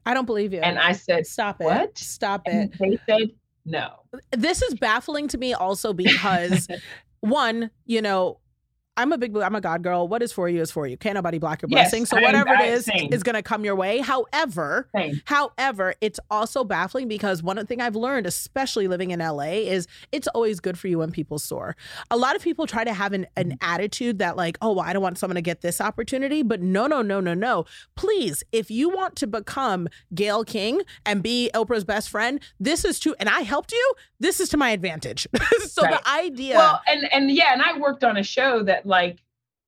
I 0.06 0.14
don't 0.14 0.26
believe 0.26 0.54
you. 0.54 0.60
And 0.60 0.78
I 0.78 0.92
said, 0.92 1.26
stop 1.26 1.60
it. 1.62 1.66
"What?" 1.66 1.98
Stop 1.98 2.44
and 2.46 2.74
it. 2.74 2.80
they 2.80 3.00
said, 3.08 3.30
No. 3.66 4.02
This 4.32 4.62
is 4.62 4.76
baffling 4.76 5.28
to 5.30 5.38
me 5.38 5.54
also 5.54 5.94
because 5.94 6.68
one, 7.22 7.72
you 7.86 8.02
know, 8.02 8.40
I'm 8.98 9.12
a 9.12 9.18
big, 9.18 9.36
I'm 9.36 9.56
a 9.56 9.62
God 9.62 9.84
girl. 9.84 10.08
What 10.08 10.22
is 10.24 10.32
for 10.32 10.48
you 10.48 10.62
is 10.62 10.72
for 10.72 10.88
you. 10.88 10.96
Can't 10.96 11.16
nobody 11.16 11.38
block 11.38 11.62
your 11.62 11.68
Yes, 11.70 11.90
blessing. 11.92 12.06
So 12.06 12.18
I- 12.18 12.22
whatever 12.22 12.52
I- 12.52 12.64
it 12.64 12.74
is, 12.76 12.86
same. 12.86 13.12
is 13.14 13.24
going 13.24 13.36
to 13.36 13.44
come 13.44 13.66
your 13.66 13.76
way. 13.76 14.00
However, 14.00 14.88
Same. 14.96 15.22
However, 15.26 15.96
it's 16.02 16.20
also 16.32 16.64
baffling 16.64 17.08
because 17.10 17.44
one 17.44 17.64
thing 17.66 17.82
I've 17.82 17.96
learned, 17.98 18.26
especially 18.26 18.88
living 18.88 19.12
in 19.12 19.20
LA, 19.20 19.68
is 19.68 19.88
it's 20.14 20.28
always 20.30 20.60
good 20.62 20.80
for 20.80 20.88
you 20.88 21.00
when 21.00 21.12
people 21.12 21.40
soar. 21.40 21.76
A 22.10 22.16
lot 22.18 22.36
of 22.38 22.42
people 22.42 22.66
try 22.68 22.84
to 22.84 22.94
have 22.94 23.12
an, 23.14 23.26
Mm-hmm. 23.38 23.52
an 23.52 23.58
attitude 23.62 24.20
that, 24.20 24.38
like, 24.38 24.58
oh, 24.62 24.74
well, 24.74 24.86
I 24.86 24.94
don't 24.94 25.02
want 25.04 25.18
someone 25.18 25.36
to 25.36 25.42
get 25.42 25.62
this 25.62 25.82
opportunity. 25.82 26.42
But 26.42 26.62
no, 26.62 26.88
no, 26.88 27.02
no, 27.02 27.20
no, 27.20 27.34
no. 27.34 27.66
Please, 27.96 28.44
if 28.54 28.72
you 28.72 28.90
want 28.90 29.16
to 29.18 29.28
become 29.28 29.88
Gayle 30.14 30.46
King 30.46 30.82
and 31.06 31.22
be 31.22 31.50
Oprah's 31.54 31.84
best 31.84 32.10
friend, 32.10 32.40
this 32.60 32.86
is 32.86 33.00
to, 33.02 33.16
and 33.20 33.28
I 33.28 33.42
helped 33.42 33.72
you, 33.74 33.94
this 34.20 34.40
is 34.40 34.48
to 34.50 34.58
my 34.58 34.70
advantage. 34.70 35.28
so 35.68 35.82
Right. 35.84 36.02
the 36.02 36.10
idea. 36.10 36.56
Well, 36.56 36.82
and 36.88 37.12
and 37.12 37.32
yeah, 37.32 37.52
and 37.54 37.62
I 37.62 37.78
worked 37.78 38.04
on 38.06 38.16
a 38.18 38.24
show 38.24 38.64
that 38.64 38.85
like 38.86 39.20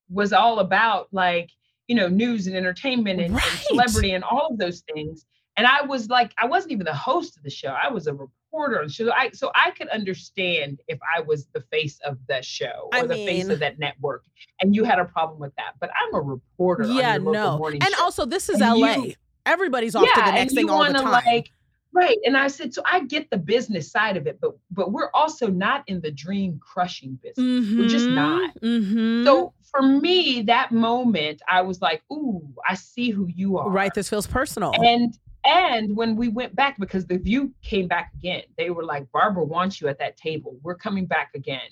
was 0.09 0.33
all 0.33 0.59
about 0.59 1.07
like, 1.11 1.49
you 1.87 1.95
know, 1.95 2.07
news 2.07 2.47
and 2.47 2.55
entertainment 2.55 3.19
and, 3.21 3.33
and 3.33 3.41
celebrity 3.61 4.11
and 4.11 4.23
all 4.23 4.47
of 4.51 4.57
those 4.57 4.81
things. 4.93 5.25
And 5.57 5.65
I 5.65 5.81
was 5.81 6.07
like, 6.09 6.33
I 6.37 6.45
wasn't 6.45 6.71
even 6.73 6.85
the 6.85 6.93
host 6.93 7.35
of 7.37 7.43
the 7.43 7.49
show. 7.49 7.69
I 7.81 7.89
was 7.89 8.07
a 8.07 8.11
reporter 8.13 8.31
reporter. 8.51 8.89
So 8.89 9.11
I 9.11 9.31
so 9.31 9.51
I 9.55 9.71
could 9.71 9.87
understand 9.89 10.79
if 10.87 10.99
I 11.15 11.21
was 11.21 11.47
the 11.53 11.61
face 11.71 11.99
of 12.05 12.17
that 12.27 12.45
show 12.45 12.89
or 12.91 12.99
I 12.99 13.01
the 13.05 13.15
face 13.15 13.47
of 13.49 13.59
that 13.59 13.79
network, 13.79 14.23
and 14.61 14.75
you 14.75 14.83
had 14.83 14.99
a 14.99 15.05
problem 15.05 15.39
with 15.39 15.55
that. 15.57 15.73
But 15.79 15.91
I'm 15.95 16.13
a 16.15 16.21
reporter. 16.21 16.83
on 16.83 16.95
Yeah, 16.95 17.17
no. 17.17 17.63
And 17.65 17.83
show. 17.83 18.03
also, 18.03 18.25
this 18.25 18.49
is 18.49 18.61
And 18.61 18.79
LA. 18.79 18.93
you- 18.95 19.13
Everybody's 19.45 19.95
off 19.95 20.03
to 20.13 20.21
the 20.25 20.31
next 20.31 20.53
thing 20.53 20.69
all 20.69 20.83
the 20.83 20.91
time. 20.91 21.09
Like, 21.09 21.51
right. 21.97 22.17
And 22.25 22.37
I 22.37 22.47
said, 22.47 22.73
so 22.73 22.81
I 22.85 23.01
get 23.01 23.29
the 23.29 23.37
business 23.37 23.91
side 23.91 24.17
of 24.17 24.27
it, 24.27 24.39
but 24.39 24.53
but 24.71 24.91
we're 24.91 25.09
also 25.13 25.47
not 25.47 25.83
in 25.87 26.01
the 26.01 26.11
dream 26.11 26.59
crushing 26.59 27.19
business. 27.21 27.75
We're 27.75 27.87
just 27.87 28.07
not. 28.07 28.55
Mm-hmm. 28.61 29.25
So 29.25 29.53
for 29.71 29.81
me, 29.81 30.43
that 30.43 30.71
moment, 30.71 31.41
I 31.47 31.61
was 31.61 31.81
like, 31.81 32.03
ooh, 32.11 32.47
I 32.67 32.75
see 32.75 33.09
who 33.09 33.27
you 33.27 33.57
are. 33.57 33.69
right, 33.69 33.93
this 33.93 34.09
feels 34.09 34.27
personal. 34.27 34.73
And 34.75 35.17
and 35.43 35.95
when 35.95 36.15
we 36.15 36.27
went 36.27 36.55
back, 36.55 36.77
because 36.77 37.05
the 37.05 37.17
view 37.17 37.53
came 37.61 37.87
back 37.87 38.11
again, 38.15 38.43
they 38.57 38.69
were 38.69 38.83
like, 38.83 39.09
Barbara 39.11 39.45
wants 39.45 39.79
you 39.79 39.87
at 39.87 39.97
that 39.99 40.17
table. 40.17 40.57
We're 40.61 40.75
coming 40.75 41.05
back 41.05 41.31
again. 41.35 41.69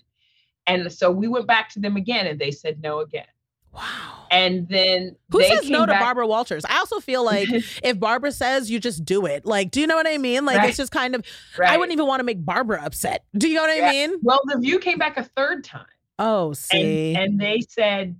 And 0.68 0.92
so 0.92 1.12
we 1.12 1.28
went 1.28 1.46
back 1.46 1.70
to 1.72 1.80
them 1.80 1.96
again 1.96 2.26
and 2.28 2.40
they 2.40 2.52
said 2.52 2.82
no 2.82 3.02
again. 3.02 3.28
Wow. 3.76 4.28
And 4.32 4.68
then 4.68 5.16
Who 5.32 5.40
they 5.40 5.50
says 5.50 5.70
no 5.70 5.82
to 5.86 5.92
back- 5.92 6.02
Barbara 6.02 6.28
Walters? 6.28 6.66
I 6.66 6.80
also 6.80 7.00
feel 7.00 7.24
like 7.24 7.48
if 7.84 8.00
Barbara 8.00 8.32
says, 8.32 8.70
you 8.72 8.80
just 8.80 9.06
do 9.06 9.26
it. 9.26 9.46
Like, 9.46 9.72
do 9.72 9.80
you 9.82 9.88
know 9.88 9.96
what 9.96 10.08
I 10.08 10.18
mean? 10.18 10.46
Like, 10.46 10.58
Right. 10.58 10.70
it's 10.70 10.78
just 10.78 10.92
kind 10.92 11.16
of, 11.16 11.24
I 11.64 11.78
wouldn't 11.78 11.94
even 11.94 12.08
want 12.08 12.20
to 12.22 12.24
make 12.24 12.44
Barbara 12.44 12.82
upset. 12.84 13.24
Do 13.38 13.48
you 13.48 13.56
know 13.56 13.62
what 13.62 13.84
I 13.84 13.92
mean? 13.92 14.16
Well, 14.24 14.42
the 14.46 14.58
view 14.60 14.80
came 14.80 14.98
back 14.98 15.18
a 15.18 15.24
third 15.24 15.64
time. 15.64 15.86
Oh, 16.18 16.54
see. 16.54 17.14
and, 17.14 17.24
and 17.24 17.40
they 17.40 17.62
said 17.70 18.16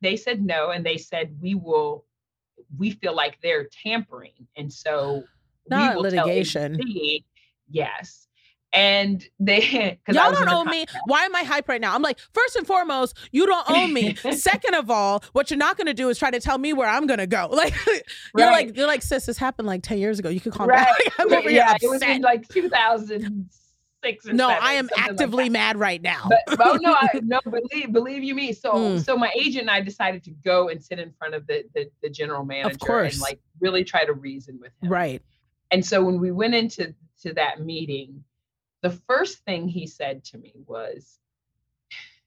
they 0.00 0.16
said 0.16 0.42
no 0.42 0.70
and 0.70 0.84
they 0.84 0.96
said 0.96 1.36
we 1.40 1.54
will 1.54 2.04
we 2.78 2.90
feel 2.92 3.14
like 3.14 3.38
they're 3.42 3.68
tampering 3.84 4.32
and 4.56 4.72
so 4.72 5.22
Not 5.68 5.96
we 5.96 6.02
will 6.02 6.10
tell 6.10 6.26
litigation. 6.26 6.76
ABC, 6.78 7.22
yes 7.70 8.26
and 8.72 9.24
they 9.38 9.60
because 10.04 10.16
Y'all 10.16 10.32
don't 10.32 10.48
owe 10.48 10.64
me. 10.64 10.86
Why 11.06 11.24
am 11.24 11.34
I 11.34 11.42
hype 11.42 11.68
right 11.68 11.80
now? 11.80 11.94
I'm 11.94 12.02
like, 12.02 12.18
first 12.32 12.56
and 12.56 12.66
foremost, 12.66 13.16
you 13.30 13.46
don't 13.46 13.68
own 13.70 13.92
me. 13.92 14.14
Second 14.32 14.74
of 14.74 14.90
all, 14.90 15.22
what 15.32 15.50
you're 15.50 15.58
not 15.58 15.76
gonna 15.76 15.94
do 15.94 16.08
is 16.08 16.18
try 16.18 16.30
to 16.30 16.40
tell 16.40 16.58
me 16.58 16.72
where 16.72 16.88
I'm 16.88 17.06
gonna 17.06 17.26
go. 17.26 17.48
Like 17.62 17.74
you're 18.36 18.50
like, 18.50 18.76
you're 18.76 18.86
like, 18.88 19.02
sis, 19.02 19.26
this 19.26 19.38
happened 19.38 19.68
like 19.68 19.82
10 19.82 19.98
years 19.98 20.18
ago. 20.18 20.28
You 20.28 20.40
could 20.40 20.52
call 20.52 20.66
right 20.66 20.88
over 21.20 21.48
yeah 21.48 21.74
it 21.80 21.88
was 21.88 22.02
in 22.02 22.22
like 22.22 22.48
2006 22.48 24.26
no, 24.26 24.48
seven, 24.48 24.62
I 24.62 24.72
am 24.72 24.88
something 24.88 25.02
like 25.02 25.10
actively 25.10 25.48
mad 25.48 25.76
right 25.76 26.02
now. 26.02 26.28
but, 26.28 26.58
but 26.58 26.66
oh, 26.66 26.78
no, 26.80 26.92
I, 26.92 27.20
no, 27.22 27.38
believe 27.44 27.92
believe 27.92 28.24
you 28.24 28.34
me. 28.34 28.52
So 28.52 28.72
Mm. 28.72 29.04
so 29.04 29.16
my 29.16 29.30
agent 29.36 29.62
and 29.62 29.70
I 29.70 29.80
decided 29.80 30.24
to 30.24 30.30
go 30.44 30.70
and 30.70 30.82
sit 30.82 30.98
in 30.98 31.12
front 31.12 31.34
of 31.34 31.46
the 31.46 31.64
the, 31.74 31.88
the 32.02 32.10
general 32.10 32.44
manager 32.44 32.98
and 32.98 33.20
like 33.20 33.38
really 33.60 33.84
try 33.84 34.04
to 34.04 34.12
reason 34.12 34.58
with 34.60 34.72
him. 34.82 34.90
right. 34.90 35.22
And 35.70 35.84
so 35.86 36.02
when 36.02 36.18
we 36.20 36.32
went 36.32 36.54
into 36.54 36.94
to 37.22 37.32
that 37.34 37.60
meeting, 37.60 38.24
the 38.82 38.90
first 38.90 39.38
thing 39.44 39.68
he 39.68 39.86
said 39.86 40.24
to 40.24 40.38
me 40.38 40.52
was, 40.66 41.18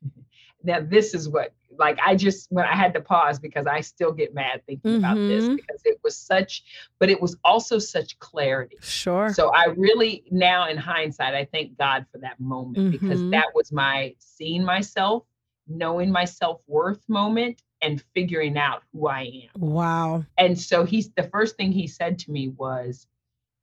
"Now 0.63 0.79
this 0.81 1.13
is 1.13 1.29
what 1.29 1.53
like 1.77 1.99
I 2.05 2.15
just 2.15 2.51
when 2.51 2.65
I 2.65 2.73
had 2.75 2.93
to 2.93 3.01
pause 3.01 3.37
because 3.39 3.67
I 3.67 3.81
still 3.81 4.11
get 4.13 4.33
mad 4.33 4.61
thinking 4.65 4.95
about 4.95 5.17
this 5.27 5.45
Mhm. 5.49 5.55
because 5.57 5.81
it 5.85 5.99
was 6.03 6.17
such, 6.17 6.63
but 6.99 7.09
it 7.09 7.21
was 7.21 7.35
also 7.43 7.79
such 7.79 8.17
clarity. 8.19 8.77
Sure. 8.81 9.29
So 9.33 9.49
I 9.49 9.65
really 9.77 10.23
now 10.31 10.67
in 10.69 10.77
hindsight, 10.77 11.35
I 11.35 11.45
thank 11.45 11.77
God 11.77 12.05
for 12.11 12.17
that 12.19 12.39
moment 12.39 12.89
because 12.91 13.21
Mhm. 13.23 13.31
that 13.31 13.47
was 13.53 13.71
my 13.73 14.15
seeing 14.19 14.63
myself, 14.63 15.25
knowing 15.67 16.11
my 16.11 16.23
self-worth 16.25 17.07
moment 17.09 17.61
and 17.81 18.01
figuring 18.13 18.57
out 18.57 18.83
who 18.93 19.07
I 19.07 19.21
am. 19.53 19.61
wow. 19.61 20.25
And 20.37 20.59
so 20.59 20.85
he's 20.85 21.11
the 21.11 21.23
first 21.23 21.57
thing 21.57 21.71
he 21.73 21.87
said 21.87 22.17
to 22.19 22.31
me 22.31 22.49
was, 22.49 23.07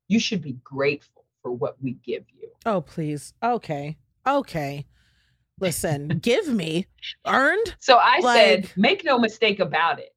You 0.08 0.18
should 0.18 0.42
be 0.42 0.52
grateful 0.64 1.21
for 1.42 1.52
what 1.52 1.76
we 1.82 1.92
give 2.04 2.24
you. 2.38 2.48
Oh, 2.64 2.80
please. 2.80 3.34
Okay. 3.42 3.96
Okay. 4.26 4.86
Listen, 5.60 6.08
give 6.22 6.48
me 6.48 6.86
earned. 7.26 7.74
So 7.80 7.98
I 7.98 8.20
said, 8.20 8.70
Make 8.76 9.04
no 9.04 9.18
mistake 9.18 9.60
about 9.60 9.98
it. 9.98 10.14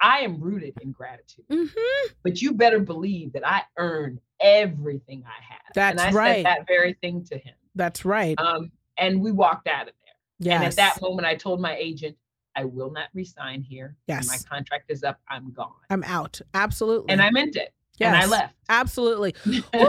I 0.00 0.18
am 0.20 0.40
rooted 0.40 0.74
in 0.80 0.92
gratitude, 0.92 1.44
Mm-hmm. 1.50 2.12
but 2.22 2.40
you 2.40 2.52
better 2.52 2.78
believe 2.78 3.32
that 3.32 3.46
I 3.46 3.62
earned 3.76 4.20
everything 4.40 5.24
I 5.26 5.42
have. 5.52 5.90
and 5.90 5.98
That's 5.98 6.14
I 6.14 6.16
right. 6.16 6.36
said 6.36 6.44
that 6.46 6.66
very 6.68 6.92
thing 7.00 7.24
to 7.24 7.38
him. 7.38 7.54
That's 7.74 8.04
right. 8.04 8.38
Um, 8.38 8.70
and 8.96 9.20
we 9.20 9.32
walked 9.32 9.66
out 9.66 9.88
of 9.88 9.94
there. 10.04 10.14
yes. 10.38 10.54
And 10.56 10.64
at 10.64 10.76
that 10.76 11.02
moment, 11.02 11.26
I 11.26 11.34
told 11.34 11.60
my 11.60 11.76
agent, 11.76 12.16
I 12.54 12.64
will 12.64 12.90
not 12.92 13.08
resign 13.14 13.62
here. 13.62 13.96
When 14.06 14.18
My 14.26 14.38
contract 14.48 14.90
is 14.90 15.02
up. 15.04 15.20
I'm 15.28 15.52
gone. 15.52 15.70
I'm 15.90 16.02
out. 16.04 16.40
Absolutely. 16.54 17.10
And 17.12 17.20
I 17.22 17.30
meant 17.30 17.54
it. 17.56 17.72
And 18.00 18.16
I 18.16 18.26
left. 18.26 18.54
Absolutely. 18.68 19.34
Woo! 19.46 19.86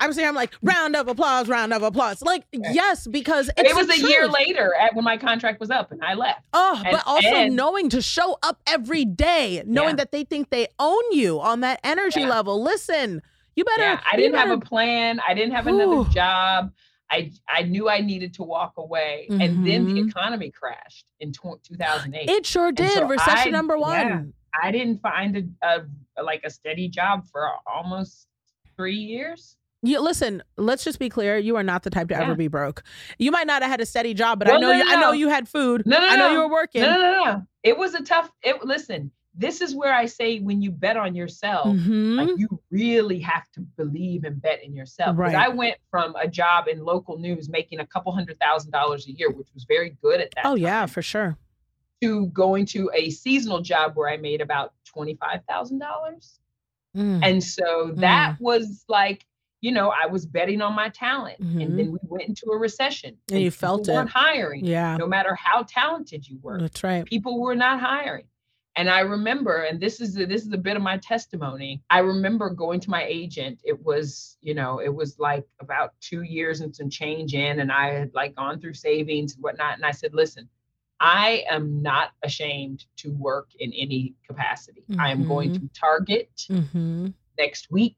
I'm 0.00 0.12
saying 0.12 0.28
I'm 0.28 0.34
like 0.34 0.52
round 0.62 0.96
of 0.96 1.08
applause, 1.08 1.48
round 1.48 1.72
of 1.72 1.82
applause. 1.82 2.20
Like 2.22 2.44
yes, 2.52 3.06
because 3.06 3.48
it's 3.56 3.70
it 3.70 3.74
was 3.76 3.88
a 3.88 3.98
year 4.08 4.28
later 4.28 4.74
at 4.74 4.94
when 4.94 5.04
my 5.04 5.16
contract 5.16 5.60
was 5.60 5.70
up 5.70 5.92
and 5.92 6.02
I 6.04 6.14
left. 6.14 6.40
Oh, 6.52 6.80
And- 6.84 6.92
but 6.92 7.02
also 7.06 7.28
and- 7.28 7.56
knowing 7.56 7.88
to 7.90 8.02
show 8.02 8.38
up 8.42 8.60
every 8.66 9.04
day, 9.04 9.62
knowing 9.66 9.90
Yeah. 9.90 9.96
that 9.96 10.12
they 10.12 10.24
think 10.24 10.50
they 10.50 10.68
own 10.78 11.02
you 11.12 11.40
on 11.40 11.60
that 11.60 11.80
energy 11.84 12.20
Yeah. 12.20 12.28
level. 12.28 12.62
Listen, 12.62 13.22
you 13.56 13.64
better. 13.64 13.82
Yeah, 13.82 14.00
I 14.10 14.16
didn't 14.16 14.36
have 14.38 14.50
a 14.50 14.58
plan. 14.60 15.20
I 15.26 15.34
didn't 15.34 15.54
have 15.54 15.66
another 15.66 16.08
job. 16.10 16.72
I 17.10 17.30
I 17.48 17.62
knew 17.64 17.88
I 17.90 18.00
needed 18.00 18.32
to 18.34 18.42
walk 18.42 18.72
away, 18.78 19.26
and 19.30 19.66
then 19.66 19.84
the 19.94 20.00
Mhm. 20.00 20.08
economy 20.08 20.50
crashed 20.50 21.04
in 21.20 21.32
tw- 21.32 21.62
2008. 21.62 22.28
It 22.30 22.46
sure 22.46 22.72
did. 22.72 22.90
so 22.92 23.06
Recession 23.06 23.48
I- 23.54 23.58
number 23.58 23.76
one. 23.78 24.32
Yeah. 24.60 24.68
I 24.68 24.70
didn't 24.72 24.98
find 25.00 25.52
a, 25.62 25.82
a 26.16 26.22
like 26.22 26.42
a 26.44 26.50
steady 26.50 26.88
job 26.88 27.26
for 27.30 27.48
almost 27.66 28.26
three 28.76 28.96
years. 28.96 29.56
You 29.84 30.00
listen. 30.00 30.42
Let's 30.56 30.84
just 30.84 30.98
be 31.00 31.08
clear. 31.08 31.36
You 31.38 31.56
are 31.56 31.64
not 31.64 31.82
the 31.82 31.90
type 31.90 32.08
to 32.08 32.16
ever 32.16 32.36
be 32.36 32.46
broke. 32.46 32.84
You 33.18 33.32
might 33.32 33.48
not 33.48 33.62
have 33.62 33.70
had 33.70 33.80
a 33.80 33.86
steady 33.86 34.14
job, 34.14 34.38
but 34.38 34.48
I 34.48 34.52
know 34.58 34.70
no, 34.70 34.72
you. 34.72 34.84
no, 34.84 34.90
I 34.96 35.00
know 35.00 35.12
you 35.12 35.28
had 35.28 35.48
food. 35.48 35.82
No, 35.86 35.98
no, 35.98 36.06
I 36.06 36.16
know 36.16 36.28
no. 36.28 36.32
you 36.34 36.38
were 36.38 36.50
working. 36.50 36.82
No, 36.82 36.92
no, 36.92 37.24
no. 37.24 37.42
It 37.64 37.76
was 37.76 37.94
a 37.94 38.02
tough. 38.02 38.30
It 38.42 38.64
listen. 38.64 39.10
This 39.34 39.62
is 39.62 39.74
where 39.74 39.94
I 39.94 40.04
say 40.04 40.40
when 40.40 40.60
you 40.60 40.70
bet 40.70 40.96
on 40.98 41.14
yourself, 41.16 41.66
Mhm. 41.66 42.16
like 42.16 42.38
you 42.38 42.60
really 42.70 43.18
have 43.20 43.50
to 43.54 43.60
believe 43.78 44.24
and 44.24 44.40
bet 44.42 44.62
in 44.62 44.74
yourself. 44.74 45.16
Right. 45.18 45.34
I 45.34 45.48
went 45.48 45.76
from 45.90 46.14
a 46.16 46.28
job 46.28 46.68
in 46.68 46.84
local 46.84 47.16
news 47.18 47.48
making 47.48 47.80
a 47.80 47.86
couple 47.86 48.12
hundred 48.12 48.38
thousand 48.38 48.72
dollars 48.72 49.08
a 49.08 49.12
year, 49.12 49.30
which 49.30 49.48
was 49.54 49.64
very 49.64 49.96
good 50.02 50.20
at 50.20 50.28
that. 50.36 50.44
oh 50.44 50.54
yeah, 50.54 50.84
for 50.86 51.00
sure. 51.02 51.38
To 52.02 52.26
going 52.28 52.66
to 52.66 52.90
a 52.94 53.10
seasonal 53.10 53.60
job 53.60 53.92
where 53.94 54.08
I 54.08 54.16
made 54.16 54.40
about 54.40 54.72
twenty 54.84 55.14
five 55.14 55.40
thousand 55.48 55.78
dollars, 55.78 56.40
Mm. 56.96 57.20
and 57.22 57.42
so 57.44 57.92
that 57.96 58.36
was 58.40 58.84
like. 58.88 59.24
You 59.64 59.70
know, 59.70 59.92
I 59.92 60.08
was 60.08 60.26
betting 60.26 60.60
on 60.60 60.74
my 60.74 60.88
talent, 60.88 61.40
Mhm. 61.40 61.62
and 61.62 61.78
then 61.78 61.92
we 61.92 61.98
went 62.02 62.28
into 62.28 62.46
a 62.50 62.56
recession, 62.58 63.16
And 63.30 63.40
you 63.42 63.52
felt 63.52 63.86
it. 63.88 63.92
weren't 63.92 64.10
hiring, 64.10 64.64
Yeah, 64.64 64.96
no 64.96 65.06
matter 65.06 65.36
how 65.36 65.62
talented 65.62 66.26
you 66.26 66.40
were 66.42 66.58
that's 66.58 66.82
right. 66.82 67.04
people 67.04 67.40
were 67.40 67.54
not 67.54 67.78
hiring 67.78 68.24
and 68.74 68.90
i 68.90 68.98
remember 69.00 69.58
and 69.58 69.78
this 69.78 70.00
is 70.00 70.14
this 70.14 70.42
is 70.44 70.52
a 70.52 70.58
bit 70.58 70.74
of 70.76 70.82
my 70.82 70.96
testimony 70.98 71.80
i 71.90 71.98
remember 72.00 72.48
going 72.50 72.80
to 72.80 72.90
my 72.90 73.04
agent 73.04 73.60
it 73.62 73.80
was 73.84 74.36
you 74.40 74.52
know 74.54 74.80
it 74.80 74.92
was 74.92 75.16
like 75.20 75.46
about 75.60 75.92
two 76.00 76.22
years 76.22 76.60
and 76.62 76.74
some 76.74 76.88
change 76.90 77.32
in 77.34 77.60
and 77.60 77.70
i 77.70 77.90
had 77.92 78.10
like 78.14 78.34
gone 78.34 78.58
through 78.58 78.72
savings 78.74 79.34
and 79.34 79.42
whatnot 79.44 79.74
and 79.76 79.84
i 79.84 79.90
said 79.92 80.12
listen 80.14 80.48
i 81.02 81.44
am 81.50 81.82
not 81.82 82.12
ashamed 82.22 82.84
to 82.96 83.12
work 83.12 83.48
in 83.58 83.72
any 83.72 84.14
capacity 84.26 84.84
i 84.98 85.10
am 85.10 85.24
going 85.24 85.52
to 85.52 85.68
target 85.78 86.30
Mm-hmm. 86.48 87.08
next 87.38 87.70
week 87.70 87.96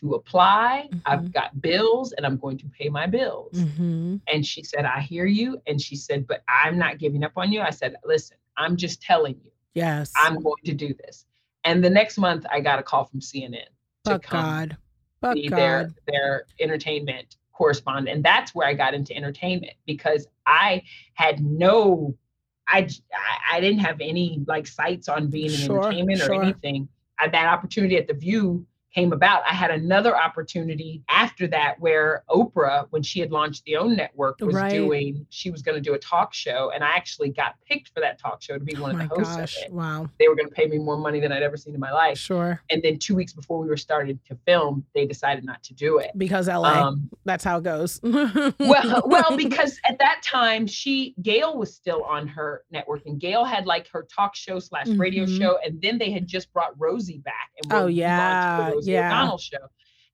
to 0.00 0.14
apply 0.14 0.88
Mhm. 0.92 1.00
i've 1.06 1.32
got 1.32 1.60
bills 1.60 2.12
and 2.12 2.26
i'm 2.26 2.36
going 2.36 2.58
to 2.58 2.66
pay 2.78 2.88
my 2.88 3.06
bills 3.06 3.54
Mm-hmm. 3.54 4.16
and 4.26 4.44
she 4.44 4.62
said, 4.64 4.84
I 4.84 5.00
hear 5.00 5.26
you. 5.26 5.60
And 5.66 5.80
she 5.80 5.96
said, 5.96 6.26
but 6.26 6.42
I'm 6.48 6.78
not 6.78 6.98
giving 6.98 7.22
up 7.24 7.32
on 7.36 7.52
you. 7.52 7.60
I 7.60 7.70
said, 7.70 7.94
listen, 8.04 8.36
I'm 8.56 8.74
just 8.76 9.02
telling 9.02 9.34
you, 9.44 9.50
Yes. 9.74 10.12
I'm 10.16 10.36
going 10.42 10.62
to 10.64 10.72
do 10.72 10.94
this. 10.94 11.26
And 11.64 11.84
the 11.84 11.90
next 11.90 12.16
month, 12.18 12.46
I 12.50 12.60
got 12.60 12.78
a 12.78 12.82
call 12.82 13.04
from 13.04 13.20
CNN 13.20 13.68
to 14.04 14.18
come 14.18 14.40
God. 14.40 14.76
But 15.20 15.34
be 15.34 15.48
God. 15.48 15.58
their, 15.58 15.94
their 16.08 16.46
entertainment 16.60 17.36
correspondent. 17.52 18.08
And 18.16 18.24
that's 18.24 18.54
where 18.54 18.66
I 18.66 18.74
got 18.74 18.94
into 18.94 19.14
entertainment 19.14 19.74
because 19.86 20.26
I 20.46 20.82
had 21.14 21.40
no, 21.44 22.16
I, 22.66 22.88
I 23.52 23.60
didn't 23.60 23.80
have 23.80 24.00
any 24.00 24.42
like 24.46 24.66
sights 24.66 25.08
on 25.08 25.28
being 25.28 25.50
in 25.50 25.58
Sure, 25.58 25.84
entertainment 25.84 26.20
or 26.22 26.24
sure. 26.24 26.42
anything. 26.42 26.88
I, 27.18 27.28
that 27.28 27.46
opportunity 27.46 27.96
at 27.96 28.08
The 28.08 28.14
View 28.14 28.66
came 28.94 29.12
about. 29.12 29.42
I 29.44 29.52
had 29.54 29.70
another 29.70 30.16
opportunity 30.16 31.02
after 31.08 31.46
that 31.48 31.80
where 31.80 32.22
Oprah, 32.30 32.86
when 32.90 33.02
she 33.02 33.18
had 33.20 33.32
launched 33.32 33.64
the 33.64 33.76
OWN 33.76 33.96
network, 33.96 34.40
was 34.40 34.54
Right. 34.54 34.70
doing, 34.70 35.26
she 35.30 35.50
was 35.50 35.62
going 35.62 35.74
to 35.74 35.80
do 35.80 35.94
a 35.94 35.98
talk 35.98 36.32
show. 36.32 36.70
And 36.72 36.84
I 36.84 36.88
actually 36.90 37.30
got 37.30 37.56
picked 37.68 37.88
for 37.92 38.00
that 38.00 38.18
talk 38.20 38.40
show 38.40 38.56
to 38.56 38.64
be 38.64 38.76
Oh 38.76 38.82
one 38.82 39.00
of 39.00 39.08
the 39.08 39.14
hosts 39.14 39.36
gosh. 39.36 39.56
of 39.58 39.62
it. 39.64 39.72
Wow. 39.72 40.08
They 40.20 40.28
were 40.28 40.36
going 40.36 40.48
to 40.48 40.54
pay 40.54 40.66
me 40.66 40.78
more 40.78 40.96
money 40.96 41.18
than 41.18 41.32
I'd 41.32 41.42
ever 41.42 41.56
seen 41.56 41.74
in 41.74 41.80
my 41.80 41.90
life. 41.92 42.18
Sure. 42.18 42.60
And 42.70 42.82
then 42.82 42.98
two 42.98 43.16
weeks 43.16 43.32
before 43.32 43.58
we 43.58 43.66
were 43.68 43.76
started 43.76 44.18
to 44.26 44.36
film, 44.46 44.84
they 44.94 45.06
decided 45.06 45.44
not 45.44 45.62
to 45.64 45.74
do 45.74 45.98
it. 45.98 46.12
Because 46.16 46.46
LA. 46.48 46.70
Um, 46.88 47.10
that's 47.24 47.42
how 47.42 47.58
it 47.58 47.64
goes. 47.64 48.00
well, 48.04 48.52
well, 49.06 49.36
because 49.36 49.80
at 49.88 49.98
that 49.98 50.22
time 50.22 50.66
she 50.66 51.14
Gayle 51.22 51.56
was 51.56 51.74
still 51.74 52.02
on 52.04 52.28
her 52.28 52.62
network, 52.70 53.06
and 53.06 53.18
Gayle 53.18 53.44
had 53.44 53.66
like 53.66 53.88
her 53.88 54.06
talk 54.14 54.36
show 54.36 54.58
slash 54.60 54.86
radio 54.88 55.24
Mhm. 55.24 55.38
show, 55.38 55.58
and 55.64 55.80
then 55.82 55.98
they 55.98 56.10
had 56.10 56.26
just 56.26 56.52
brought 56.52 56.78
Rosie 56.78 57.18
back, 57.18 57.50
and 57.62 57.72
Oh, 57.72 57.84
were- 57.84 57.90
relaunched 58.84 58.92
yeah, 58.92 59.08
the. 59.08 59.14
O'Donnell 59.14 59.38
show, 59.38 59.58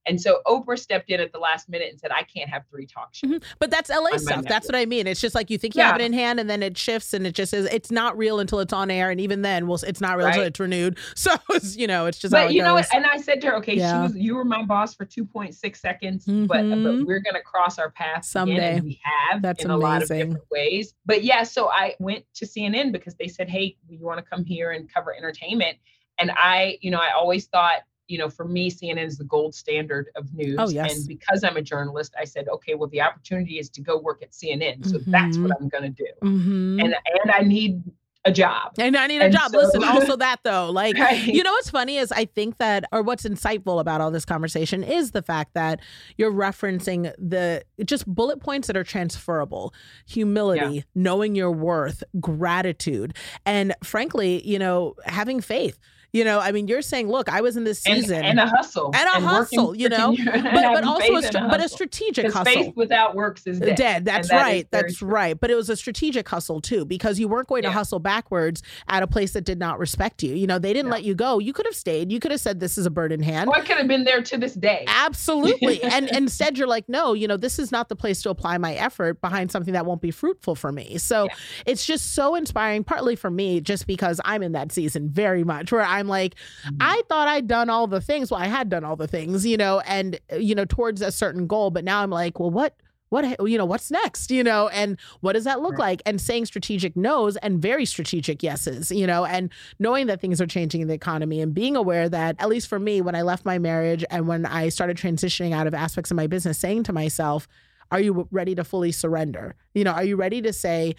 And 0.07 0.19
so 0.19 0.41
Oprah 0.47 0.79
stepped 0.79 1.11
in 1.11 1.19
at 1.19 1.31
the 1.31 1.37
last 1.37 1.69
minute 1.69 1.89
and 1.91 1.99
said, 1.99 2.09
I 2.11 2.23
can't 2.23 2.49
have 2.49 2.63
three 2.71 2.87
talk 2.87 3.09
shows. 3.13 3.29
Mhm. 3.29 3.43
But 3.59 3.69
that's 3.69 3.87
LA 3.91 4.17
stuff. 4.17 4.43
That's 4.45 4.65
what. 4.67 4.75
I 4.75 4.85
mean. 4.87 5.05
It's 5.05 5.21
just 5.21 5.35
like 5.35 5.51
you 5.51 5.59
think 5.59 5.75
you 5.75 5.83
have 5.83 5.99
it 5.99 6.01
in 6.03 6.11
hand 6.11 6.39
and 6.39 6.49
then 6.49 6.63
it 6.63 6.75
shifts 6.75 7.13
and 7.13 7.27
it 7.27 7.35
just 7.35 7.53
is 7.53 7.65
it's 7.67 7.91
not 7.91 8.17
real 8.17 8.39
until 8.39 8.59
it's 8.61 8.73
on 8.73 8.89
air 8.89 9.11
and 9.11 9.21
even 9.21 9.43
then 9.43 9.67
well 9.67 9.77
it's 9.85 10.01
not 10.01 10.17
real 10.17 10.25
until 10.25 10.41
it's 10.43 10.59
renewed. 10.59 10.97
So 11.15 11.35
it's 11.51 11.77
you 11.77 11.85
know, 11.85 12.07
it's 12.07 12.17
just 12.17 12.31
But 12.31 12.49
it 12.49 12.53
you 12.55 12.63
know 12.63 12.75
goes. 12.75 12.85
what? 12.87 12.95
And 12.95 13.05
I 13.05 13.17
said 13.17 13.41
to 13.41 13.47
her, 13.51 13.55
okay, 13.57 13.75
Yeah. 13.75 13.91
she 14.07 14.13
was 14.13 14.15
you 14.17 14.35
were 14.35 14.43
my 14.45 14.63
boss 14.63 14.95
for 14.95 15.05
2.6 15.05 15.75
seconds, 15.77 16.25
but, 16.25 16.47
but 16.47 16.63
Mhm. 16.63 17.05
we're 17.05 17.19
gonna 17.19 17.41
cross 17.43 17.77
our 17.77 17.91
paths 17.91 18.27
Someday. 18.29 18.79
we 18.81 18.99
have 19.03 19.43
That's 19.43 19.63
in 19.63 19.69
a 19.69 19.77
lot 19.77 20.01
of 20.01 20.09
amazing. 20.09 20.29
different 20.29 20.47
ways. 20.49 20.95
But 21.05 21.23
yeah, 21.23 21.43
so 21.43 21.69
I 21.69 21.93
went 21.99 22.25
to 22.35 22.45
CNN 22.47 22.91
because 22.91 23.13
they 23.15 23.27
said, 23.27 23.47
Hey, 23.49 23.77
you 23.87 23.99
want 24.03 24.17
to 24.17 24.23
come 24.27 24.45
here 24.45 24.71
and 24.71 24.91
cover 24.91 25.13
entertainment? 25.15 25.77
And 26.17 26.31
I, 26.35 26.77
you 26.81 26.89
know, 26.91 26.99
I 26.99 27.11
always 27.11 27.45
thought, 27.47 27.81
you 28.07 28.17
know, 28.17 28.29
for 28.29 28.45
me, 28.45 28.69
CNN 28.69 29.05
is 29.05 29.17
the 29.17 29.23
gold 29.23 29.55
standard 29.55 30.09
of 30.15 30.33
news. 30.33 30.55
Oh, 30.59 30.69
yes. 30.69 30.97
And 30.97 31.07
because 31.07 31.43
I'm 31.43 31.55
a 31.57 31.61
journalist, 31.61 32.13
I 32.19 32.25
said, 32.25 32.47
okay, 32.49 32.75
well, 32.75 32.89
the 32.89 33.01
opportunity 33.01 33.57
is 33.57 33.69
to 33.71 33.81
go 33.81 33.97
work 33.99 34.21
at 34.21 34.31
CNN. 34.31 34.85
So 34.85 34.99
that's 35.07 35.37
what 35.37 35.51
I'm 35.59 35.69
gonna 35.69 35.89
do. 35.89 36.07
Mhm. 36.21 36.83
And 36.83 36.95
and 36.95 37.31
I 37.33 37.39
need 37.41 37.81
a 38.25 38.31
job. 38.31 38.73
And 38.77 38.95
I 38.95 39.07
need 39.07 39.19
a 39.21 39.25
and 39.25 39.33
job. 39.33 39.49
so- 39.51 39.57
Listen, 39.59 39.83
also 39.95 40.15
that 40.17 40.41
though, 40.43 40.69
like 40.69 40.95
Right. 40.97 41.25
you 41.25 41.41
know 41.41 41.51
what's 41.53 41.69
funny 41.71 41.97
is 41.97 42.11
I 42.11 42.25
think 42.25 42.57
that 42.57 42.83
or 42.91 43.01
what's 43.01 43.23
insightful 43.23 43.79
about 43.79 43.99
all 44.01 44.11
this 44.11 44.25
conversation 44.25 44.83
is 44.83 45.09
the 45.11 45.23
fact 45.23 45.53
that 45.55 45.79
you're 46.17 46.31
referencing 46.31 47.13
the 47.17 47.63
just 47.83 48.05
bullet 48.05 48.39
points 48.39 48.67
that 48.67 48.77
are 48.77 48.83
transferable. 48.83 49.73
Humility, 50.07 50.83
knowing 50.93 51.33
your 51.35 51.51
worth, 51.51 52.03
gratitude, 52.19 53.15
and 53.45 53.73
frankly, 53.83 54.45
you 54.47 54.59
know, 54.59 54.95
having 55.05 55.39
faith. 55.41 55.79
You 56.13 56.25
know, 56.25 56.39
I 56.39 56.51
mean, 56.51 56.67
you're 56.67 56.81
saying, 56.81 57.07
look, 57.09 57.29
I 57.29 57.39
was 57.39 57.55
in 57.55 57.63
this 57.63 57.79
season 57.79 58.23
and 58.25 58.37
a 58.37 58.45
hustle 58.45 58.91
And 58.93 59.07
a 59.07 59.25
working 59.25 59.59
hustle, 59.59 59.75
you 59.77 59.87
know, 59.87 60.13
but 60.25 60.43
but 60.43 60.83
also 60.83 61.13
a, 61.13 61.15
and 61.17 61.25
stra- 61.25 61.47
but 61.49 61.63
a 61.63 61.69
strategic 61.69 62.25
hustle. 62.33 62.43
faith 62.45 62.73
without 62.75 63.15
works 63.15 63.47
is 63.47 63.59
dead. 63.59 63.75
Dead. 63.77 64.05
That's 64.05 64.29
And 64.29 64.37
that 64.37 64.43
right. 64.43 64.67
That's 64.71 64.97
true. 64.97 65.07
right. 65.07 65.39
But 65.39 65.51
it 65.51 65.55
was 65.55 65.69
a 65.69 65.75
strategic 65.77 66.27
hustle 66.27 66.59
too, 66.59 66.83
because 66.83 67.17
you 67.17 67.29
weren't 67.29 67.47
going 67.47 67.63
to 67.63 67.71
hustle 67.71 67.99
backwards 67.99 68.61
at 68.89 69.03
a 69.03 69.07
place 69.07 69.31
that 69.33 69.45
did 69.45 69.57
not 69.57 69.79
respect 69.79 70.21
you. 70.21 70.35
You 70.35 70.47
know, 70.47 70.59
they 70.59 70.73
didn't 70.73 70.87
Yeah. 70.87 70.95
let 70.95 71.03
you 71.05 71.15
go. 71.15 71.39
You 71.39 71.53
could 71.53 71.65
have 71.65 71.75
stayed. 71.75 72.11
You 72.11 72.19
could 72.19 72.31
have 72.31 72.41
said, 72.41 72.59
"This 72.59 72.77
is 72.77 72.85
a 72.85 72.89
bird 72.91 73.13
in 73.13 73.21
hand." 73.23 73.49
Oh, 73.49 73.53
I 73.53 73.61
could 73.61 73.77
have 73.77 73.87
been 73.87 74.03
there 74.03 74.21
to 74.21 74.37
this 74.37 74.53
day. 74.53 74.83
Absolutely. 74.87 75.81
and 75.83 75.93
and 76.11 76.17
instead 76.17 76.57
you're 76.57 76.67
like, 76.67 76.89
no, 76.89 77.13
you 77.13 77.27
know, 77.27 77.37
this 77.37 77.57
is 77.59 77.71
not 77.71 77.87
the 77.89 77.95
place 77.95 78.21
to 78.23 78.29
apply 78.29 78.57
my 78.57 78.73
effort 78.73 79.21
behind 79.21 79.51
something 79.51 79.73
that 79.73 79.85
won't 79.85 80.01
be 80.01 80.11
fruitful 80.11 80.55
for 80.55 80.71
me. 80.71 80.97
So 80.97 81.25
Yeah. 81.25 81.35
it's 81.65 81.85
just 81.85 82.13
so 82.15 82.35
inspiring, 82.35 82.83
partly 82.83 83.15
for 83.15 83.29
me, 83.29 83.61
just 83.61 83.87
because 83.87 84.19
I'm 84.25 84.43
in 84.43 84.51
that 84.53 84.71
season 84.71 85.09
very 85.09 85.43
much 85.43 85.71
where 85.71 85.81
I'm 86.01 86.09
like, 86.09 86.35
Mm-hmm. 86.65 86.77
I 86.81 87.01
thought 87.07 87.27
I'd 87.27 87.47
done 87.47 87.69
all 87.69 87.87
the 87.87 88.01
things. 88.01 88.29
Well, 88.29 88.41
I 88.41 88.47
had 88.47 88.69
done 88.69 88.83
all 88.83 88.95
the 88.95 89.07
things, 89.07 89.45
you 89.45 89.57
know, 89.57 89.79
and 89.81 90.19
uh, 90.31 90.35
you 90.35 90.55
know, 90.55 90.65
towards 90.65 91.01
a 91.01 91.11
certain 91.11 91.47
goal. 91.47 91.71
But 91.71 91.83
now 91.83 92.01
I'm 92.03 92.09
like, 92.09 92.39
well, 92.39 92.51
what 92.51 92.75
what 93.09 93.49
you 93.49 93.57
know 93.57 93.65
what's 93.65 93.91
next 93.91 94.31
you 94.31 94.41
know 94.41 94.69
and 94.69 94.97
what 95.19 95.33
does 95.33 95.43
that 95.43 95.59
look 95.61 95.77
like 95.77 96.01
and 96.05 96.21
saying 96.21 96.45
strategic 96.45 96.95
no's 96.95 97.35
and 97.37 97.61
very 97.61 97.85
strategic 97.85 98.41
yeses 98.41 98.89
you 98.89 99.05
know 99.05 99.25
and 99.25 99.51
knowing 99.79 100.07
that 100.07 100.21
things 100.21 100.39
are 100.39 100.47
changing 100.47 100.81
in 100.81 100.87
the 100.87 100.93
economy 100.93 101.41
and 101.41 101.53
being 101.53 101.75
aware 101.75 102.07
that 102.07 102.37
at 102.39 102.47
least 102.47 102.69
for 102.69 102.79
me 102.79 103.01
when 103.01 103.13
i 103.13 103.21
left 103.21 103.43
my 103.43 103.59
marriage 103.59 104.05
and 104.09 104.29
when 104.29 104.45
i 104.45 104.69
started 104.69 104.95
transitioning 104.95 105.51
out 105.51 105.67
of 105.67 105.73
aspects 105.73 106.09
of 106.09 106.15
my 106.15 106.25
business 106.25 106.57
saying 106.57 106.83
to 106.83 106.93
myself 106.93 107.49
are 107.91 107.99
you 107.99 108.29
ready 108.31 108.55
to 108.55 108.63
fully 108.63 108.93
surrender 108.93 109.55
you 109.73 109.83
know 109.83 109.91
are 109.91 110.05
you 110.05 110.15
ready 110.15 110.41
to 110.41 110.53
say 110.53 110.95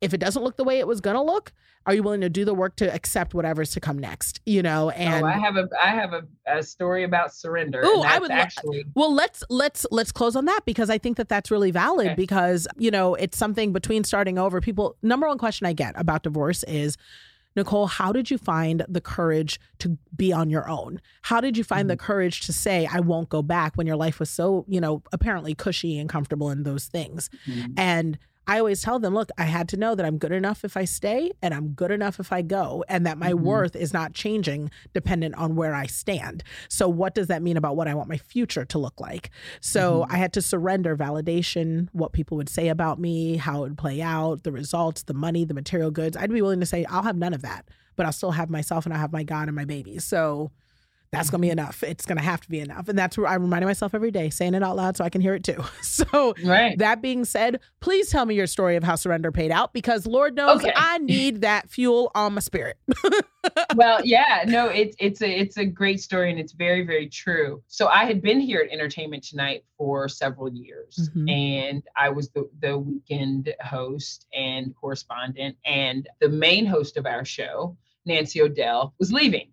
if 0.00 0.14
it 0.14 0.18
doesn't 0.18 0.42
look 0.42 0.56
the 0.56 0.64
way 0.64 0.78
it 0.78 0.86
was 0.86 1.00
going 1.00 1.16
to 1.16 1.22
look 1.22 1.52
are 1.86 1.94
you 1.94 2.02
willing 2.02 2.20
to 2.20 2.28
do 2.28 2.44
the 2.44 2.52
work 2.54 2.76
to 2.76 2.92
accept 2.94 3.32
whatever's 3.34 3.70
to 3.70 3.80
come 3.80 3.98
next 3.98 4.40
you 4.44 4.62
know 4.62 4.90
and 4.90 5.24
oh, 5.24 5.28
I 5.28 5.38
have 5.38 5.56
a 5.56 5.68
I 5.80 5.88
have 5.88 6.12
a, 6.12 6.22
a 6.46 6.62
story 6.62 7.04
about 7.04 7.34
surrender. 7.34 7.80
And 7.82 8.04
I 8.04 8.18
would 8.18 8.30
actually 8.30 8.84
Well, 8.94 9.14
let's 9.14 9.42
let's 9.48 9.86
let's 9.90 10.12
close 10.12 10.36
on 10.36 10.44
that 10.46 10.60
because 10.66 10.90
I 10.90 10.98
think 10.98 11.16
that 11.16 11.28
that's 11.28 11.50
really 11.50 11.70
valid 11.70 12.06
Okay. 12.08 12.14
because 12.14 12.66
you 12.76 12.90
know 12.90 13.14
it's 13.14 13.36
something 13.38 13.72
between 13.72 14.04
starting 14.04 14.38
over. 14.38 14.60
People, 14.60 14.96
number 15.02 15.26
one 15.26 15.38
question 15.38 15.66
I 15.66 15.72
get 15.72 15.98
about 15.98 16.22
divorce 16.22 16.62
is. 16.64 16.96
Nicole, 17.56 17.88
how 17.88 18.12
did 18.12 18.30
you 18.30 18.38
find 18.38 18.86
the 18.88 19.00
courage 19.00 19.58
to 19.80 19.98
be 20.14 20.32
on 20.32 20.50
your 20.50 20.68
own? 20.68 21.00
How 21.22 21.40
did 21.40 21.56
you 21.58 21.64
find 21.64 21.90
the 21.90 21.96
courage 21.96 22.42
to 22.46 22.52
say, 22.52 22.86
I 22.86 23.00
won't 23.00 23.28
go 23.28 23.42
back 23.42 23.74
when 23.74 23.88
your 23.88 23.96
life 23.96 24.20
was 24.20 24.30
so, 24.30 24.64
you 24.68 24.80
know, 24.80 25.02
apparently 25.12 25.56
cushy 25.56 25.98
and 25.98 26.08
comfortable 26.08 26.50
in 26.50 26.62
those 26.62 26.84
things? 26.86 27.28
Mhm. 27.48 27.74
And 27.76 28.18
I 28.46 28.58
always 28.58 28.82
tell 28.82 28.98
them, 28.98 29.14
look, 29.14 29.30
I 29.38 29.44
had 29.44 29.68
to 29.68 29.76
know 29.76 29.94
that 29.94 30.04
I'm 30.04 30.18
good 30.18 30.32
enough 30.32 30.64
if 30.64 30.76
I 30.76 30.84
stay 30.84 31.30
and 31.40 31.54
I'm 31.54 31.68
good 31.68 31.92
enough 31.92 32.18
if 32.18 32.32
I 32.32 32.42
go, 32.42 32.84
and 32.88 33.06
that 33.06 33.16
my 33.16 33.32
Mhm. 33.32 33.40
worth 33.42 33.76
is 33.76 33.92
not 33.92 34.12
changing 34.12 34.70
dependent 34.92 35.36
on 35.36 35.54
where 35.54 35.72
I 35.74 35.86
stand. 35.86 36.42
So, 36.68 36.88
what 36.88 37.14
does 37.14 37.28
that 37.28 37.42
mean 37.42 37.56
about 37.56 37.76
what 37.76 37.86
I 37.86 37.94
want 37.94 38.08
my 38.08 38.16
future 38.16 38.64
to 38.64 38.78
look 38.78 38.98
like? 39.00 39.30
So, 39.60 40.04
Mhm. 40.04 40.14
I 40.14 40.16
had 40.16 40.32
to 40.32 40.42
surrender 40.42 40.96
validation, 40.96 41.88
what 41.92 42.12
people 42.12 42.36
would 42.38 42.48
say 42.48 42.68
about 42.68 42.98
me, 42.98 43.36
how 43.36 43.58
it 43.64 43.68
would 43.68 43.78
play 43.78 44.02
out, 44.02 44.42
the 44.42 44.52
results, 44.52 45.04
the 45.04 45.14
money, 45.14 45.44
the 45.44 45.54
material 45.54 45.90
goods. 45.92 46.16
I'd 46.16 46.32
be 46.32 46.42
willing 46.42 46.60
to 46.60 46.66
say, 46.66 46.84
I'll 46.86 47.02
have 47.04 47.16
none 47.16 47.34
of 47.34 47.42
that, 47.42 47.68
but 47.94 48.04
I'll 48.06 48.12
still 48.12 48.32
have 48.32 48.50
myself 48.50 48.84
and 48.84 48.92
I'll 48.92 49.00
have 49.00 49.12
my 49.12 49.22
God 49.22 49.46
and 49.48 49.54
my 49.54 49.64
babies. 49.64 50.04
So, 50.04 50.50
that's 51.12 51.28
going 51.28 51.40
to 51.40 51.46
be 51.46 51.50
enough. 51.50 51.82
It's 51.82 52.06
going 52.06 52.18
to 52.18 52.24
have 52.24 52.40
to 52.42 52.48
be 52.48 52.60
enough. 52.60 52.88
And 52.88 52.96
that's 52.96 53.18
where 53.18 53.26
I'm 53.26 53.42
reminding 53.42 53.66
myself 53.66 53.94
every 53.94 54.12
day, 54.12 54.30
saying 54.30 54.54
it 54.54 54.62
out 54.62 54.76
loud 54.76 54.96
so 54.96 55.04
I 55.04 55.08
can 55.10 55.20
hear 55.20 55.34
it 55.34 55.44
too. 55.44 55.62
So, 55.82 56.34
right. 56.44 56.78
that 56.78 57.02
being 57.02 57.24
said, 57.26 57.60
please 57.80 58.10
tell 58.10 58.24
me 58.24 58.34
your 58.34 58.46
story 58.46 58.76
of 58.76 58.84
how 58.84 58.94
surrender 58.94 59.30
paid 59.30 59.50
out 59.50 59.74
because 59.74 60.06
Lord 60.06 60.34
knows 60.34 60.60
Okay. 60.62 60.72
I 60.74 60.98
need 60.98 61.42
that 61.42 61.68
fuel 61.68 62.10
on 62.14 62.34
my 62.34 62.40
spirit. 62.40 62.78
well, 63.76 64.00
yeah, 64.04 64.44
no, 64.46 64.68
it's 64.68 64.96
it's 64.98 65.20
a 65.20 65.28
it's 65.28 65.56
a 65.58 65.64
great 65.66 66.00
story 66.00 66.30
and 66.30 66.40
it's 66.40 66.52
very 66.52 66.86
very 66.86 67.06
true. 67.08 67.62
So 67.66 67.88
I 67.88 68.04
had 68.06 68.22
been 68.22 68.40
here 68.40 68.60
at 68.60 68.72
Entertainment 68.72 69.24
Tonight 69.24 69.64
for 69.76 70.08
several 70.08 70.50
years, 70.52 71.10
Mhm. 71.14 71.30
and 71.30 71.82
I 71.96 72.08
was 72.08 72.30
the 72.30 72.48
the 72.60 72.78
weekend 72.78 73.52
host 73.62 74.26
and 74.32 74.74
correspondent, 74.76 75.56
and 75.66 76.08
the 76.20 76.28
main 76.30 76.64
host 76.66 76.96
of 76.96 77.04
our 77.04 77.24
show, 77.26 77.76
Nancy 78.06 78.40
O'Dell, 78.40 78.94
was 78.98 79.12
leaving, 79.12 79.50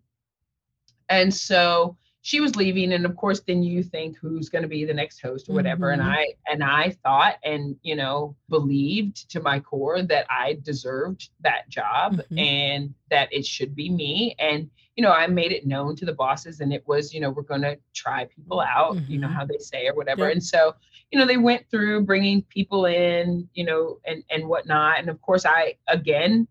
and 1.09 1.33
so 1.33 1.95
she 2.21 2.39
was 2.41 2.55
leaving 2.55 2.93
and 2.93 3.05
of 3.05 3.15
course 3.15 3.39
then 3.41 3.63
you 3.63 3.81
think 3.83 4.17
who's 4.17 4.49
going 4.49 4.61
to 4.61 4.67
be 4.67 4.83
the 4.85 4.93
next 4.93 5.21
host 5.21 5.47
or 5.49 5.53
whatever 5.53 5.91
and 5.91 6.01
Mhm. 6.01 6.09
i 6.15 6.25
and 6.51 6.63
i 6.63 6.89
thought 7.03 7.35
and 7.43 7.75
you 7.83 7.95
know 7.95 8.35
believed 8.49 9.29
to 9.31 9.39
my 9.41 9.59
core 9.59 10.01
that 10.01 10.25
i 10.29 10.57
deserved 10.63 11.29
that 11.41 11.69
job 11.69 12.21
Mhm. 12.31 12.39
and 12.39 12.93
that 13.09 13.31
it 13.31 13.45
should 13.45 13.75
be 13.75 13.89
me 13.89 14.35
and 14.39 14.69
you 14.95 15.03
know 15.03 15.11
i 15.11 15.27
made 15.27 15.51
it 15.51 15.65
known 15.65 15.95
to 15.95 16.05
the 16.05 16.13
bosses 16.13 16.59
and 16.59 16.73
it 16.73 16.83
was 16.87 17.13
you 17.13 17.21
know 17.21 17.29
we're 17.29 17.41
going 17.43 17.61
to 17.61 17.77
try 17.93 18.25
people 18.25 18.59
out 18.61 18.99
you 19.07 19.19
know 19.19 19.27
Mhm. 19.27 19.33
how 19.33 19.45
they 19.45 19.57
say 19.59 19.87
or 19.87 19.93
whatever 19.93 20.27
and 20.27 20.43
so 20.43 20.73
you 21.11 21.19
know 21.19 21.25
they 21.25 21.37
went 21.37 21.63
through 21.69 22.01
bringing 22.01 22.41
people 22.43 22.85
in 22.85 23.47
you 23.53 23.63
know 23.63 23.99
and 24.05 24.23
and 24.29 24.47
whatnot 24.47 24.99
and 24.99 25.09
of 25.09 25.21
course 25.21 25.45
i 25.45 25.73
again 25.87 26.47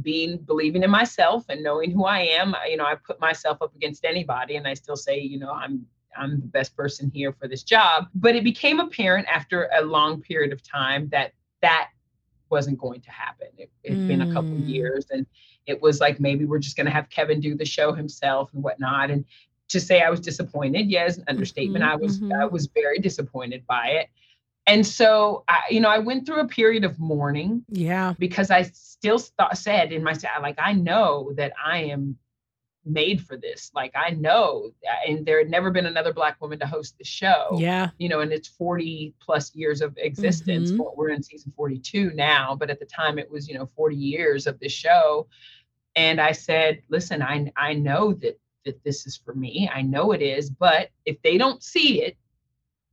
being 0.00 0.38
believing 0.38 0.82
in 0.82 0.90
myself 0.90 1.44
and 1.48 1.62
knowing 1.62 1.90
who 1.90 2.04
I 2.04 2.20
am, 2.20 2.54
I- 2.54 2.66
you 2.68 2.76
know, 2.76 2.84
I 2.86 2.94
put 2.94 3.20
myself 3.20 3.58
up 3.60 3.74
against 3.74 4.04
anybody 4.04 4.56
and 4.56 4.66
I 4.66 4.74
still 4.74 4.96
say, 4.96 5.18
you 5.18 5.38
know, 5.38 5.50
I'm 5.52 5.86
I'm 6.16 6.40
the 6.40 6.46
best 6.46 6.76
person 6.76 7.10
here 7.14 7.32
for 7.32 7.48
this 7.48 7.62
job. 7.62 8.06
But 8.14 8.36
it 8.36 8.44
became 8.44 8.80
apparent 8.80 9.26
after 9.28 9.70
a 9.74 9.82
long 9.82 10.20
period 10.20 10.52
of 10.52 10.62
time 10.62 11.08
that 11.08 11.32
that 11.62 11.88
wasn't 12.50 12.78
going 12.78 13.00
to 13.00 13.10
happen. 13.10 13.48
It 13.56 13.70
had 13.88 14.06
been 14.06 14.20
a 14.20 14.26
couple 14.26 14.58
Mm. 14.58 14.68
years 14.68 15.06
and 15.10 15.24
it 15.66 15.80
was 15.80 16.00
like 16.00 16.20
maybe 16.20 16.44
we're 16.44 16.58
just 16.58 16.76
going 16.76 16.84
to 16.86 16.92
have 16.92 17.08
Kevin 17.08 17.40
do 17.40 17.54
the 17.54 17.64
show 17.64 17.92
himself 17.94 18.52
and 18.52 18.62
whatnot. 18.62 19.10
And 19.10 19.24
to 19.68 19.80
say 19.80 20.02
I 20.02 20.10
was 20.10 20.20
disappointed, 20.20 20.90
yes, 20.90 21.16
an 21.16 21.24
understatement. 21.28 21.82
Mhm, 21.82 21.88
I 21.88 21.96
was 21.96 22.20
I 22.38 22.44
mhm. 22.44 22.52
was 22.52 22.66
very 22.74 22.98
disappointed 22.98 23.66
by 23.66 23.86
it. 23.88 24.08
And 24.66 24.86
so 24.86 25.44
I, 25.48 25.58
you 25.70 25.80
know, 25.80 25.88
I 25.88 25.98
went 25.98 26.24
through 26.26 26.40
a 26.40 26.46
period 26.48 26.84
of 26.84 26.98
mourning 26.98 27.64
Yeah. 27.68 28.14
because 28.18 28.50
I 28.50 28.62
still 28.62 29.18
thought, 29.18 29.58
said 29.58 29.92
in 29.92 30.02
myself, 30.04 30.34
like, 30.40 30.58
I 30.58 30.72
know 30.72 31.32
that 31.36 31.52
I 31.62 31.78
am 31.84 32.16
made 32.84 33.20
for 33.20 33.36
this. 33.36 33.70
Like, 33.74 33.92
I 33.96 34.10
know, 34.10 34.70
and 35.06 35.24
there 35.26 35.38
had 35.38 35.50
never 35.50 35.70
been 35.70 35.86
another 35.86 36.12
Black 36.12 36.40
woman 36.40 36.58
to 36.60 36.66
host 36.66 36.96
the 36.98 37.04
show, 37.04 37.56
Yeah. 37.58 37.90
you 37.98 38.08
know, 38.08 38.20
and 38.20 38.32
it's 38.32 38.48
40 38.48 39.14
plus 39.20 39.54
years 39.54 39.80
of 39.82 39.96
existence. 39.98 40.72
Mhm. 40.72 40.96
We're 40.96 41.10
in 41.10 41.22
season 41.22 41.52
42 41.56 42.12
now, 42.14 42.54
but 42.56 42.70
at 42.70 42.78
the 42.80 42.86
time 42.86 43.18
it 43.18 43.30
was, 43.30 43.48
you 43.48 43.54
know, 43.54 43.66
40 43.76 43.96
years 43.96 44.46
of 44.46 44.58
this 44.60 44.72
show. 44.72 45.26
And 45.94 46.20
I 46.20 46.32
said, 46.32 46.82
listen, 46.88 47.22
I, 47.22 47.52
I 47.56 47.74
know 47.74 48.14
that, 48.14 48.38
that 48.64 48.82
this 48.84 49.06
is 49.06 49.16
for 49.16 49.34
me. 49.34 49.68
I 49.72 49.82
know 49.82 50.12
it 50.12 50.22
is, 50.22 50.50
but 50.50 50.90
if 51.04 51.20
they 51.22 51.36
don't 51.38 51.62
see 51.62 52.02
it, 52.02 52.16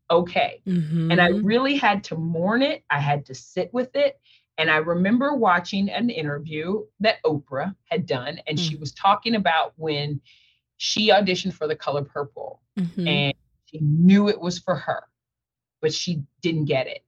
okay 0.10 0.62
and 1.10 1.20
I 1.20 1.30
Mhm. 1.30 1.43
really 1.43 1.76
had 1.76 2.03
to 2.05 2.16
mourn 2.16 2.62
it. 2.62 2.84
I 2.89 2.99
had 2.99 3.26
to 3.26 3.34
sit 3.34 3.74
with 3.74 3.95
it. 3.95 4.20
And 4.57 4.70
I 4.70 4.78
remember 4.78 5.36
watching 5.36 5.89
an 5.89 6.10
interview 6.10 6.86
that 6.99 7.24
Oprah 7.24 7.76
had 7.86 8.05
done, 8.05 8.39
and 8.45 8.60
she 8.60 8.76
was 8.76 8.91
talking 8.91 9.36
about 9.36 9.74
when 9.78 10.22
she 10.78 11.10
auditioned 11.10 11.53
for 11.53 11.68
The 11.68 11.76
Color 11.76 12.03
Purple 12.03 12.62
Mhm. 12.78 13.07
and 13.07 13.34
she 13.66 13.80
knew 13.80 14.28
it 14.30 14.39
was 14.39 14.60
for 14.60 14.76
her, 14.76 15.03
but 15.82 15.93
she 15.93 16.24
didn't 16.41 16.66
get 16.66 16.88
it. 16.88 17.03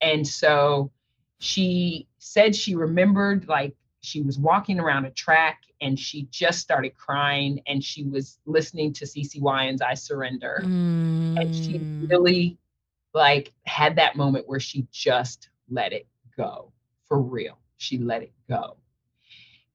And 0.00 0.26
so 0.26 0.90
she 1.38 2.08
said 2.18 2.56
she 2.56 2.74
remembered 2.74 3.48
like 3.48 3.76
she 4.04 4.20
was 4.22 4.38
walking 4.38 4.78
around 4.78 5.06
a 5.06 5.10
track 5.10 5.62
and 5.80 5.98
she 5.98 6.28
just 6.30 6.60
started 6.60 6.94
crying 6.94 7.62
and 7.66 7.82
she 7.82 8.04
was 8.04 8.38
listening 8.44 8.92
to 8.92 9.06
Winans 9.40 9.80
I 9.80 9.94
Surrender. 9.94 10.64
And 11.36 11.52
she 11.54 11.78
Mm. 11.78 11.86
really 12.00 12.58
like 13.14 13.52
had 13.64 13.96
that 13.96 14.16
moment 14.16 14.48
where 14.48 14.60
she 14.60 14.86
just 14.90 15.48
let 15.70 15.92
it 15.92 16.06
go. 16.36 16.72
For 17.06 17.20
real. 17.20 17.58
She 17.76 17.98
let 17.98 18.22
it 18.22 18.32
go. 18.48 18.76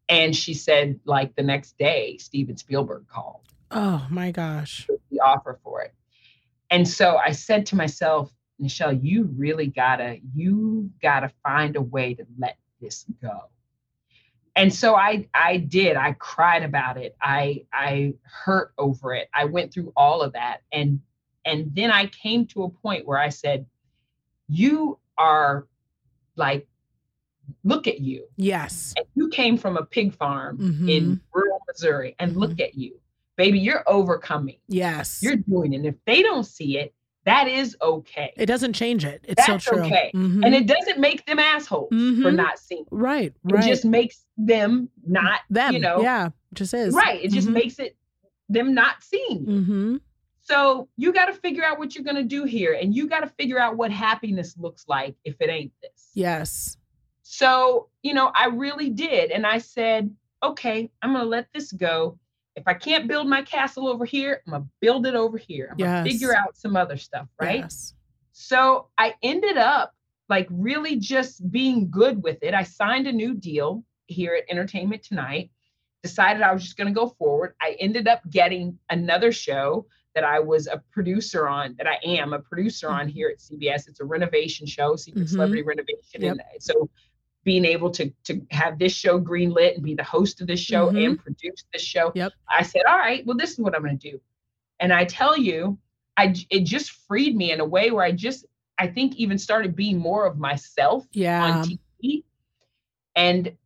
And 0.07 0.35
she 0.35 0.53
said 0.53 0.99
like 1.05 1.35
the 1.35 1.43
next 1.43 1.77
day 1.77 2.17
steven 2.17 2.57
spielberg 2.57 3.07
called. 3.07 3.41
Oh 3.71 4.07
my 4.09 4.31
gosh. 4.31 4.87
the 5.11 5.19
offer 5.21 5.59
for 5.63 5.81
it. 5.81 5.93
And 6.69 6.87
so 6.87 7.17
i 7.17 7.31
said 7.31 7.65
to 7.67 7.75
myself 7.75 8.31
Nischelle 8.61 9.01
you 9.03 9.23
really 9.37 9.67
gotta 9.67 10.19
you 10.35 10.91
gotta 11.01 11.29
find 11.43 11.75
a 11.75 11.81
way 11.81 12.13
to 12.13 12.25
let 12.37 12.57
this 12.81 13.05
go 13.21 13.49
and 14.59 14.73
so 14.73 14.95
i 14.95 15.25
i 15.33 15.57
did 15.57 15.95
i 15.97 16.11
cried 16.13 16.63
about 16.63 16.97
it. 16.97 17.15
I 17.21 17.65
i 17.73 18.13
hurt 18.23 18.73
over 18.77 19.13
it. 19.13 19.29
I 19.33 19.45
went 19.45 19.73
through 19.73 19.91
all 19.95 20.21
of 20.21 20.33
that. 20.33 20.61
And 20.71 20.99
and 21.45 21.73
then 21.73 21.89
i 21.91 22.05
came 22.07 22.45
to 22.47 22.63
a 22.63 22.69
point 22.69 23.05
where 23.07 23.17
i 23.17 23.29
said 23.29 23.65
you 24.47 24.99
are 25.17 25.67
like 26.35 26.67
look 27.63 27.87
at 27.87 27.99
you. 27.99 28.25
Yes. 28.37 28.93
and 28.97 29.05
you 29.15 29.29
came 29.29 29.57
from 29.57 29.77
a 29.77 29.85
pig 29.85 30.13
farm 30.13 30.57
Mhm. 30.57 30.89
in 30.89 31.21
rural 31.33 31.59
missouri 31.67 32.15
and 32.19 32.35
look 32.37 32.59
at 32.59 32.75
you. 32.75 32.99
Baby 33.37 33.59
you're 33.59 33.83
overcoming. 33.87 34.57
Yes. 34.67 35.21
you're 35.23 35.37
doing 35.37 35.73
it. 35.73 35.77
And 35.77 35.85
if 35.85 35.95
they 36.05 36.21
don't 36.21 36.43
see 36.45 36.77
it 36.77 36.93
that 37.25 37.47
is 37.47 37.75
okay 37.81 38.33
it 38.37 38.45
doesn't 38.45 38.73
change 38.73 39.03
it. 39.05 39.23
It's 39.27 39.45
That's 39.45 39.65
so 39.65 39.73
true. 39.75 39.83
okay. 39.85 40.11
Mhm. 40.15 40.45
and 40.45 40.55
it 40.55 40.65
doesn't 40.67 40.99
make 40.99 41.25
them 41.25 41.37
assholes 41.39 41.89
for 41.89 41.95
Mhm. 41.95 42.35
not 42.35 42.57
seeing 42.59 42.81
it. 42.83 42.87
right. 42.91 43.33
it 43.49 43.61
just 43.63 43.85
makes 43.85 44.25
them 44.37 44.89
not 45.05 45.41
them. 45.49 45.73
you 45.73 45.79
know 45.79 46.01
Yeah. 46.01 46.29
Just 46.53 46.73
is. 46.73 46.93
right 46.93 47.23
it 47.23 47.31
just 47.31 47.47
Mhm. 47.47 47.53
makes 47.53 47.79
it 47.79 47.95
them 48.47 48.73
not 48.73 49.03
seeing. 49.03 49.45
Mm-hmm. 49.45 49.95
so 50.39 50.87
you 50.97 51.13
got 51.13 51.25
to 51.27 51.33
figure 51.33 51.63
out 51.63 51.77
what 51.77 51.93
you're 51.93 52.03
going 52.03 52.15
to 52.15 52.23
do 52.23 52.43
here 52.45 52.73
and 52.73 52.95
you 52.95 53.07
got 53.07 53.19
to 53.19 53.27
figure 53.27 53.59
out 53.59 53.77
what 53.77 53.91
happiness 53.91 54.55
looks 54.57 54.85
like 54.87 55.15
if 55.23 55.35
it 55.39 55.49
ain't 55.49 55.71
this 55.81 56.09
Yes. 56.15 56.77
so 57.21 57.89
you 58.01 58.13
know 58.13 58.31
i 58.33 58.45
really 58.47 58.89
did 58.89 59.29
and 59.31 59.45
i 59.45 59.57
said 59.59 60.09
okay 60.41 60.89
i'm 61.01 61.11
going 61.13 61.23
to 61.23 61.29
let 61.29 61.47
this 61.53 61.71
go 61.71 62.17
if 62.59 62.67
i 62.67 62.73
can't 62.73 63.07
build 63.07 63.27
my 63.27 63.41
castle 63.41 63.87
over 63.87 64.05
here 64.05 64.41
i'm 64.45 64.51
going 64.51 64.63
to 64.63 64.69
build 64.81 65.05
it 65.07 65.15
over 65.15 65.37
here 65.37 65.69
i'm 65.71 65.77
gonna 65.77 66.03
figure 66.03 66.35
out 66.35 66.55
some 66.55 66.75
other 66.75 66.97
stuff 66.97 67.27
right 67.41 67.61
Yes. 67.61 67.93
So 68.31 68.87
I 68.97 69.15
ended 69.21 69.57
up 69.57 69.93
like 70.29 70.47
really 70.49 70.95
just 70.95 71.51
being 71.51 71.89
good 71.91 72.23
with 72.23 72.37
it. 72.41 72.53
I 72.53 72.63
signed 72.63 73.05
a 73.05 73.11
new 73.11 73.33
deal 73.33 73.83
here 74.07 74.33
at 74.33 74.45
Entertainment 74.49 75.03
Tonight, 75.03 75.51
decided 76.03 76.41
I 76.41 76.53
was 76.53 76.63
just 76.63 76.77
going 76.77 76.87
to 76.87 76.93
go 76.93 77.09
forward. 77.09 77.53
I 77.61 77.75
ended 77.81 78.07
up 78.07 78.21
getting 78.29 78.79
another 78.89 79.33
show 79.33 79.87
that 80.15 80.23
I 80.23 80.39
was 80.39 80.67
a 80.67 80.81
producer 80.91 81.49
on, 81.49 81.75
that 81.79 81.85
I 81.87 81.97
am 82.05 82.31
a 82.31 82.39
producer 82.39 82.87
on 82.87 83.09
here 83.09 83.27
at 83.29 83.39
CBS. 83.39 83.89
It's 83.89 83.99
a 83.99 84.05
renovation 84.05 84.65
show, 84.65 84.95
Secret 84.95 85.25
Mhm. 85.25 85.29
Celebrity 85.31 85.63
Renovation. 85.63 86.21
Yep. 86.21 86.37
And 86.53 86.63
so 86.63 86.89
being 87.49 87.65
able 87.65 87.89
to 87.89 88.11
to 88.23 88.39
have 88.51 88.77
this 88.77 88.93
show 88.93 89.19
greenlit 89.19 89.73
and 89.73 89.83
be 89.83 89.95
the 89.95 90.03
host 90.03 90.39
of 90.39 90.45
this 90.45 90.59
show 90.59 90.91
Mhm. 90.91 91.03
and 91.05 91.19
produce 91.19 91.63
this 91.73 91.81
show, 91.81 92.11
Yep. 92.13 92.31
I 92.47 92.61
said, 92.61 92.83
all 92.87 92.99
right, 92.99 93.25
well, 93.25 93.35
this 93.35 93.51
is 93.53 93.57
what 93.59 93.73
I'm 93.75 93.81
going 93.81 93.97
to 93.97 94.11
do. 94.11 94.21
And 94.79 94.93
I 94.93 95.03
tell 95.05 95.35
you, 95.35 95.79
I 96.15 96.35
it 96.51 96.63
just 96.75 96.91
freed 97.07 97.35
me 97.35 97.51
in 97.51 97.59
a 97.59 97.65
way 97.65 97.89
where 97.89 98.05
I 98.05 98.11
just 98.11 98.45
I 98.77 98.85
think 98.95 99.15
even 99.15 99.37
started 99.39 99.75
being 99.75 99.97
more 99.97 100.27
of 100.27 100.37
myself 100.37 101.07
Yeah. 101.11 101.43
on 101.43 101.65
TV. 101.65 102.23
And 103.15 103.57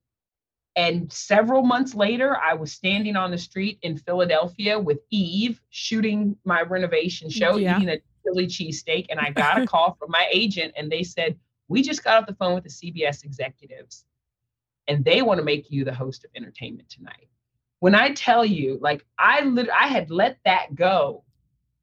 and 0.77 1.11
several 1.11 1.61
months 1.63 1.93
later, 1.93 2.37
I 2.37 2.53
was 2.53 2.71
standing 2.71 3.15
on 3.17 3.31
the 3.31 3.37
street 3.37 3.77
in 3.81 3.97
Philadelphia 3.97 4.79
with 4.79 4.99
Eve 5.11 5.61
shooting 5.69 6.37
my 6.45 6.61
renovation 6.61 7.29
show, 7.29 7.57
Yeah. 7.57 7.75
eating 7.75 7.89
a 7.89 7.99
Philly 8.23 8.47
cheesesteak, 8.47 9.07
and 9.09 9.19
I 9.19 9.29
got 9.31 9.61
a 9.61 9.65
call 9.73 9.89
from 9.99 10.09
my 10.09 10.25
agent, 10.31 10.73
and 10.77 10.89
they 10.89 11.03
said, 11.03 11.37
"We 11.73 11.81
just 11.81 12.03
got 12.03 12.17
off 12.21 12.27
the 12.27 12.35
phone 12.35 12.53
with 12.53 12.63
the 12.63 12.69
CBS 12.69 13.23
executives, 13.25 14.05
and 14.87 15.03
they 15.03 15.21
want 15.21 15.39
to 15.39 15.43
make 15.43 15.71
you 15.71 15.83
the 15.83 15.93
host 15.93 16.23
of 16.23 16.31
Entertainment 16.35 16.87
Tonight." 16.89 17.27
When 17.79 17.95
I 17.95 18.13
tell 18.13 18.45
you, 18.45 18.77
like 18.81 19.05
I 19.17 19.41
lit- 19.43 19.69
I 19.69 19.87
had 19.87 20.09
let 20.09 20.37
that 20.45 20.75
go. 20.75 21.23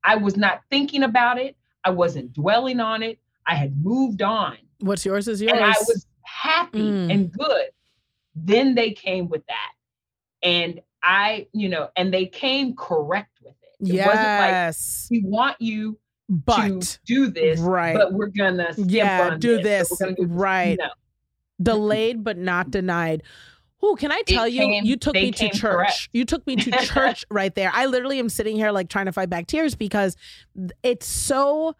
I 0.04 0.16
was 0.16 0.36
not 0.36 0.62
thinking 0.70 1.02
about 1.02 1.38
it. 1.38 1.56
I 1.84 1.90
wasn't 1.90 2.32
dwelling 2.32 2.80
on 2.80 3.02
it. 3.02 3.18
I 3.46 3.54
had 3.54 3.76
moved 3.84 4.22
on 4.22 4.56
What's 4.80 5.04
yours 5.04 5.28
is 5.28 5.42
yours. 5.42 5.52
and 5.52 5.64
I 5.64 5.74
was 5.88 6.06
happy 6.22 6.80
Mm. 6.80 7.12
and 7.12 7.32
good. 7.32 7.68
Then 8.34 8.74
they 8.74 8.92
came 8.92 9.28
with 9.28 9.44
that. 9.46 9.72
And 10.42 10.80
I, 11.02 11.48
you 11.52 11.68
know, 11.68 11.90
and 11.96 12.14
they 12.14 12.26
came 12.26 12.74
correct 12.76 13.38
with 13.42 13.56
it. 13.62 13.88
It 13.94 14.06
wasn't 14.06 14.24
like 14.44 14.50
yes. 14.52 15.08
we 15.10 15.22
want 15.24 15.60
you 15.60 15.98
but 16.30 16.98
do 17.04 17.26
this, 17.28 17.58
right. 17.60 17.94
but 17.94 18.12
we're 18.12 18.28
gonna 18.28 18.72
Yeah, 18.78 19.36
do 19.36 19.60
this, 19.60 19.88
gonna 19.98 20.14
do 20.14 20.22
this. 20.26 20.30
right. 20.30 20.78
No. 20.78 20.88
delayed 21.60 22.22
but 22.24 22.38
not 22.38 22.70
denied. 22.70 23.22
Who 23.80 23.96
can 23.96 24.12
I 24.12 24.22
tell 24.26 24.46
you? 24.46 24.60
came- 24.60 24.84
you 24.84 24.96
took 24.96 25.14
me 25.14 25.30
to 25.32 25.48
church. 25.48 25.60
correct. 25.60 26.08
You 26.12 26.24
took 26.24 26.46
me 26.46 26.54
to 26.56 26.70
church 26.86 27.24
right 27.30 27.54
there. 27.54 27.70
I 27.74 27.86
literally 27.86 28.18
am 28.18 28.28
sitting 28.28 28.54
here 28.56 28.70
like 28.70 28.88
trying 28.88 29.06
to 29.06 29.12
fight 29.12 29.28
back 29.30 29.46
tears 29.46 29.74
because 29.74 30.16
it's 30.82 31.06
so. 31.06 31.74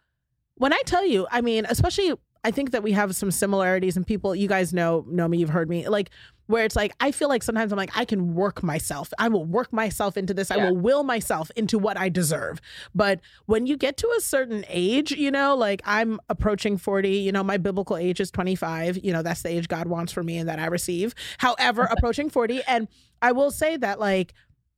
When 0.57 0.73
I 0.73 0.81
tell 0.85 1.07
you, 1.07 1.27
I 1.31 1.41
mean, 1.43 1.65
especially 1.69 2.13
I 2.43 2.51
think 2.51 2.71
that 2.71 2.83
we 2.83 2.93
have 2.93 3.15
some 3.15 3.31
similarities 3.31 3.97
and 3.97 4.07
people 4.07 4.35
you 4.35 4.49
guys 4.49 4.73
know 4.73 5.05
know 5.09 5.29
me, 5.29 5.39
you've 5.39 5.51
heard 5.51 5.69
me, 5.69 5.89
like 5.89 6.11
where 6.47 6.65
it's 6.65 6.75
like 6.75 6.93
I 7.01 7.13
feel 7.13 7.29
like 7.29 7.43
sometimes 7.43 7.71
I'm 7.71 7.77
like, 7.77 7.97
I 7.97 8.05
can 8.05 8.35
work 8.35 8.63
myself. 8.63 9.13
I 9.19 9.29
will 9.29 9.45
work 9.45 9.73
myself 9.73 10.17
into 10.17 10.35
this. 10.35 10.51
I 10.51 10.57
will 10.57 10.77
will 10.77 11.05
myself 11.05 11.51
into 11.55 11.79
what 11.79 11.97
I 11.97 12.09
deserve. 12.09 12.61
But 12.95 13.21
when 13.47 13.67
you 13.67 13.77
get 13.77 13.97
to 13.99 14.09
a 14.19 14.21
certain 14.21 14.65
age, 14.69 15.13
you 15.13 15.31
know, 15.31 15.55
like 15.55 15.81
I'm 15.85 16.19
approaching 16.29 16.77
40, 16.77 17.09
you 17.11 17.31
know, 17.31 17.45
my 17.45 17.57
biblical 17.57 17.97
age 17.97 18.21
is 18.21 18.31
25. 18.31 18.99
You 19.05 19.13
know, 19.13 19.23
that's 19.23 19.43
the 19.43 19.51
age 19.51 19.69
God 19.69 19.87
wants 19.87 20.13
for 20.13 20.23
me 20.23 20.39
and 20.39 20.49
that 20.49 20.59
I 20.59 20.67
receive. 20.67 21.15
However, 21.39 21.83
approaching 21.91 22.31
40. 22.31 22.63
And 22.67 22.89
I 23.23 23.33
will 23.33 23.51
say 23.51 23.77
that 23.77 24.01
like 24.01 24.35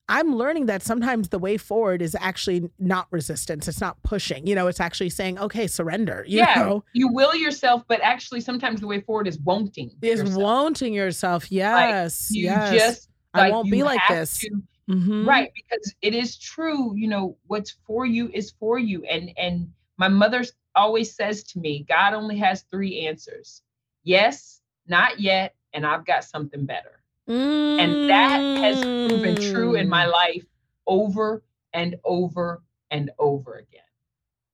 I'm 0.08 0.34
learning 0.36 0.66
that 0.66 0.82
sometimes 0.82 1.28
the 1.28 1.38
way 1.38 1.56
forward 1.56 2.02
is 2.02 2.16
actually 2.20 2.68
not 2.78 3.06
resistance. 3.10 3.68
It's 3.68 3.80
not 3.80 4.02
pushing. 4.02 4.46
You 4.46 4.54
know, 4.54 4.66
it's 4.66 4.80
actually 4.80 5.10
saying, 5.10 5.38
okay, 5.38 5.66
surrender. 5.66 6.24
You 6.26 6.38
yeah, 6.38 6.54
know, 6.56 6.84
you 6.92 7.08
will 7.08 7.34
yourself, 7.34 7.84
but 7.88 8.00
actually 8.02 8.40
sometimes 8.40 8.80
the 8.80 8.86
way 8.86 9.00
forward 9.00 9.28
is 9.28 9.38
wanting. 9.40 9.90
is 10.02 10.20
yourself. 10.20 10.42
wanting 10.42 10.92
yourself. 10.92 11.50
Yes. 11.50 12.28
You 12.30 12.44
yes. 12.44 12.72
just 12.72 13.08
I 13.32 13.50
won't 13.50 13.70
be 13.70 13.82
like 13.82 14.00
this. 14.08 14.38
to- 14.40 14.62
Mhm. 14.90 15.24
right 15.24 15.50
because 15.54 15.94
it 16.02 16.12
is 16.12 16.36
true 16.36 16.94
you 16.96 17.06
know 17.06 17.36
what's 17.46 17.76
for 17.86 18.04
you 18.04 18.28
is 18.34 18.52
for 18.58 18.80
you 18.80 19.04
and 19.04 19.30
and 19.38 19.70
my 19.96 20.08
mother 20.08 20.44
always 20.74 21.14
says 21.14 21.44
to 21.44 21.60
me 21.60 21.86
god 21.88 22.14
only 22.14 22.36
has 22.36 22.64
three 22.70 23.06
answers 23.06 23.62
yes 24.02 24.60
not 24.88 25.20
yet 25.20 25.54
and 25.72 25.86
i've 25.86 26.04
got 26.04 26.24
something 26.24 26.66
better 26.66 27.00
and 27.28 28.10
that 28.10 28.40
has 28.58 28.80
proven 29.08 29.36
true 29.36 29.74
in 29.74 29.88
my 29.88 30.06
Mm. 30.06 30.12
life 30.12 30.44
over 30.86 31.42
and 31.72 31.96
over 32.04 32.62
and 32.90 33.10
over 33.18 33.54
again 33.54 33.80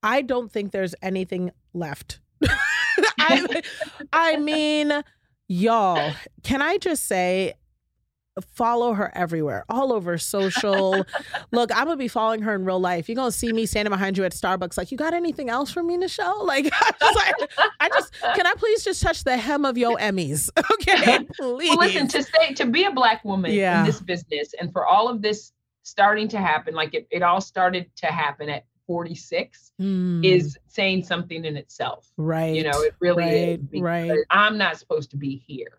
I 0.02 0.22
don't 0.22 0.50
think 0.52 0.70
there's 0.70 0.94
anything 1.02 1.50
left. 1.74 2.20
I, 3.18 3.62
I 4.12 4.36
mean, 4.36 4.92
y'all, 5.48 6.14
can 6.44 6.62
I 6.62 6.78
just 6.78 7.06
say, 7.06 7.54
follow 8.40 8.92
her 8.94 9.10
everywhere, 9.16 9.64
all 9.68 9.92
over 9.92 10.18
social. 10.18 11.04
Look, 11.52 11.70
I'm 11.74 11.84
gonna 11.84 11.96
be 11.96 12.08
following 12.08 12.42
her 12.42 12.54
in 12.54 12.64
real 12.64 12.80
life. 12.80 13.08
You're 13.08 13.16
gonna 13.16 13.32
see 13.32 13.52
me 13.52 13.66
standing 13.66 13.90
behind 13.90 14.16
you 14.18 14.24
at 14.24 14.32
Starbucks, 14.32 14.76
like, 14.78 14.90
you 14.90 14.98
got 14.98 15.14
anything 15.14 15.48
else 15.50 15.70
for 15.70 15.82
me, 15.82 15.96
Nischelle? 15.96 16.44
Like, 16.46 16.70
I 16.72 16.90
just, 17.00 17.16
like, 17.16 17.50
I 17.80 17.88
just, 17.88 18.12
can 18.34 18.46
I 18.46 18.54
please 18.56 18.82
just 18.84 19.02
touch 19.02 19.24
the 19.24 19.36
hem 19.36 19.64
of 19.64 19.76
your 19.78 19.96
Emmys? 19.98 20.48
Okay, 20.72 21.18
please. 21.38 21.68
well 21.70 21.78
listen 21.78 22.08
to 22.08 22.22
say 22.22 22.54
to 22.54 22.66
be 22.66 22.84
a 22.84 22.90
black 22.92 23.24
woman 23.24 23.52
Yeah. 23.52 23.80
in 23.80 23.86
this 23.86 24.00
business 24.00 24.54
and 24.60 24.72
for 24.72 24.86
all 24.86 25.08
of 25.08 25.20
this 25.22 25.52
starting 25.82 26.28
to 26.28 26.38
happen 26.38 26.74
like 26.74 26.94
it, 26.94 27.06
it 27.10 27.22
all 27.22 27.40
started 27.40 27.90
to 27.96 28.06
happen 28.06 28.48
at 28.48 28.64
46 28.86 29.72
Mm, 29.80 30.24
is 30.24 30.58
saying 30.66 31.04
something 31.04 31.44
in 31.44 31.56
itself 31.56 32.10
right. 32.16 32.54
you 32.54 32.62
know 32.64 32.80
it 32.82 32.94
really 33.00 33.22
right, 33.22 33.70
because 33.70 33.82
right. 33.82 34.18
i'm 34.30 34.56
not 34.58 34.76
supposed 34.78 35.10
to 35.10 35.16
be 35.16 35.36
here 35.46 35.78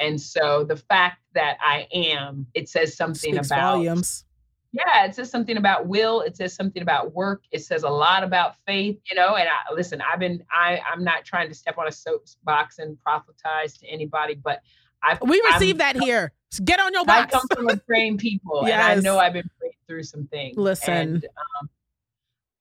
and 0.00 0.20
so 0.20 0.64
the 0.64 0.76
fact 0.76 1.18
that 1.34 1.56
i 1.60 1.86
am 1.92 2.46
it 2.54 2.68
says 2.68 2.96
something 2.96 3.32
Speaks 3.34 3.46
about 3.48 3.74
volumes. 3.76 4.24
yeah 4.72 5.04
it 5.04 5.14
says 5.14 5.30
something 5.30 5.56
about 5.56 5.86
will 5.86 6.20
it 6.20 6.36
says 6.36 6.54
something 6.54 6.82
about 6.82 7.12
work 7.14 7.42
it 7.50 7.60
says 7.64 7.82
a 7.82 7.88
lot 7.88 8.22
about 8.24 8.54
faith 8.66 8.98
you 9.10 9.16
know 9.16 9.34
and 9.36 9.48
i 9.48 9.72
listen 9.74 10.00
i've 10.10 10.18
been 10.20 10.42
i 10.52 10.80
i'm 10.92 11.02
not 11.04 11.24
trying 11.24 11.48
to 11.48 11.54
step 11.54 11.78
on 11.78 11.86
a 11.88 11.92
soapbox 11.92 12.78
and 12.78 12.96
prophetize 13.06 13.78
to 13.78 13.86
anybody 13.88 14.34
but 14.34 14.60
i 15.02 15.18
We 15.22 15.40
I'm- 15.46 15.54
received 15.54 15.80
that 15.80 15.96
here. 15.96 16.32
Get 16.64 16.80
on 16.80 16.92
your 16.94 17.04
box. 17.04 17.34
I 17.34 17.38
come 17.38 17.46
from 17.54 17.68
a 17.68 17.76
praying 17.88 18.16
people, 18.18 18.64
and 18.64 18.80
I 18.80 18.94
know 18.94 19.18
I've 19.18 19.32
been 19.34 19.50
praying 19.58 19.74
through 19.88 20.04
some 20.04 20.26
things. 20.28 20.56
Listen. 20.56 20.92
and, 20.94 21.24
um, 21.60 21.68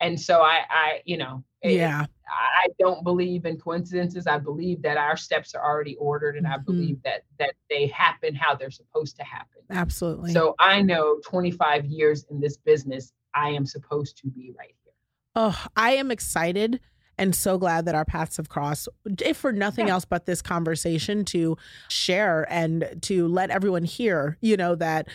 and 0.02 0.20
so 0.20 0.42
I, 0.42 0.62
I, 0.70 1.02
you 1.06 1.18
know, 1.18 1.44
it- 1.62 1.74
yeah. 1.74 2.08
I 2.28 2.68
don't 2.80 3.04
believe 3.04 3.46
in 3.46 3.58
coincidences. 3.58 4.28
I 4.28 4.38
believe 4.40 4.82
that 4.82 4.98
our 4.98 5.16
steps 5.18 5.54
are 5.54 5.64
already 5.64 5.96
ordered 5.98 6.36
and 6.36 6.48
I 6.48 6.58
Mhm. 6.58 6.66
believe 6.66 7.04
that 7.04 7.24
that 7.40 7.54
they 7.70 7.88
happen 7.88 8.34
how 8.36 8.56
they're 8.56 8.72
supposed 8.72 9.16
to 9.18 9.24
happen. 9.24 9.62
Absolutely. 9.70 10.32
So 10.32 10.56
I 10.60 10.82
know 10.82 11.20
25 11.26 11.86
years 11.86 12.26
in 12.32 12.40
this 12.40 12.58
business, 12.58 13.14
I 13.34 13.50
am 13.50 13.66
supposed 13.66 14.18
to 14.20 14.28
be 14.28 14.52
right 14.58 14.74
here. 14.84 14.94
Oh, 15.36 15.66
I 15.76 15.92
am 15.92 16.12
excited 16.12 16.80
and 17.18 17.34
so 17.36 17.58
glad 17.58 17.86
that 17.86 17.96
our 17.96 18.04
paths 18.06 18.38
have 18.38 18.50
crossed, 18.50 18.90
if 19.22 19.38
for 19.38 19.52
nothing 19.54 19.88
Yeah. 19.88 19.94
else 19.94 20.04
but 20.06 20.26
this 20.26 20.42
conversation 20.42 21.24
to 21.26 21.58
share 21.90 22.46
and 22.52 22.98
to 23.04 23.28
let 23.28 23.50
everyone 23.50 23.84
hear, 23.86 24.38
you 24.42 24.58
know, 24.58 24.76
that 24.76 25.08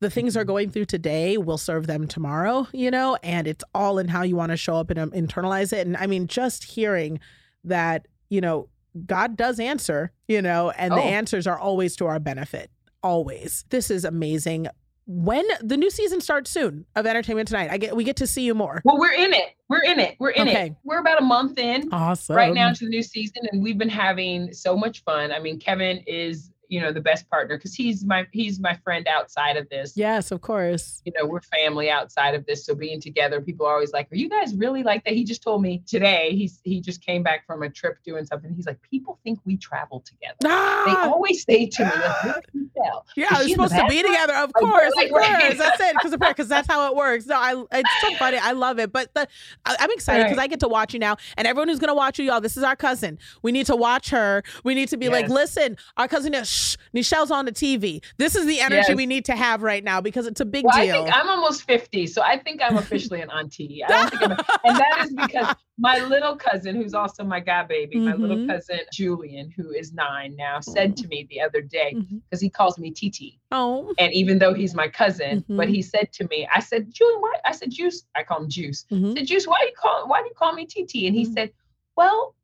the 0.00 0.10
things 0.10 0.32
Mm-hmm. 0.34 0.40
are 0.40 0.44
going 0.44 0.70
through 0.70 0.84
today 0.86 1.36
will 1.38 1.58
serve 1.58 1.86
them 1.86 2.06
tomorrow, 2.06 2.66
you 2.72 2.90
know, 2.90 3.16
and 3.22 3.46
it's 3.46 3.64
all 3.74 3.98
in 3.98 4.08
how 4.08 4.22
you 4.22 4.36
want 4.36 4.50
to 4.52 4.56
show 4.56 4.74
up 4.76 4.90
and 4.90 4.98
um, 4.98 5.10
internalize 5.10 5.72
it. 5.72 5.86
And 5.86 5.96
I 5.96 6.06
mean, 6.06 6.26
just 6.26 6.64
hearing 6.64 7.18
that, 7.64 8.06
you 8.28 8.40
know, 8.40 8.68
God 9.06 9.36
does 9.36 9.58
answer, 9.60 10.12
you 10.28 10.40
know, 10.42 10.70
and 10.70 10.92
the 10.92 10.96
Oh. 10.98 11.00
answers 11.00 11.46
are 11.46 11.58
always 11.58 11.96
to 11.96 12.06
our 12.06 12.18
benefit. 12.20 12.70
Always. 13.02 13.64
This 13.70 13.90
is 13.90 14.04
amazing. 14.04 14.66
When 15.06 15.44
the 15.62 15.76
new 15.76 15.88
season 15.90 16.20
starts 16.20 16.50
soon 16.50 16.84
of 16.94 17.06
Entertainment 17.06 17.48
Tonight, 17.48 17.70
I 17.70 17.78
get 17.78 17.96
we 17.96 18.04
get 18.04 18.16
to 18.16 18.26
see 18.26 18.42
you 18.42 18.54
more. 18.54 18.82
Well, 18.84 18.98
we're 18.98 19.12
in 19.14 19.32
it. 19.32 19.54
We're 19.68 19.82
in 19.82 19.98
it. 19.98 20.16
We're 20.18 20.30
in 20.30 20.48
Okay. 20.48 20.66
it. 20.66 20.76
We're 20.84 20.98
about 20.98 21.20
a 21.20 21.24
month 21.24 21.58
in. 21.58 21.88
Awesome. 21.92 22.36
right 22.36 22.52
now 22.52 22.72
to 22.72 22.84
the 22.84 22.90
new 22.90 23.02
season 23.02 23.44
and 23.50 23.62
we've 23.62 23.78
been 23.78 23.88
having 23.88 24.52
so 24.52 24.76
much 24.76 25.02
fun 25.04 25.32
i 25.32 25.38
mean 25.38 25.58
kevin 25.58 25.98
is 26.06 26.50
you 26.68 26.80
know 26.80 26.92
the 26.92 27.00
best 27.00 27.28
partner 27.30 27.56
because 27.56 27.74
he's 27.74 28.04
my 28.04 28.26
he's 28.32 28.60
my 28.60 28.74
friend 28.84 29.06
outside 29.08 29.56
of 29.56 29.68
this 29.70 29.94
Yes, 29.96 30.30
of 30.30 30.40
course. 30.42 31.00
you 31.04 31.12
know 31.18 31.26
we're 31.26 31.40
family 31.40 31.90
outside 31.90 32.34
of 32.34 32.44
this 32.46 32.64
so 32.66 32.74
being 32.74 33.00
together 33.00 33.40
people 33.40 33.66
are 33.66 33.72
always 33.74 33.92
like 33.92 34.10
are 34.12 34.16
you 34.16 34.28
guys 34.28 34.54
really 34.54 34.82
like 34.82 35.04
that 35.04 35.14
he 35.14 35.24
just 35.24 35.42
told 35.42 35.62
me 35.62 35.82
today 35.86 36.30
he's 36.34 36.60
he 36.64 36.80
just 36.80 37.00
came 37.04 37.22
back 37.22 37.46
from 37.46 37.62
a 37.62 37.70
trip 37.70 37.96
doing 38.04 38.24
something 38.26 38.52
he's 38.54 38.66
like 38.66 38.78
people 38.82 39.18
think 39.24 39.38
we 39.44 39.56
travel 39.56 40.00
together 40.00 40.36
they 40.40 40.48
Ah, 40.50 41.10
always 41.10 41.42
say 41.44 41.66
to 41.66 41.84
me 41.84 41.90
like, 41.90 42.24
"Where 42.24 42.34
can 42.34 42.42
you 42.60 42.70
tell?" 42.76 43.06
yeah, 43.16 43.26
we're 43.32 43.44
she 43.46 43.52
in 43.52 43.58
the 43.58 43.68
supposed 43.68 43.76
to 43.76 43.86
be 43.88 44.02
together. 44.02 44.34
Of 44.34 44.52
course, 44.52 44.92
like, 44.96 45.06
of 45.06 45.12
course. 45.12 45.58
That's 45.58 45.80
it. 45.80 45.92
Because 45.94 46.16
because 46.16 46.48
that's 46.48 46.68
how 46.68 46.88
it 46.90 46.96
works. 46.96 47.26
No, 47.26 47.36
I 47.36 47.64
it's 47.72 47.90
so 48.00 48.14
funny. 48.16 48.38
I 48.38 48.52
love 48.52 48.78
it. 48.78 48.92
But 48.92 49.12
the 49.14 49.26
I, 49.66 49.76
I'm 49.80 49.90
excited 49.96 50.24
because 50.24 50.36
Right. 50.38 50.44
I 50.44 50.46
get 50.46 50.60
to 50.60 50.68
watch 50.68 50.92
you 50.94 51.00
now, 51.00 51.16
and 51.36 51.46
everyone 51.46 51.68
who's 51.68 51.78
gonna 51.80 51.94
watch 51.94 52.18
you, 52.18 52.24
y'all. 52.26 52.40
This 52.40 52.56
is 52.56 52.62
our 52.62 52.76
cousin. 52.76 53.18
We 53.42 53.50
need 53.52 53.66
to 53.66 53.76
watch 53.76 54.10
her. 54.10 54.42
We 54.64 54.74
need 54.74 54.88
to 54.90 54.96
be 54.96 55.08
like, 55.08 55.28
listen, 55.28 55.76
our 55.96 56.06
cousin 56.08 56.34
is 56.34 56.48
shh, 56.58 56.76
Nischelle's 56.94 57.30
on 57.30 57.44
the 57.44 57.52
TV. 57.52 58.02
This 58.16 58.34
is 58.34 58.46
the 58.46 58.60
energy 58.60 58.88
Yes. 58.88 58.96
we 58.96 59.06
need 59.06 59.24
to 59.26 59.36
have 59.36 59.62
right 59.62 59.82
now 59.84 60.00
because 60.00 60.26
it's 60.26 60.40
a 60.40 60.44
big 60.44 60.64
well, 60.64 60.74
I 60.76 60.84
deal. 60.84 60.92
think 61.04 61.14
I'm 61.14 61.28
almost 61.28 61.62
50, 61.62 62.06
so 62.06 62.22
I 62.22 62.38
think 62.38 62.60
I'm 62.62 62.76
officially 62.76 63.20
an 63.20 63.30
auntie. 63.30 63.82
I 63.84 63.88
don't 63.88 64.10
think 64.10 64.22
I'm, 64.22 64.32
a- 64.32 64.38
and 64.64 64.78
that 64.78 64.98
is 65.04 65.14
because 65.14 65.48
my 65.78 65.98
little 66.00 66.34
cousin, 66.36 66.74
who's 66.74 66.94
also 66.94 67.22
my 67.24 67.38
god 67.40 67.68
baby, 67.68 68.00
my 68.00 68.14
little 68.14 68.36
Mhm. 68.38 68.48
cousin 68.48 68.80
Julian, 68.92 69.50
who 69.50 69.70
is 69.70 69.92
nine 69.92 70.34
now, 70.36 70.58
said 70.60 70.96
to 70.96 71.08
me 71.08 71.26
the 71.30 71.40
other 71.40 71.60
day 71.60 71.96
because 72.28 72.40
he 72.40 72.50
calls 72.50 72.78
me 72.78 72.90
TT, 72.90 73.38
oh, 73.52 73.92
and 73.98 74.12
even 74.12 74.38
though 74.38 74.54
he's 74.54 74.74
my 74.74 74.88
cousin, 74.88 75.44
but 75.48 75.68
Mhm. 75.68 75.74
he 75.74 75.82
said 75.82 76.12
to 76.14 76.26
me, 76.28 76.48
I 76.52 76.60
said, 76.60 76.92
Julian, 76.92 77.20
why? 77.20 77.34
I 77.44 77.52
said, 77.52 77.70
Juice. 77.70 78.04
I 78.16 78.22
call 78.24 78.42
him 78.42 78.48
Juice. 78.48 78.84
I 78.90 78.94
Mhm. 78.94 79.16
said, 79.16 79.26
Juice, 79.26 79.46
why 79.46 79.58
do 79.60 79.66
you 79.66 79.74
call? 79.76 80.08
Why 80.08 80.20
do 80.22 80.26
you 80.28 80.34
call 80.34 80.52
me 80.52 80.66
TT? 80.66 81.06
And 81.06 81.14
he 81.16 81.24
Mhm. 81.26 81.32
said, 81.34 81.52
Well, 81.96 82.34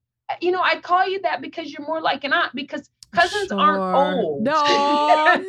you 0.40 0.50
know, 0.52 0.62
I 0.62 0.80
call 0.80 1.06
you 1.06 1.20
that 1.22 1.40
because 1.40 1.72
you're 1.72 1.86
more 1.86 2.00
like 2.00 2.24
an 2.24 2.32
aunt 2.32 2.54
because 2.54 2.88
cousins 3.14 3.52
aren't 3.52 3.80
old. 3.80 4.42
No, 4.42 4.52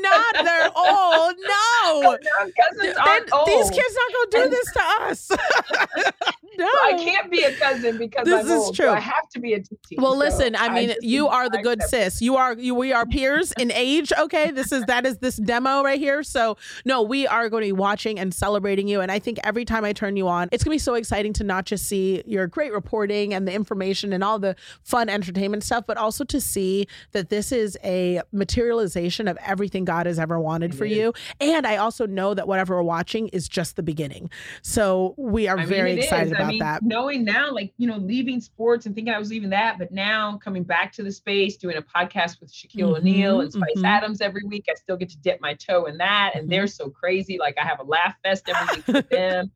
not 0.01 0.33
they're 0.43 0.71
old. 0.75 1.35
No. 1.37 2.17
cousins 2.21 2.97
aren't 2.97 3.33
old. 3.33 3.47
These 3.47 3.69
kids 3.71 3.97
not 3.97 4.31
gonna 4.31 4.45
do 4.45 4.49
this 4.49 4.71
to 4.73 4.81
us. 4.81 5.31
no, 6.57 6.67
So 6.67 6.95
I 6.95 7.03
can't 7.03 7.29
be 7.31 7.43
a 7.43 7.53
cousin 7.55 7.97
because 7.97 8.25
This 8.25 8.33
I'm 8.45 8.45
is 8.45 8.51
old. 8.51 8.75
true. 8.75 8.85
So 8.85 8.93
I 8.93 8.99
have 8.99 9.29
to 9.29 9.39
be 9.39 9.53
a 9.53 9.59
TT. 9.59 9.97
Well, 9.97 10.13
So 10.13 10.17
listen. 10.17 10.55
I 10.55 10.69
mean, 10.73 10.89
just 10.89 11.03
you 11.03 11.27
are 11.27 11.49
the 11.49 11.59
good 11.61 11.81
sis. 11.83 12.21
You 12.21 12.35
are 12.37 12.53
you. 12.53 12.75
We 12.75 12.93
are 12.93 13.05
peers 13.05 13.51
in 13.53 13.71
age. 13.71 14.11
Okay, 14.17 14.51
this 14.51 14.71
is 14.71 14.83
that 14.85 15.05
is 15.05 15.17
this 15.19 15.37
demo 15.37 15.83
right 15.83 15.99
here. 15.99 16.23
So 16.23 16.57
no, 16.85 17.01
we 17.01 17.27
are 17.27 17.49
going 17.49 17.61
to 17.63 17.67
be 17.67 17.71
watching 17.71 18.19
and 18.19 18.33
celebrating 18.33 18.87
you. 18.87 19.01
And 19.01 19.11
I 19.11 19.19
think 19.19 19.39
every 19.43 19.65
time 19.65 19.83
I 19.85 19.93
turn 19.93 20.15
you 20.17 20.27
on, 20.27 20.49
it's 20.51 20.63
going 20.63 20.71
to 20.71 20.75
be 20.75 20.79
so 20.79 20.93
exciting 20.95 21.33
to 21.33 21.43
not 21.43 21.65
just 21.65 21.87
see 21.87 22.23
your 22.25 22.47
great 22.47 22.73
reporting 22.73 23.33
and 23.33 23.47
the 23.47 23.53
information 23.53 24.13
and 24.13 24.23
all 24.23 24.39
the 24.39 24.55
fun 24.83 25.09
entertainment 25.09 25.63
stuff, 25.63 25.85
but 25.87 25.97
also 25.97 26.23
to 26.25 26.39
see 26.41 26.87
that 27.11 27.29
this 27.29 27.51
is 27.51 27.77
a 27.83 28.21
materialization 28.31 29.27
of 29.27 29.37
everything 29.45 29.85
God 29.85 30.05
has 30.05 30.17
ever 30.19 30.39
wanted 30.39 30.75
for 30.75 30.85
you. 30.85 31.13
And 31.41 31.67
I 31.67 31.77
also 31.77 32.05
know 32.07 32.33
that 32.33 32.47
whatever 32.47 32.75
we're 32.75 32.83
watching 32.83 33.27
is 33.29 33.47
just 33.49 33.75
the 33.75 33.83
beginning. 33.83 34.29
So 34.61 35.13
we 35.17 35.47
are 35.47 35.59
I 35.59 35.65
very 35.65 35.93
it 35.93 35.99
excited 35.99 36.33
is. 36.33 36.37
About 36.45 36.49
I 36.49 36.51
mean, 36.51 36.59
that. 36.59 36.83
Knowing 36.83 37.23
now, 37.23 37.51
like, 37.51 37.73
you 37.77 37.87
know, 37.87 37.97
leaving 37.97 38.39
sports 38.39 38.85
and 38.85 38.95
thinking 38.95 39.13
I 39.13 39.19
was 39.19 39.29
leaving 39.29 39.49
that, 39.51 39.77
but 39.77 39.91
now 39.91 40.37
coming 40.37 40.63
back 40.63 40.91
to 40.93 41.03
the 41.03 41.11
space, 41.11 41.57
doing 41.57 41.77
a 41.77 41.81
podcast 41.81 42.39
with 42.39 42.51
Shaquille 42.51 42.91
Mhm, 42.91 42.97
O'Neal 42.97 43.41
and 43.41 43.51
Spice 43.51 43.77
mhm. 43.77 43.85
Adams 43.85 44.21
every 44.21 44.43
week, 44.47 44.65
I 44.69 44.73
still 44.75 44.97
get 44.97 45.09
to 45.09 45.17
dip 45.17 45.39
my 45.41 45.53
toe 45.53 45.85
in 45.85 45.97
that. 45.97 46.33
And 46.35 46.47
Mhm. 46.47 46.49
they're 46.51 46.67
so 46.67 46.89
crazy. 46.89 47.37
Like, 47.39 47.57
I 47.61 47.65
have 47.65 47.79
a 47.79 47.83
laugh 47.83 48.15
fest 48.23 48.49
every 48.49 48.77
week 48.77 48.87
with 48.87 49.09
them, 49.09 49.51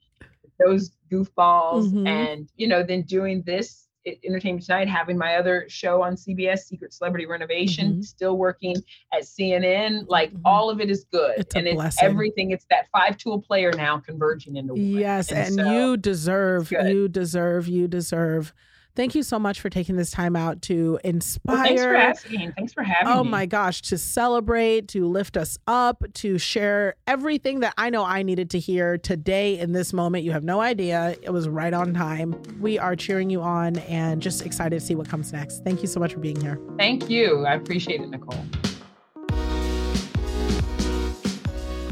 those 0.65 0.91
goofballs. 1.11 1.91
Mhm. 1.91 2.07
And, 2.07 2.49
you 2.55 2.67
know, 2.67 2.83
then 2.83 3.01
doing 3.03 3.41
this 3.43 3.88
Entertainment 4.25 4.65
Tonight, 4.65 4.87
having 4.87 5.17
my 5.17 5.35
other 5.35 5.65
show 5.69 6.01
on 6.01 6.15
CBS, 6.15 6.59
Secret 6.67 6.93
Celebrity 6.93 7.25
Renovation, 7.25 7.95
Mhm. 7.95 8.03
still 8.03 8.37
working 8.37 8.75
at 9.13 9.23
CNN. 9.23 10.05
Like, 10.07 10.31
Mhm. 10.33 10.41
all 10.45 10.69
of 10.69 10.79
it 10.81 10.89
is 10.89 11.05
good. 11.11 11.33
It's 11.37 11.55
and 11.55 11.67
it's 11.67 11.75
blessing. 11.75 12.07
everything. 12.07 12.51
It's 12.51 12.65
that 12.69 12.87
five 12.91 13.17
tool 13.17 13.41
player 13.41 13.71
now 13.71 13.97
converging 13.99 14.55
into 14.55 14.73
one. 14.73 14.81
Yes, 14.83 15.31
and, 15.31 15.53
so- 15.55 15.71
you 15.71 15.97
deserve, 15.97 16.71
you 16.71 17.07
deserve, 17.07 17.67
you 17.67 17.87
deserve. 17.87 18.53
Thank 18.99 19.15
you 19.15 19.23
so 19.23 19.39
much 19.39 19.61
for 19.61 19.69
taking 19.69 19.95
this 19.95 20.11
time 20.11 20.35
out 20.35 20.61
to 20.63 20.99
inspire. 21.05 21.55
Well, 21.55 21.63
thanks 21.63 21.81
for 21.81 21.95
asking. 21.95 22.51
Thanks 22.57 22.73
for 22.73 22.83
having 22.83 23.07
Oh 23.07 23.23
me. 23.23 23.29
Oh 23.29 23.31
my 23.31 23.45
gosh, 23.45 23.81
to 23.83 23.97
celebrate, 23.97 24.89
to 24.89 25.07
lift 25.07 25.37
us 25.37 25.57
up, 25.67 26.03
to 26.15 26.37
share 26.37 26.95
everything 27.07 27.61
that 27.61 27.73
I 27.77 27.91
know 27.91 28.03
I 28.03 28.23
needed 28.23 28.49
to 28.49 28.59
hear 28.59 28.97
today 28.97 29.57
in 29.57 29.71
this 29.71 29.93
moment. 29.93 30.25
You 30.25 30.31
have 30.33 30.43
no 30.43 30.59
idea. 30.59 31.15
It 31.21 31.29
was 31.29 31.47
right 31.47 31.73
on 31.73 31.93
time. 31.93 32.35
We 32.59 32.77
are 32.77 32.97
cheering 32.97 33.29
you 33.29 33.41
on 33.41 33.77
and 33.77 34.21
just 34.21 34.45
excited 34.45 34.77
to 34.77 34.85
see 34.85 34.95
what 34.95 35.07
comes 35.07 35.31
next. 35.31 35.63
Thank 35.63 35.81
you 35.81 35.87
so 35.87 36.01
much 36.01 36.11
for 36.11 36.19
being 36.19 36.41
here. 36.41 36.59
Thank 36.77 37.09
you. 37.09 37.45
I 37.45 37.53
appreciate 37.53 38.01
it, 38.01 38.09
Nicole. 38.09 38.43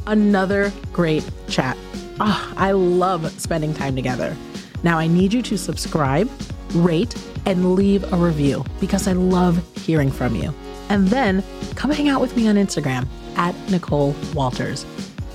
another 0.08 0.74
great 0.92 1.24
chat. 1.48 1.78
Ah, 2.20 2.54
I 2.58 2.72
love 2.72 3.30
spending 3.40 3.74
time 3.74 3.96
together. 3.96 4.36
Now, 4.84 4.98
I 4.98 5.08
need 5.08 5.34
you 5.34 5.42
to 5.44 5.58
subscribe, 5.58 6.30
rate, 6.74 7.16
and 7.46 7.76
leave 7.76 8.12
a 8.12 8.16
review 8.16 8.66
because 8.80 9.08
I 9.08 9.14
love 9.14 9.62
hearing 9.78 10.12
from 10.12 10.36
you. 10.36 10.54
And 10.90 11.08
then 11.08 11.44
come 11.76 11.92
hang 11.92 12.10
out 12.10 12.22
with 12.22 12.36
me 12.36 12.48
on 12.48 12.56
Instagram 12.56 13.08
at 13.36 13.56
Nicole 13.70 14.16
Walters. 14.34 14.86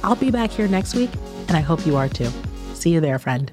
I'll 0.03 0.17
be 0.17 0.31
back 0.31 0.51
here 0.51 0.69
next 0.69 0.95
week, 0.95 1.11
and 1.49 1.57
I 1.57 1.61
hope 1.61 1.87
you 1.87 1.97
are 1.97 2.09
too. 2.09 2.31
See 2.75 2.91
you 2.91 3.01
there, 3.01 3.19
friend. 3.19 3.53